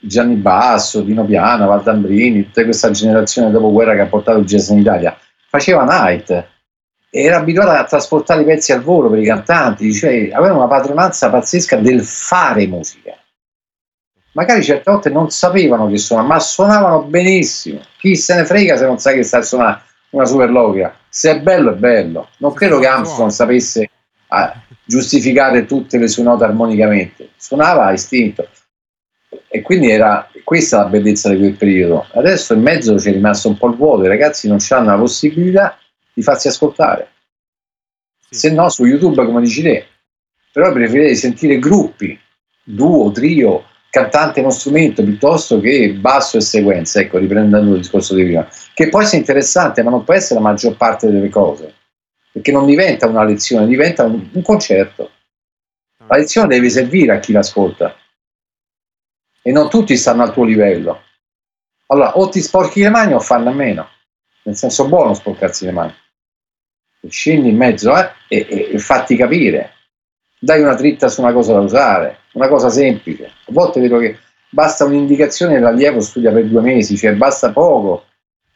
Gianni 0.00 0.34
Basso, 0.34 1.02
Dino 1.02 1.24
Piana, 1.24 1.66
Valdambrini, 1.66 2.46
tutta 2.46 2.64
questa 2.64 2.90
generazione 2.90 3.52
dopo 3.52 3.70
guerra 3.70 3.94
che 3.94 4.00
ha 4.00 4.06
portato 4.06 4.38
il 4.38 4.46
jazz 4.46 4.70
in 4.70 4.78
Italia, 4.78 5.16
faceva 5.48 5.84
night 5.84 6.50
era 7.14 7.36
abituata 7.36 7.78
a 7.78 7.84
trasportare 7.84 8.40
i 8.40 8.44
pezzi 8.46 8.72
al 8.72 8.80
volo 8.80 9.10
per 9.10 9.20
i 9.20 9.26
cantanti, 9.26 9.92
cioè 9.92 10.30
aveva 10.32 10.54
una 10.54 10.66
padronanza 10.66 11.30
pazzesca 11.30 11.76
del 11.76 12.02
fare 12.02 12.66
musica. 12.66 13.16
Magari 14.32 14.64
certe 14.64 14.90
volte 14.90 15.10
non 15.10 15.30
sapevano 15.30 15.88
che 15.88 15.98
suonavano, 15.98 16.34
ma 16.34 16.40
suonavano 16.40 17.02
benissimo. 17.02 17.80
Chi 17.98 18.16
se 18.16 18.34
ne 18.34 18.44
frega 18.44 18.76
se 18.76 18.86
non 18.86 18.98
sai 18.98 19.16
che 19.16 19.22
sta 19.22 19.38
a 19.38 19.42
suonare 19.42 19.82
una 20.10 20.24
superlogia? 20.24 20.96
Se 21.08 21.30
è 21.30 21.40
bello, 21.40 21.72
è 21.72 21.76
bello. 21.76 22.28
Non 22.38 22.54
credo 22.54 22.78
che 22.80 22.86
Armstrong 22.86 23.30
sapesse 23.30 23.90
giustificare 24.84 25.64
tutte 25.66 25.98
le 25.98 26.08
sue 26.08 26.22
note 26.22 26.44
armonicamente. 26.44 27.30
Suonava 27.36 27.86
a 27.86 27.92
istinto. 27.92 28.48
E 29.48 29.62
quindi 29.62 29.90
era 29.90 30.28
questa 30.44 30.78
la 30.78 30.84
bellezza 30.86 31.30
di 31.30 31.38
quel 31.38 31.54
periodo. 31.54 32.06
Adesso 32.12 32.54
in 32.54 32.62
mezzo 32.62 32.94
c'è 32.94 33.12
rimasto 33.12 33.48
un 33.48 33.56
po' 33.56 33.68
il 33.68 33.76
vuoto, 33.76 34.04
i 34.04 34.08
ragazzi 34.08 34.48
non 34.48 34.58
hanno 34.70 34.90
la 34.90 34.98
possibilità 34.98 35.78
di 36.12 36.22
farsi 36.22 36.48
ascoltare. 36.48 37.08
Sì. 38.28 38.38
Se 38.38 38.52
no, 38.52 38.68
su 38.68 38.84
YouTube, 38.84 39.24
come 39.24 39.40
dici 39.40 39.62
te, 39.62 39.86
però 40.52 40.72
preferirei 40.72 41.16
sentire 41.16 41.58
gruppi, 41.58 42.18
duo, 42.62 43.10
trio, 43.10 43.64
cantante 43.90 44.40
uno 44.40 44.50
strumento 44.50 45.04
piuttosto 45.04 45.60
che 45.60 45.92
basso 45.92 46.38
e 46.38 46.40
sequenza, 46.40 47.00
ecco, 47.00 47.18
riprendendo 47.18 47.74
il 47.74 47.80
discorso 47.80 48.14
di 48.14 48.24
prima, 48.24 48.48
che 48.72 48.88
può 48.88 49.02
essere 49.02 49.18
interessante, 49.18 49.82
ma 49.82 49.90
non 49.90 50.04
può 50.04 50.14
essere 50.14 50.40
la 50.40 50.46
maggior 50.46 50.76
parte 50.76 51.10
delle 51.10 51.28
cose, 51.28 51.74
perché 52.32 52.50
non 52.50 52.64
diventa 52.66 53.06
una 53.06 53.24
lezione, 53.24 53.66
diventa 53.66 54.04
un, 54.04 54.28
un 54.32 54.42
concerto. 54.42 55.10
La 56.06 56.16
lezione 56.16 56.48
deve 56.48 56.70
servire 56.70 57.14
a 57.14 57.20
chi 57.20 57.32
l'ascolta 57.32 57.94
e 59.42 59.52
non 59.52 59.68
tutti 59.68 59.96
stanno 59.96 60.22
al 60.22 60.32
tuo 60.32 60.44
livello. 60.44 61.02
Allora, 61.86 62.16
o 62.16 62.28
ti 62.28 62.40
sporchi 62.40 62.80
le 62.80 62.88
mani 62.88 63.12
o 63.12 63.20
fanno 63.20 63.50
a 63.50 63.52
meno, 63.52 63.88
nel 64.44 64.56
senso 64.56 64.88
buono 64.88 65.14
sporcarsi 65.14 65.66
le 65.66 65.72
mani. 65.72 65.94
Scendi 67.06 67.50
in 67.50 67.56
mezzo 67.56 67.94
eh, 67.96 68.12
e, 68.28 68.46
e, 68.48 68.70
e 68.72 68.78
fatti 68.78 69.16
capire, 69.16 69.74
dai 70.38 70.62
una 70.62 70.74
dritta 70.74 71.08
su 71.08 71.20
una 71.20 71.32
cosa 71.32 71.52
da 71.52 71.60
usare, 71.60 72.20
una 72.32 72.48
cosa 72.48 72.70
semplice. 72.70 73.24
A 73.24 73.52
volte 73.52 73.80
vedo 73.80 73.98
che 73.98 74.18
basta 74.48 74.84
un'indicazione 74.84 75.56
e 75.56 75.60
l'allievo 75.60 76.00
studia 76.00 76.32
per 76.32 76.46
due 76.46 76.62
mesi, 76.62 76.96
cioè 76.96 77.14
basta 77.14 77.52
poco 77.52 78.06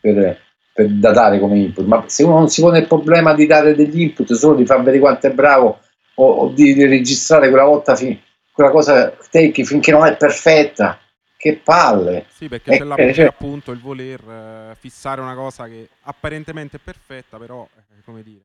per, 0.01 0.46
per 0.77 0.91
datare 0.91 1.41
come 1.41 1.59
input, 1.59 1.87
ma 1.87 2.05
se 2.07 2.23
uno 2.23 2.37
non 2.37 2.51
si 2.51 2.61
pone 2.61 2.81
il 2.81 2.87
problema 2.87 3.33
di 3.33 3.47
dare 3.47 3.75
degli 3.75 4.03
input, 4.03 4.31
solo 4.35 4.57
di 4.57 4.67
far 4.67 4.81
vedere 4.81 4.99
quanto 4.99 5.27
è 5.27 5.31
bravo 5.31 5.81
o, 6.17 6.31
o 6.31 6.49
di, 6.51 6.75
di 6.75 6.85
registrare 6.85 7.49
quella 7.49 7.65
volta 7.65 7.97
fin, 7.97 8.21
quella 8.53 8.69
cosa 8.71 9.17
take 9.31 9.65
finché 9.65 9.91
non 9.91 10.05
è 10.05 10.15
perfetta. 10.19 11.01
Che 11.39 11.61
palle! 11.63 12.27
Sì, 12.31 12.49
perché 12.49 12.73
eh, 12.75 12.79
c'è, 12.79 12.85
la, 12.85 12.95
eh, 12.97 13.15
cioè, 13.15 13.27
appunto 13.27 13.71
il 13.71 13.81
voler 13.81 14.21
uh, 14.23 14.75
fissare 14.79 15.21
una 15.23 15.35
cosa 15.35 15.67
che 15.67 15.89
apparentemente 16.03 16.77
è 16.77 16.81
perfetta, 16.83 17.39
però, 17.39 17.67
eh, 17.77 18.03
come 18.05 18.23
dire... 18.23 18.41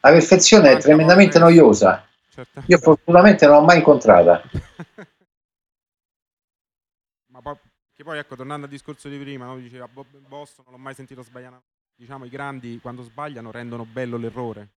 La 0.00 0.10
perfezione 0.10 0.72
è 0.72 0.76
tremendamente 0.78 1.38
noiosa. 1.40 2.04
Certamente. 2.32 2.72
Io 2.72 2.78
fortunatamente 2.78 3.46
non 3.46 3.56
l'ho 3.56 3.64
mai 3.64 3.78
incontrata. 3.78 4.42
Che 7.96 8.02
poi, 8.02 8.18
ecco, 8.18 8.34
tornando 8.34 8.66
al 8.66 8.72
discorso 8.72 9.08
di 9.08 9.16
prima, 9.18 9.46
no? 9.46 9.56
diceva 9.56 9.88
Boston, 9.88 10.64
non 10.64 10.74
l'ho 10.74 10.82
mai 10.82 10.94
sentito 10.94 11.22
sbagliare. 11.22 11.60
Diciamo, 11.94 12.24
i 12.24 12.28
grandi, 12.28 12.80
quando 12.82 13.02
sbagliano, 13.02 13.52
rendono 13.52 13.84
bello 13.84 14.16
l'errore. 14.16 14.68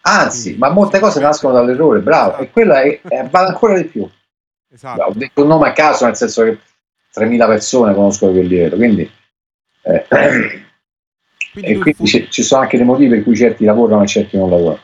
Anzi, 0.00 0.56
ma 0.56 0.68
molte 0.70 0.98
cose 0.98 1.20
nascono 1.20 1.52
dall'errore, 1.52 2.00
bravo, 2.00 2.30
esatto. 2.30 2.42
e 2.42 2.50
quella 2.50 2.80
è, 2.82 3.00
è, 3.02 3.28
vale 3.28 3.48
ancora 3.48 3.76
di 3.78 3.84
più. 3.84 4.08
Esatto. 4.68 5.02
Ho 5.02 5.12
detto 5.14 5.42
un 5.42 5.48
nome 5.48 5.68
a 5.68 5.72
caso, 5.72 6.06
nel 6.06 6.16
senso 6.16 6.42
che 6.42 6.58
3.000 7.14 7.46
persone 7.46 7.94
conoscono 7.94 8.32
quel 8.32 8.46
livello, 8.46 8.74
quindi, 8.74 9.08
eh, 9.82 10.06
quindi, 11.52 11.78
quindi 11.78 11.92
futuro... 11.92 12.28
ci 12.30 12.42
sono 12.42 12.62
anche 12.62 12.78
dei 12.78 12.86
motivi 12.86 13.10
per 13.10 13.22
cui 13.22 13.36
certi 13.36 13.64
lavorano 13.64 14.02
e 14.02 14.06
certi 14.08 14.36
non 14.36 14.50
lavorano. 14.50 14.82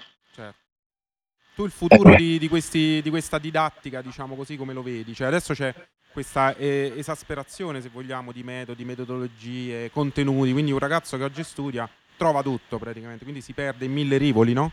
Tu 1.57 1.64
il 1.64 1.71
futuro 1.71 2.14
di, 2.14 2.38
di, 2.38 2.49
questi, 2.51 3.01
di, 3.03 3.09
questa 3.09 3.38
didattica, 3.38 4.03
diciamo 4.03 4.35
così, 4.35 4.59
come 4.59 4.75
lo 4.75 4.83
vedi? 4.83 5.14
Cioè 5.14 5.27
adesso 5.27 5.55
c'è 5.55 5.75
questa 6.12 6.55
eh, 6.55 6.92
esasperazione, 6.95 7.81
se 7.81 7.88
vogliamo, 7.90 8.31
di 8.31 8.42
metodi, 8.42 8.85
metodologie, 8.85 9.90
contenuti, 9.90 10.53
quindi 10.53 10.72
un 10.72 10.78
ragazzo 10.78 11.16
che 11.16 11.24
oggi 11.24 11.43
studia 11.43 11.89
trova 12.18 12.43
tutto 12.43 12.78
praticamente, 12.78 13.24
quindi 13.24 13.41
si 13.41 13.55
perde 13.55 13.87
in 13.87 13.93
mille 13.93 14.18
rivoli, 14.18 14.53
no? 14.53 14.70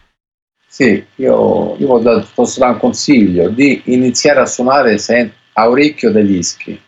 Sì, 0.67 1.05
io, 1.15 1.77
io 1.77 2.27
posso 2.33 2.59
dare 2.59 2.73
un 2.73 2.79
consiglio 2.79 3.47
di 3.47 3.81
iniziare 3.85 4.41
a 4.41 4.45
suonare 4.45 4.97
a 5.53 5.69
orecchio 5.69 6.11
dei 6.11 6.25
dischi. 6.25 6.81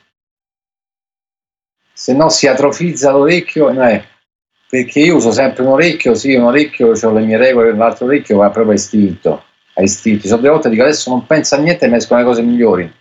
Se 1.93 2.13
no 2.13 2.28
si 2.28 2.47
atrofizza 2.47 3.11
l'orecchio, 3.11 3.69
eh, 3.69 4.03
perché 4.69 4.99
io 4.99 5.15
uso 5.15 5.32
sempre 5.32 5.63
un 5.63 5.69
orecchio, 5.69 6.15
sì, 6.15 6.34
un 6.34 6.47
orecchio, 6.47 6.91
ho 6.91 7.13
le 7.13 7.24
mie 7.24 7.38
regole, 7.38 7.74
l'altro 7.74 8.07
orecchio 8.07 8.36
va 8.38 8.49
proprio 8.49 8.74
a 8.74 8.76
istinto, 9.76 9.80
a 9.80 9.84
istinti. 9.84 10.28
Sono 10.28 10.41
delle 10.41 10.53
volte 10.53 10.69
dico 10.69 10.84
adesso 10.84 11.09
non 11.09 11.26
penso 11.26 11.55
a 11.55 11.57
niente 11.59 11.86
e 11.86 11.88
mi 11.88 11.95
escono 11.95 12.19
le 12.19 12.26
cose 12.26 12.41
migliori. 12.41 12.93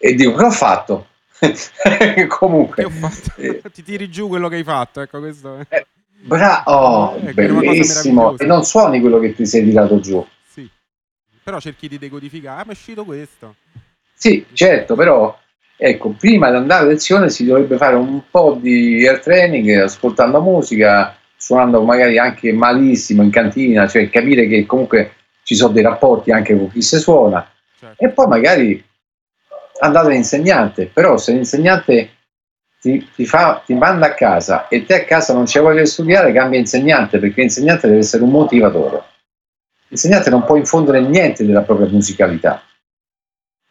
E 0.00 0.14
dico, 0.14 0.34
che 0.34 0.44
ho 0.44 0.50
fatto? 0.50 1.06
Comunque. 2.28 2.76
Che 2.76 2.84
ho 2.84 2.90
fatto? 2.90 3.40
Eh, 3.40 3.62
Ti 3.72 3.82
tiri 3.82 4.08
giù 4.08 4.28
quello 4.28 4.48
che 4.48 4.56
hai 4.56 4.64
fatto, 4.64 5.00
ecco 5.00 5.18
questo. 5.18 5.64
Eh, 5.68 5.86
Bravo, 6.20 6.70
oh, 6.70 7.20
eh, 7.24 7.32
bellissimo. 7.32 8.36
E 8.38 8.44
non 8.44 8.64
suoni 8.64 9.00
quello 9.00 9.18
che 9.18 9.34
ti 9.34 9.46
sei 9.46 9.64
tirato 9.64 10.00
giù. 10.00 10.24
Sì. 10.48 10.68
Però 11.42 11.60
cerchi 11.60 11.88
di 11.88 11.98
decodificare. 11.98 12.60
Ah, 12.60 12.64
ma 12.64 12.72
è 12.72 12.74
uscito 12.74 13.04
questo. 13.04 13.54
Sì, 14.14 14.44
certo, 14.52 14.96
però 14.96 15.38
ecco, 15.76 16.10
prima 16.18 16.50
di 16.50 16.56
andare 16.56 16.84
a 16.84 16.88
lezione 16.88 17.30
si 17.30 17.44
dovrebbe 17.44 17.76
fare 17.76 17.94
un 17.94 18.22
po' 18.28 18.58
di 18.60 19.06
air 19.06 19.20
training 19.20 19.82
ascoltando 19.82 20.40
musica, 20.40 21.16
suonando 21.36 21.82
magari 21.82 22.18
anche 22.18 22.52
malissimo 22.52 23.22
in 23.22 23.30
cantina, 23.30 23.86
cioè 23.86 24.10
capire 24.10 24.48
che 24.48 24.66
comunque 24.66 25.12
ci 25.48 25.54
sono 25.54 25.72
dei 25.72 25.82
rapporti 25.82 26.30
anche 26.30 26.54
con 26.54 26.70
chi 26.70 26.82
si 26.82 26.98
suona 26.98 27.50
certo. 27.80 28.04
e 28.04 28.10
poi 28.10 28.26
magari 28.26 28.84
andare 29.78 30.08
all'insegnante, 30.08 30.90
però 30.92 31.16
se 31.16 31.32
l'insegnante 31.32 32.10
ti, 32.78 33.08
ti, 33.14 33.24
fa, 33.24 33.62
ti 33.64 33.72
manda 33.72 34.08
a 34.08 34.12
casa 34.12 34.68
e 34.68 34.84
te 34.84 35.00
a 35.00 35.04
casa 35.06 35.32
non 35.32 35.44
c'è 35.44 35.62
voglia 35.62 35.80
di 35.80 35.86
studiare, 35.86 36.34
cambia 36.34 36.58
insegnante 36.58 37.18
perché 37.18 37.40
l'insegnante 37.40 37.86
deve 37.86 38.00
essere 38.00 38.24
un 38.24 38.30
motivatore. 38.30 39.02
L'insegnante 39.88 40.28
non 40.28 40.44
può 40.44 40.56
infondere 40.56 41.00
niente 41.00 41.46
della 41.46 41.62
propria 41.62 41.88
musicalità, 41.88 42.62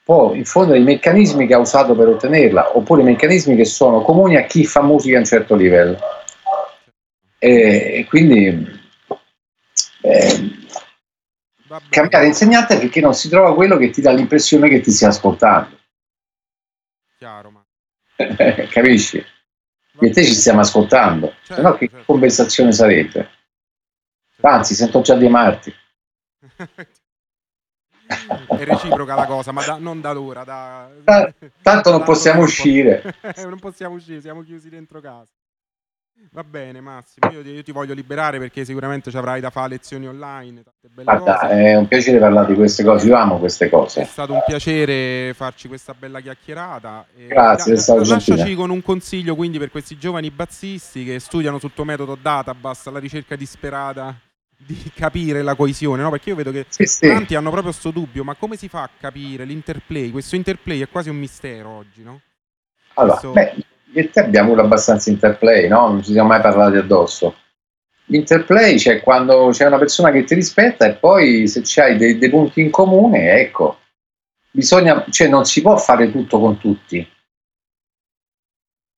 può 0.03 0.33
infondere 0.33 0.79
i 0.79 0.83
meccanismi 0.83 1.45
che 1.45 1.53
ha 1.53 1.59
usato 1.59 1.93
per 1.93 2.07
ottenerla, 2.07 2.75
oppure 2.75 3.01
i 3.01 3.05
meccanismi 3.05 3.55
che 3.55 3.65
sono 3.65 4.01
comuni 4.01 4.35
a 4.35 4.45
chi 4.45 4.65
fa 4.65 4.81
musica 4.81 5.17
a 5.17 5.19
un 5.19 5.25
certo 5.25 5.53
livello. 5.53 5.99
E, 7.37 7.99
e 7.99 8.05
quindi 8.09 8.65
eh, 10.01 10.56
cambiare 11.89 12.27
insegnante 12.27 12.77
perché 12.77 13.01
non 13.01 13.13
si 13.13 13.29
trova 13.29 13.53
quello 13.53 13.77
che 13.77 13.89
ti 13.89 14.01
dà 14.01 14.11
l'impressione 14.11 14.69
che 14.69 14.79
ti 14.79 14.91
stia 14.91 15.09
ascoltando. 15.09 15.77
Chiaro, 17.17 17.51
ma... 17.51 17.65
Capisci? 18.69 19.23
E 19.99 20.09
te 20.11 20.23
ci 20.23 20.33
stiamo 20.33 20.59
ascoltando, 20.59 21.33
certo, 21.43 21.55
se 21.55 21.61
no 21.61 21.73
che 21.75 21.87
certo. 21.87 22.05
conversazione 22.05 22.71
sarebbe? 22.71 23.29
Anzi, 24.41 24.75
sento 24.75 25.01
già 25.01 25.15
di 25.15 25.25
amarti. 25.25 25.73
È 28.07 28.63
reciproca 28.63 29.15
la 29.15 29.25
cosa, 29.25 29.51
ma 29.51 29.65
da, 29.65 29.77
non 29.77 29.99
da 29.99 30.13
l'ora. 30.13 30.43
Da, 30.43 31.33
tanto 31.61 31.91
non 31.91 32.03
possiamo 32.03 32.43
uscire. 32.43 33.01
non 33.43 33.59
possiamo 33.59 33.95
uscire, 33.95 34.21
siamo 34.21 34.43
chiusi 34.43 34.69
dentro 34.69 35.01
casa. 35.01 35.33
Va 36.31 36.43
bene 36.43 36.81
Massimo, 36.81 37.31
io 37.31 37.41
ti, 37.41 37.49
io 37.49 37.63
ti, 37.63 37.71
voglio 37.71 37.93
liberare 37.93 38.37
perché 38.37 38.65
sicuramente 38.65 39.09
ci 39.09 39.17
avrai 39.17 39.39
da 39.39 39.49
fare 39.49 39.69
lezioni 39.69 40.07
online. 40.07 40.63
Guarda, 40.93 41.39
cose. 41.39 41.53
è 41.53 41.75
un 41.75 41.87
piacere 41.87 42.19
parlare 42.19 42.47
di 42.47 42.55
queste 42.55 42.83
cose, 42.83 43.07
io 43.07 43.15
amo 43.15 43.39
queste 43.39 43.69
cose. 43.69 44.01
È 44.01 44.05
stato 44.05 44.33
un 44.33 44.43
piacere 44.45 45.33
farci 45.33 45.67
questa 45.67 45.93
bella 45.93 46.19
chiacchierata. 46.19 47.05
Grazie, 47.27 47.75
da, 47.75 47.93
da, 47.93 48.05
lasciaci 48.05 48.55
con 48.55 48.69
un 48.69 48.81
consiglio 48.81 49.35
quindi 49.35 49.57
per 49.57 49.71
questi 49.71 49.97
giovani 49.97 50.29
bazzisti 50.29 51.03
che 51.05 51.19
studiano 51.19 51.59
sul 51.59 51.73
tuo 51.73 51.85
metodo 51.85 52.17
Databus 52.19 52.87
alla 52.87 52.99
ricerca 52.99 53.35
disperata 53.35 54.15
di 54.57 54.91
capire 54.93 55.43
la 55.43 55.55
coesione, 55.55 56.01
no? 56.01 56.09
Perché 56.09 56.29
io 56.29 56.35
vedo 56.35 56.51
che 56.51 56.65
sì, 56.67 56.85
sì. 56.85 57.07
tanti 57.07 57.35
hanno 57.35 57.51
proprio 57.51 57.71
questo 57.71 57.91
dubbio, 57.91 58.23
ma 58.23 58.35
come 58.35 58.57
si 58.57 58.67
fa 58.67 58.83
a 58.83 58.89
capire 58.99 59.45
l'interplay? 59.45 60.09
Questo 60.09 60.35
interplay 60.35 60.81
è 60.81 60.89
quasi 60.89 61.09
un 61.09 61.17
mistero 61.17 61.69
oggi, 61.69 62.03
no? 62.03 62.21
Allora, 62.95 63.17
Questo... 63.17 63.31
beh, 63.31 63.55
e 63.93 64.09
te 64.09 64.19
abbiamo 64.19 64.49
avuto 64.49 64.65
abbastanza 64.65 65.09
interplay, 65.09 65.67
no? 65.67 65.87
Non 65.87 66.03
ci 66.03 66.11
siamo 66.11 66.29
mai 66.29 66.41
parlati 66.41 66.77
addosso. 66.77 67.35
L'interplay 68.09 68.77
c'è 68.77 69.01
quando 69.01 69.49
c'è 69.51 69.65
una 69.65 69.77
persona 69.77 70.11
che 70.11 70.23
ti 70.23 70.33
rispetta 70.33 70.85
e 70.85 70.93
poi 70.93 71.47
se 71.47 71.61
c'hai 71.63 71.97
dei, 71.97 72.17
dei 72.17 72.29
punti 72.29 72.61
in 72.61 72.69
comune, 72.69 73.33
ecco, 73.33 73.79
bisogna, 74.49 75.05
cioè 75.09 75.27
non 75.27 75.45
si 75.45 75.61
può 75.61 75.75
fare 75.77 76.09
tutto 76.11 76.39
con 76.39 76.57
tutti. 76.57 77.05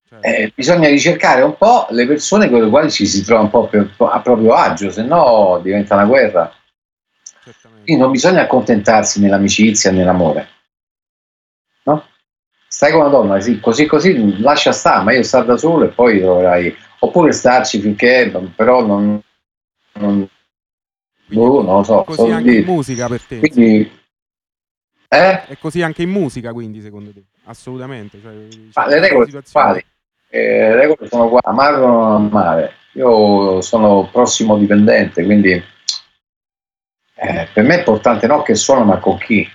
Certo. 0.08 0.26
Eh, 0.26 0.52
bisogna 0.54 0.88
ricercare 0.88 1.42
un 1.42 1.56
po' 1.56 1.86
le 1.90 2.06
persone 2.06 2.48
con 2.48 2.62
le 2.62 2.68
quali 2.68 2.90
ci 2.90 3.06
si 3.06 3.24
trova 3.24 3.42
un 3.42 3.50
po' 3.50 3.66
per, 3.66 3.94
a 3.98 4.20
proprio 4.20 4.54
agio, 4.54 4.90
se 4.90 5.02
no 5.02 5.58
diventa 5.62 5.94
una 5.94 6.06
guerra. 6.06 6.52
Quindi 7.82 8.00
non 8.00 8.12
bisogna 8.12 8.42
accontentarsi 8.42 9.20
nell'amicizia 9.20 9.90
e 9.90 9.92
nell'amore. 9.92 10.48
Stai 12.80 12.92
con 12.92 13.02
una 13.02 13.10
donna, 13.10 13.40
sì, 13.40 13.60
così 13.60 13.84
così 13.84 14.40
lascia 14.40 14.72
stare, 14.72 15.04
ma 15.04 15.12
io 15.12 15.22
stare 15.22 15.44
da 15.44 15.58
solo 15.58 15.84
e 15.84 15.88
poi 15.88 16.18
dovrai, 16.18 16.74
oppure 17.00 17.30
starci 17.30 17.78
finché, 17.78 18.32
però 18.56 18.86
non, 18.86 19.20
non, 19.98 20.26
boh, 21.26 21.62
non 21.62 21.76
lo 21.76 21.82
so. 21.82 22.04
Così 22.04 22.30
anche 22.30 22.50
dire. 22.50 22.58
in 22.60 22.64
musica 22.64 23.06
per 23.06 23.20
te. 23.20 23.38
Quindi, 23.38 24.00
eh? 25.08 25.44
È 25.44 25.58
così 25.58 25.82
anche 25.82 26.00
in 26.04 26.08
musica, 26.08 26.54
quindi, 26.54 26.80
secondo 26.80 27.12
te? 27.12 27.22
Assolutamente. 27.44 28.18
Cioè, 28.18 28.48
ma 28.72 28.86
le 28.86 28.98
regole 28.98 29.28
sono 29.28 29.42
quali? 29.52 29.84
Eh, 30.30 30.40
le 30.40 30.74
regole 30.76 31.06
sono 31.06 31.28
qua, 31.28 31.40
amare 31.44 31.76
o 31.76 31.86
non 31.86 32.30
amare. 32.32 32.72
Io 32.92 33.60
sono 33.60 34.08
prossimo 34.10 34.56
dipendente, 34.56 35.22
quindi 35.22 35.52
eh, 35.52 37.48
per 37.52 37.62
me 37.62 37.74
è 37.74 37.78
importante 37.80 38.26
non 38.26 38.42
che 38.42 38.54
suono, 38.54 38.84
ma 38.84 38.96
con 38.96 39.18
chi. 39.18 39.46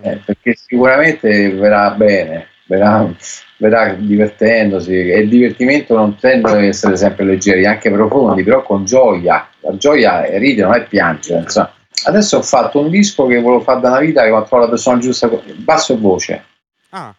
Eh, 0.00 0.20
perché 0.24 0.54
sicuramente 0.54 1.50
verrà 1.50 1.90
bene, 1.90 2.48
verrà, 2.66 3.10
verrà, 3.56 3.94
divertendosi 3.94 4.92
e 4.92 5.20
il 5.20 5.28
divertimento 5.28 5.94
non 5.96 6.16
tende 6.16 6.50
ad 6.50 6.62
essere 6.62 6.96
sempre 6.96 7.24
leggeri, 7.24 7.66
anche 7.66 7.90
profondi, 7.90 8.42
però 8.42 8.62
con 8.62 8.84
gioia. 8.84 9.48
La 9.60 9.76
gioia 9.76 10.24
è 10.24 10.38
ridere, 10.38 10.68
non 10.68 10.76
è 10.76 10.86
piangere. 10.86 11.40
Insomma. 11.40 11.72
Adesso 12.04 12.38
ho 12.38 12.42
fatto 12.42 12.78
un 12.78 12.90
disco 12.90 13.26
che 13.26 13.40
volevo 13.40 13.62
fare 13.62 13.80
da 13.80 13.88
una 13.88 14.00
vita 14.00 14.22
che 14.22 14.30
ho 14.30 14.44
trovato 14.44 14.58
la 14.58 14.68
persona 14.68 14.98
giusta, 14.98 15.28
basso 15.56 15.94
e 15.94 15.96
voce. 15.96 16.44
Ah, 16.90 17.14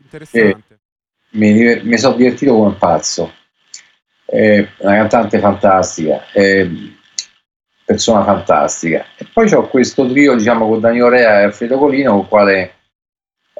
interessante. 0.00 0.80
Mi, 1.30 1.80
mi, 1.82 1.98
sono 1.98 2.16
divertito 2.16 2.52
come 2.52 2.66
un 2.66 2.78
pazzo. 2.78 3.32
Eh, 4.26 4.68
una 4.78 4.96
cantante 4.96 5.38
fantastica. 5.38 6.26
Eh, 6.32 6.97
persona 7.88 8.22
fantastica. 8.22 9.06
E 9.16 9.26
poi 9.32 9.50
ho 9.54 9.66
questo 9.66 10.06
trio, 10.06 10.36
diciamo, 10.36 10.68
con 10.68 10.78
Danilo 10.78 11.08
Rea 11.08 11.40
e 11.40 11.44
Alfredo 11.44 11.78
Colino, 11.78 12.10
con 12.10 12.20
il 12.20 12.26
quale 12.26 12.72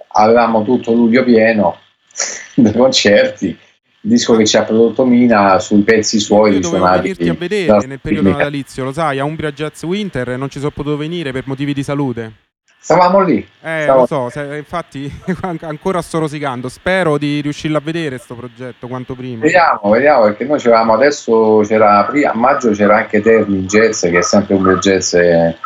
avevamo 0.09 0.62
tutto 0.64 0.93
luglio 0.93 1.24
pieno 1.24 1.79
dei 2.55 2.74
concerti. 2.74 3.59
Disco 4.01 4.37
che 4.37 4.47
ci 4.47 4.59
ha 4.59 4.64
prodotto 4.64 5.07
Mina 5.07 5.59
sui 5.59 5.81
pezzi 5.83 6.20
suoi 6.20 6.53
Io 6.53 6.61
dovevo 6.61 6.89
venirti 6.91 7.29
a 7.29 7.35
vedere 7.35 7.87
nel 7.87 8.01
periodo 8.01 8.31
natalizio, 8.31 8.85
lo 8.85 8.93
sai, 8.93 9.18
a 9.18 9.24
Umbria 9.24 9.51
Jazz 9.51 9.83
Winter 9.83 10.37
non 10.37 10.51
ci 10.51 10.59
sono 10.59 10.70
potuto 10.70 10.97
venire 10.97 11.33
per 11.33 11.45
motivi 11.47 11.72
di 11.72 11.83
salute. 11.83 12.33
Stavamo 12.81 13.20
lì. 13.20 13.47
Eh, 13.61 13.83
Stavamo... 13.83 14.01
lo 14.01 14.07
so, 14.07 14.31
se, 14.31 14.57
infatti 14.57 15.12
ancora 15.62 16.01
sto 16.01 16.20
rosicando. 16.20 16.68
Spero 16.68 17.18
di 17.18 17.41
riuscirlo 17.41 17.76
a 17.76 17.81
vedere 17.81 18.11
questo 18.11 18.35
progetto 18.35 18.87
quanto 18.87 19.14
prima. 19.14 19.43
Vediamo, 19.43 19.91
vediamo, 19.91 20.24
perché 20.24 20.45
noi 20.45 20.59
c'eravamo 20.59 20.95
adesso, 20.95 21.62
c'era 21.66 22.07
a 22.07 22.35
maggio 22.35 22.70
c'era 22.70 22.97
anche 22.97 23.20
Terni 23.20 23.64
Jazz, 23.66 24.03
che 24.03 24.18
è 24.18 24.22
sempre 24.22 24.55
un 24.55 24.62
bel 24.62 24.79
jazz 24.79 25.14
eh, 25.14 25.57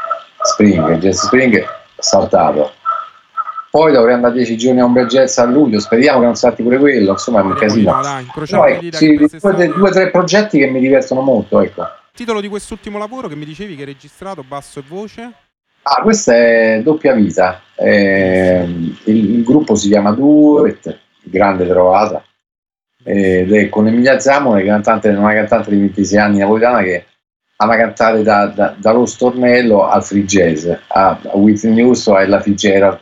spring, 0.42 0.98
jazz 0.98 1.24
spring 1.24 1.64
saltato. 1.96 2.72
Poi 3.70 3.92
dovrei 3.92 4.14
andare 4.14 4.34
dieci 4.34 4.56
giorni 4.58 4.80
a 4.80 4.84
un 4.84 4.92
bel 4.92 5.06
jazz 5.06 5.38
a 5.38 5.44
luglio, 5.44 5.80
speriamo 5.80 6.18
che 6.18 6.24
non 6.26 6.34
salti 6.34 6.62
pure 6.62 6.76
quello, 6.76 7.12
insomma 7.12 7.40
è 7.40 7.42
un 7.42 7.54
casino. 7.54 8.00
Dai, 8.02 8.26
eh, 8.88 8.92
sì, 8.92 9.16
due 9.16 9.88
o 9.88 9.90
tre 9.90 10.10
progetti 10.10 10.58
che 10.58 10.66
mi 10.66 10.80
divertono 10.80 11.22
molto, 11.22 11.60
ecco. 11.60 11.88
Titolo 12.14 12.42
di 12.42 12.48
quest'ultimo 12.48 12.98
lavoro 12.98 13.28
che 13.28 13.34
mi 13.34 13.46
dicevi 13.46 13.74
che 13.74 13.80
hai 13.80 13.86
registrato 13.86 14.42
basso 14.42 14.80
e 14.80 14.82
voce? 14.86 15.32
Ah, 15.84 16.02
questa 16.02 16.34
è 16.34 16.80
doppia 16.82 17.12
vita. 17.12 17.60
Eh, 17.74 18.62
il, 19.04 19.30
il, 19.34 19.42
gruppo 19.42 19.74
si 19.74 19.88
chiama 19.88 20.12
Duet, 20.12 20.96
grande 21.22 21.66
trovata, 21.66 22.24
ed 23.02 23.52
è 23.52 23.68
con 23.68 23.88
Emilia 23.88 24.18
Zamone, 24.20 24.64
cantante, 24.64 25.08
una 25.08 25.32
cantante 25.32 25.70
di 25.70 25.78
26 25.78 26.18
anni 26.18 26.38
napoletana 26.38 26.82
che 26.82 27.06
ama 27.56 27.76
cantare 27.76 28.22
da, 28.22 28.46
da, 28.46 28.74
dallo 28.78 29.06
stornello 29.06 29.84
al 29.88 30.02
jazz, 30.02 30.68
a, 30.88 31.18
a 31.24 31.36
Whitney 31.36 31.82
Houston 31.82 32.18
e 32.18 32.22
Ella 32.22 32.40
Fitzgerald. 32.40 33.00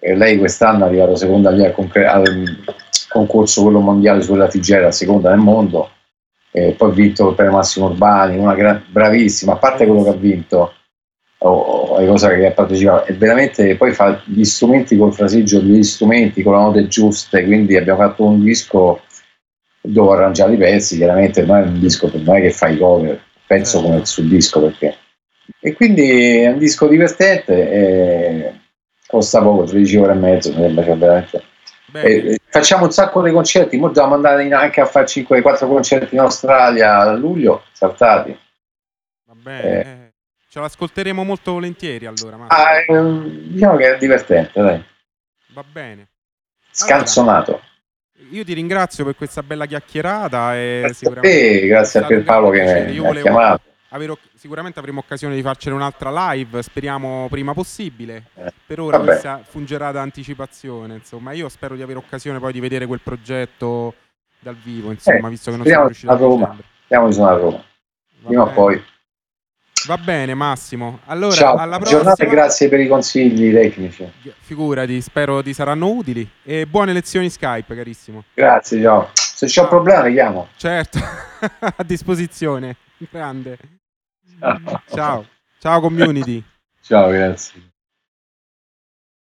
E 0.00 0.16
lei 0.16 0.36
quest'anno 0.38 0.84
è 0.84 0.88
arrivata 0.88 1.16
seconda 1.16 1.50
lì 1.50 1.64
al, 1.64 1.74
al 2.06 2.64
concorso 3.08 3.62
quello 3.62 3.78
mondiale 3.80 4.20
sulla 4.22 4.50
Fitzgerald, 4.50 4.92
seconda 4.92 5.30
nel 5.30 5.38
mondo, 5.38 5.90
e 6.50 6.72
poi 6.72 6.90
ha 6.90 6.92
vinto 6.92 7.28
il 7.28 7.34
premio 7.36 7.52
Massimo 7.54 7.86
Urbani, 7.86 8.36
una 8.36 8.54
gra- 8.54 8.82
bravissima, 8.84 9.52
a 9.52 9.56
parte 9.56 9.86
quello 9.86 10.02
che 10.02 10.08
ha 10.10 10.14
vinto 10.14 10.72
o 11.46 11.98
le 11.98 12.06
cose 12.06 12.34
che 12.36 12.46
ha 12.46 12.50
partecipato. 12.52 13.06
E 13.06 13.14
veramente 13.14 13.76
poi 13.76 13.92
fa 13.92 14.20
gli 14.24 14.44
strumenti 14.44 14.96
col 14.96 15.12
fraseggio 15.12 15.60
degli 15.60 15.82
strumenti 15.82 16.42
con 16.42 16.54
le 16.54 16.60
note 16.60 16.88
giuste 16.88 17.44
quindi 17.44 17.76
abbiamo 17.76 18.00
fatto 18.00 18.24
un 18.24 18.42
disco 18.42 19.00
dove 19.80 20.14
arrangiare 20.14 20.54
i 20.54 20.56
pezzi 20.56 20.96
chiaramente 20.96 21.44
non 21.44 21.56
è 21.58 21.62
un 21.62 21.78
disco 21.78 22.10
non 22.12 22.36
è 22.36 22.40
che 22.40 22.50
fai 22.50 22.78
cover 22.78 23.20
penso 23.46 23.82
come 23.82 24.04
sul 24.04 24.28
disco 24.28 24.60
perché. 24.60 24.96
E 25.60 25.74
quindi 25.74 26.38
è 26.38 26.48
un 26.48 26.58
disco 26.58 26.88
divertente 26.88 27.70
e 27.70 28.60
costa 29.06 29.42
poco 29.42 29.64
13 29.64 29.96
ore 29.98 30.12
e 30.12 30.16
mezzo 30.16 30.48
mi 30.50 30.62
sembra 30.62 30.84
cioè 30.84 30.96
veramente. 30.96 31.42
E, 31.92 32.40
facciamo 32.48 32.86
un 32.86 32.90
sacco 32.90 33.22
di 33.22 33.30
concerti 33.30 33.76
ora 33.76 33.86
dobbiamo 33.86 34.14
andare 34.14 34.50
anche 34.52 34.80
a 34.80 34.86
fare 34.86 35.06
5-4 35.06 35.68
concerti 35.68 36.14
in 36.14 36.20
Australia 36.20 36.98
a 36.98 37.12
luglio 37.12 37.62
saltati. 37.72 38.36
Va 39.26 39.34
bene. 39.34 39.80
Eh, 39.80 40.03
Ce 40.54 40.60
l'ascolteremo 40.60 41.24
molto 41.24 41.50
volentieri 41.50 42.06
allora. 42.06 42.46
Ah, 42.46 42.76
eh, 42.86 43.48
diciamo 43.48 43.74
che 43.74 43.96
è 43.96 43.98
divertente, 43.98 44.62
dai. 44.62 44.84
Va 45.52 45.64
bene. 45.64 46.10
Scanzonato. 46.70 47.50
Allora, 47.50 48.36
io 48.36 48.44
ti 48.44 48.52
ringrazio 48.52 49.04
per 49.04 49.16
questa 49.16 49.42
bella 49.42 49.66
chiacchierata. 49.66 50.56
E 50.56 50.82
grazie 50.84 51.08
a 51.08 51.20
te, 51.20 51.66
grazie 51.66 52.00
a 52.00 52.06
Pierpaolo 52.06 52.50
che 52.50 52.62
mi 52.62 53.04
ha 53.04 53.12
chiamato. 53.20 53.62
avere, 53.88 54.16
sicuramente 54.36 54.78
avremo 54.78 55.00
occasione 55.00 55.34
di 55.34 55.42
farcene 55.42 55.74
un'altra 55.74 56.30
live, 56.30 56.62
speriamo 56.62 57.26
prima 57.28 57.52
possibile. 57.52 58.26
Eh, 58.36 58.52
per 58.64 58.78
ora 58.78 58.98
vabbè. 58.98 59.10
questa 59.10 59.40
fungerà 59.42 59.90
da 59.90 60.02
anticipazione, 60.02 60.94
insomma. 60.94 61.32
Io 61.32 61.48
spero 61.48 61.74
di 61.74 61.82
avere 61.82 61.98
occasione 61.98 62.38
poi 62.38 62.52
di 62.52 62.60
vedere 62.60 62.86
quel 62.86 63.00
progetto 63.00 63.92
dal 64.38 64.54
vivo, 64.54 64.92
insomma, 64.92 65.26
Eh, 65.26 65.30
visto 65.30 65.50
che 65.50 65.56
non 65.56 65.66
siamo 65.66 65.86
riusciti 65.86 66.12
a 66.12 66.14
Roma. 66.14 66.56
suonare 67.10 67.34
a 67.34 67.38
Roma. 67.38 67.64
Prima 68.24 68.42
o 68.42 68.50
poi. 68.52 68.92
Va 69.86 69.98
bene, 69.98 70.34
Massimo. 70.34 71.00
Allora, 71.06 71.34
Ciao, 71.34 71.56
alla 71.56 71.76
buona 71.76 71.90
giornata 71.90 72.22
e 72.22 72.26
prossima. 72.26 72.42
grazie 72.42 72.68
per 72.68 72.80
i 72.80 72.86
consigli 72.88 73.52
tecnici. 73.52 74.10
Figurati, 74.40 75.00
spero 75.00 75.42
ti 75.42 75.52
saranno 75.52 75.88
utili. 75.88 76.28
E 76.42 76.66
buone 76.66 76.92
lezioni 76.92 77.28
Skype, 77.28 77.74
carissimo. 77.74 78.24
Grazie, 78.34 78.80
ciao. 78.80 79.10
Se 79.12 79.46
c'è 79.46 79.62
un 79.62 79.68
problema, 79.68 80.08
chiamo. 80.08 80.48
Certo, 80.56 80.98
a 81.76 81.82
disposizione. 81.84 82.76
Grande. 83.10 83.58
Ciao. 84.38 84.82
Ciao. 84.92 85.26
Ciao 85.58 85.80
community. 85.80 86.42
Ciao, 86.80 87.10
grazie. 87.10 87.72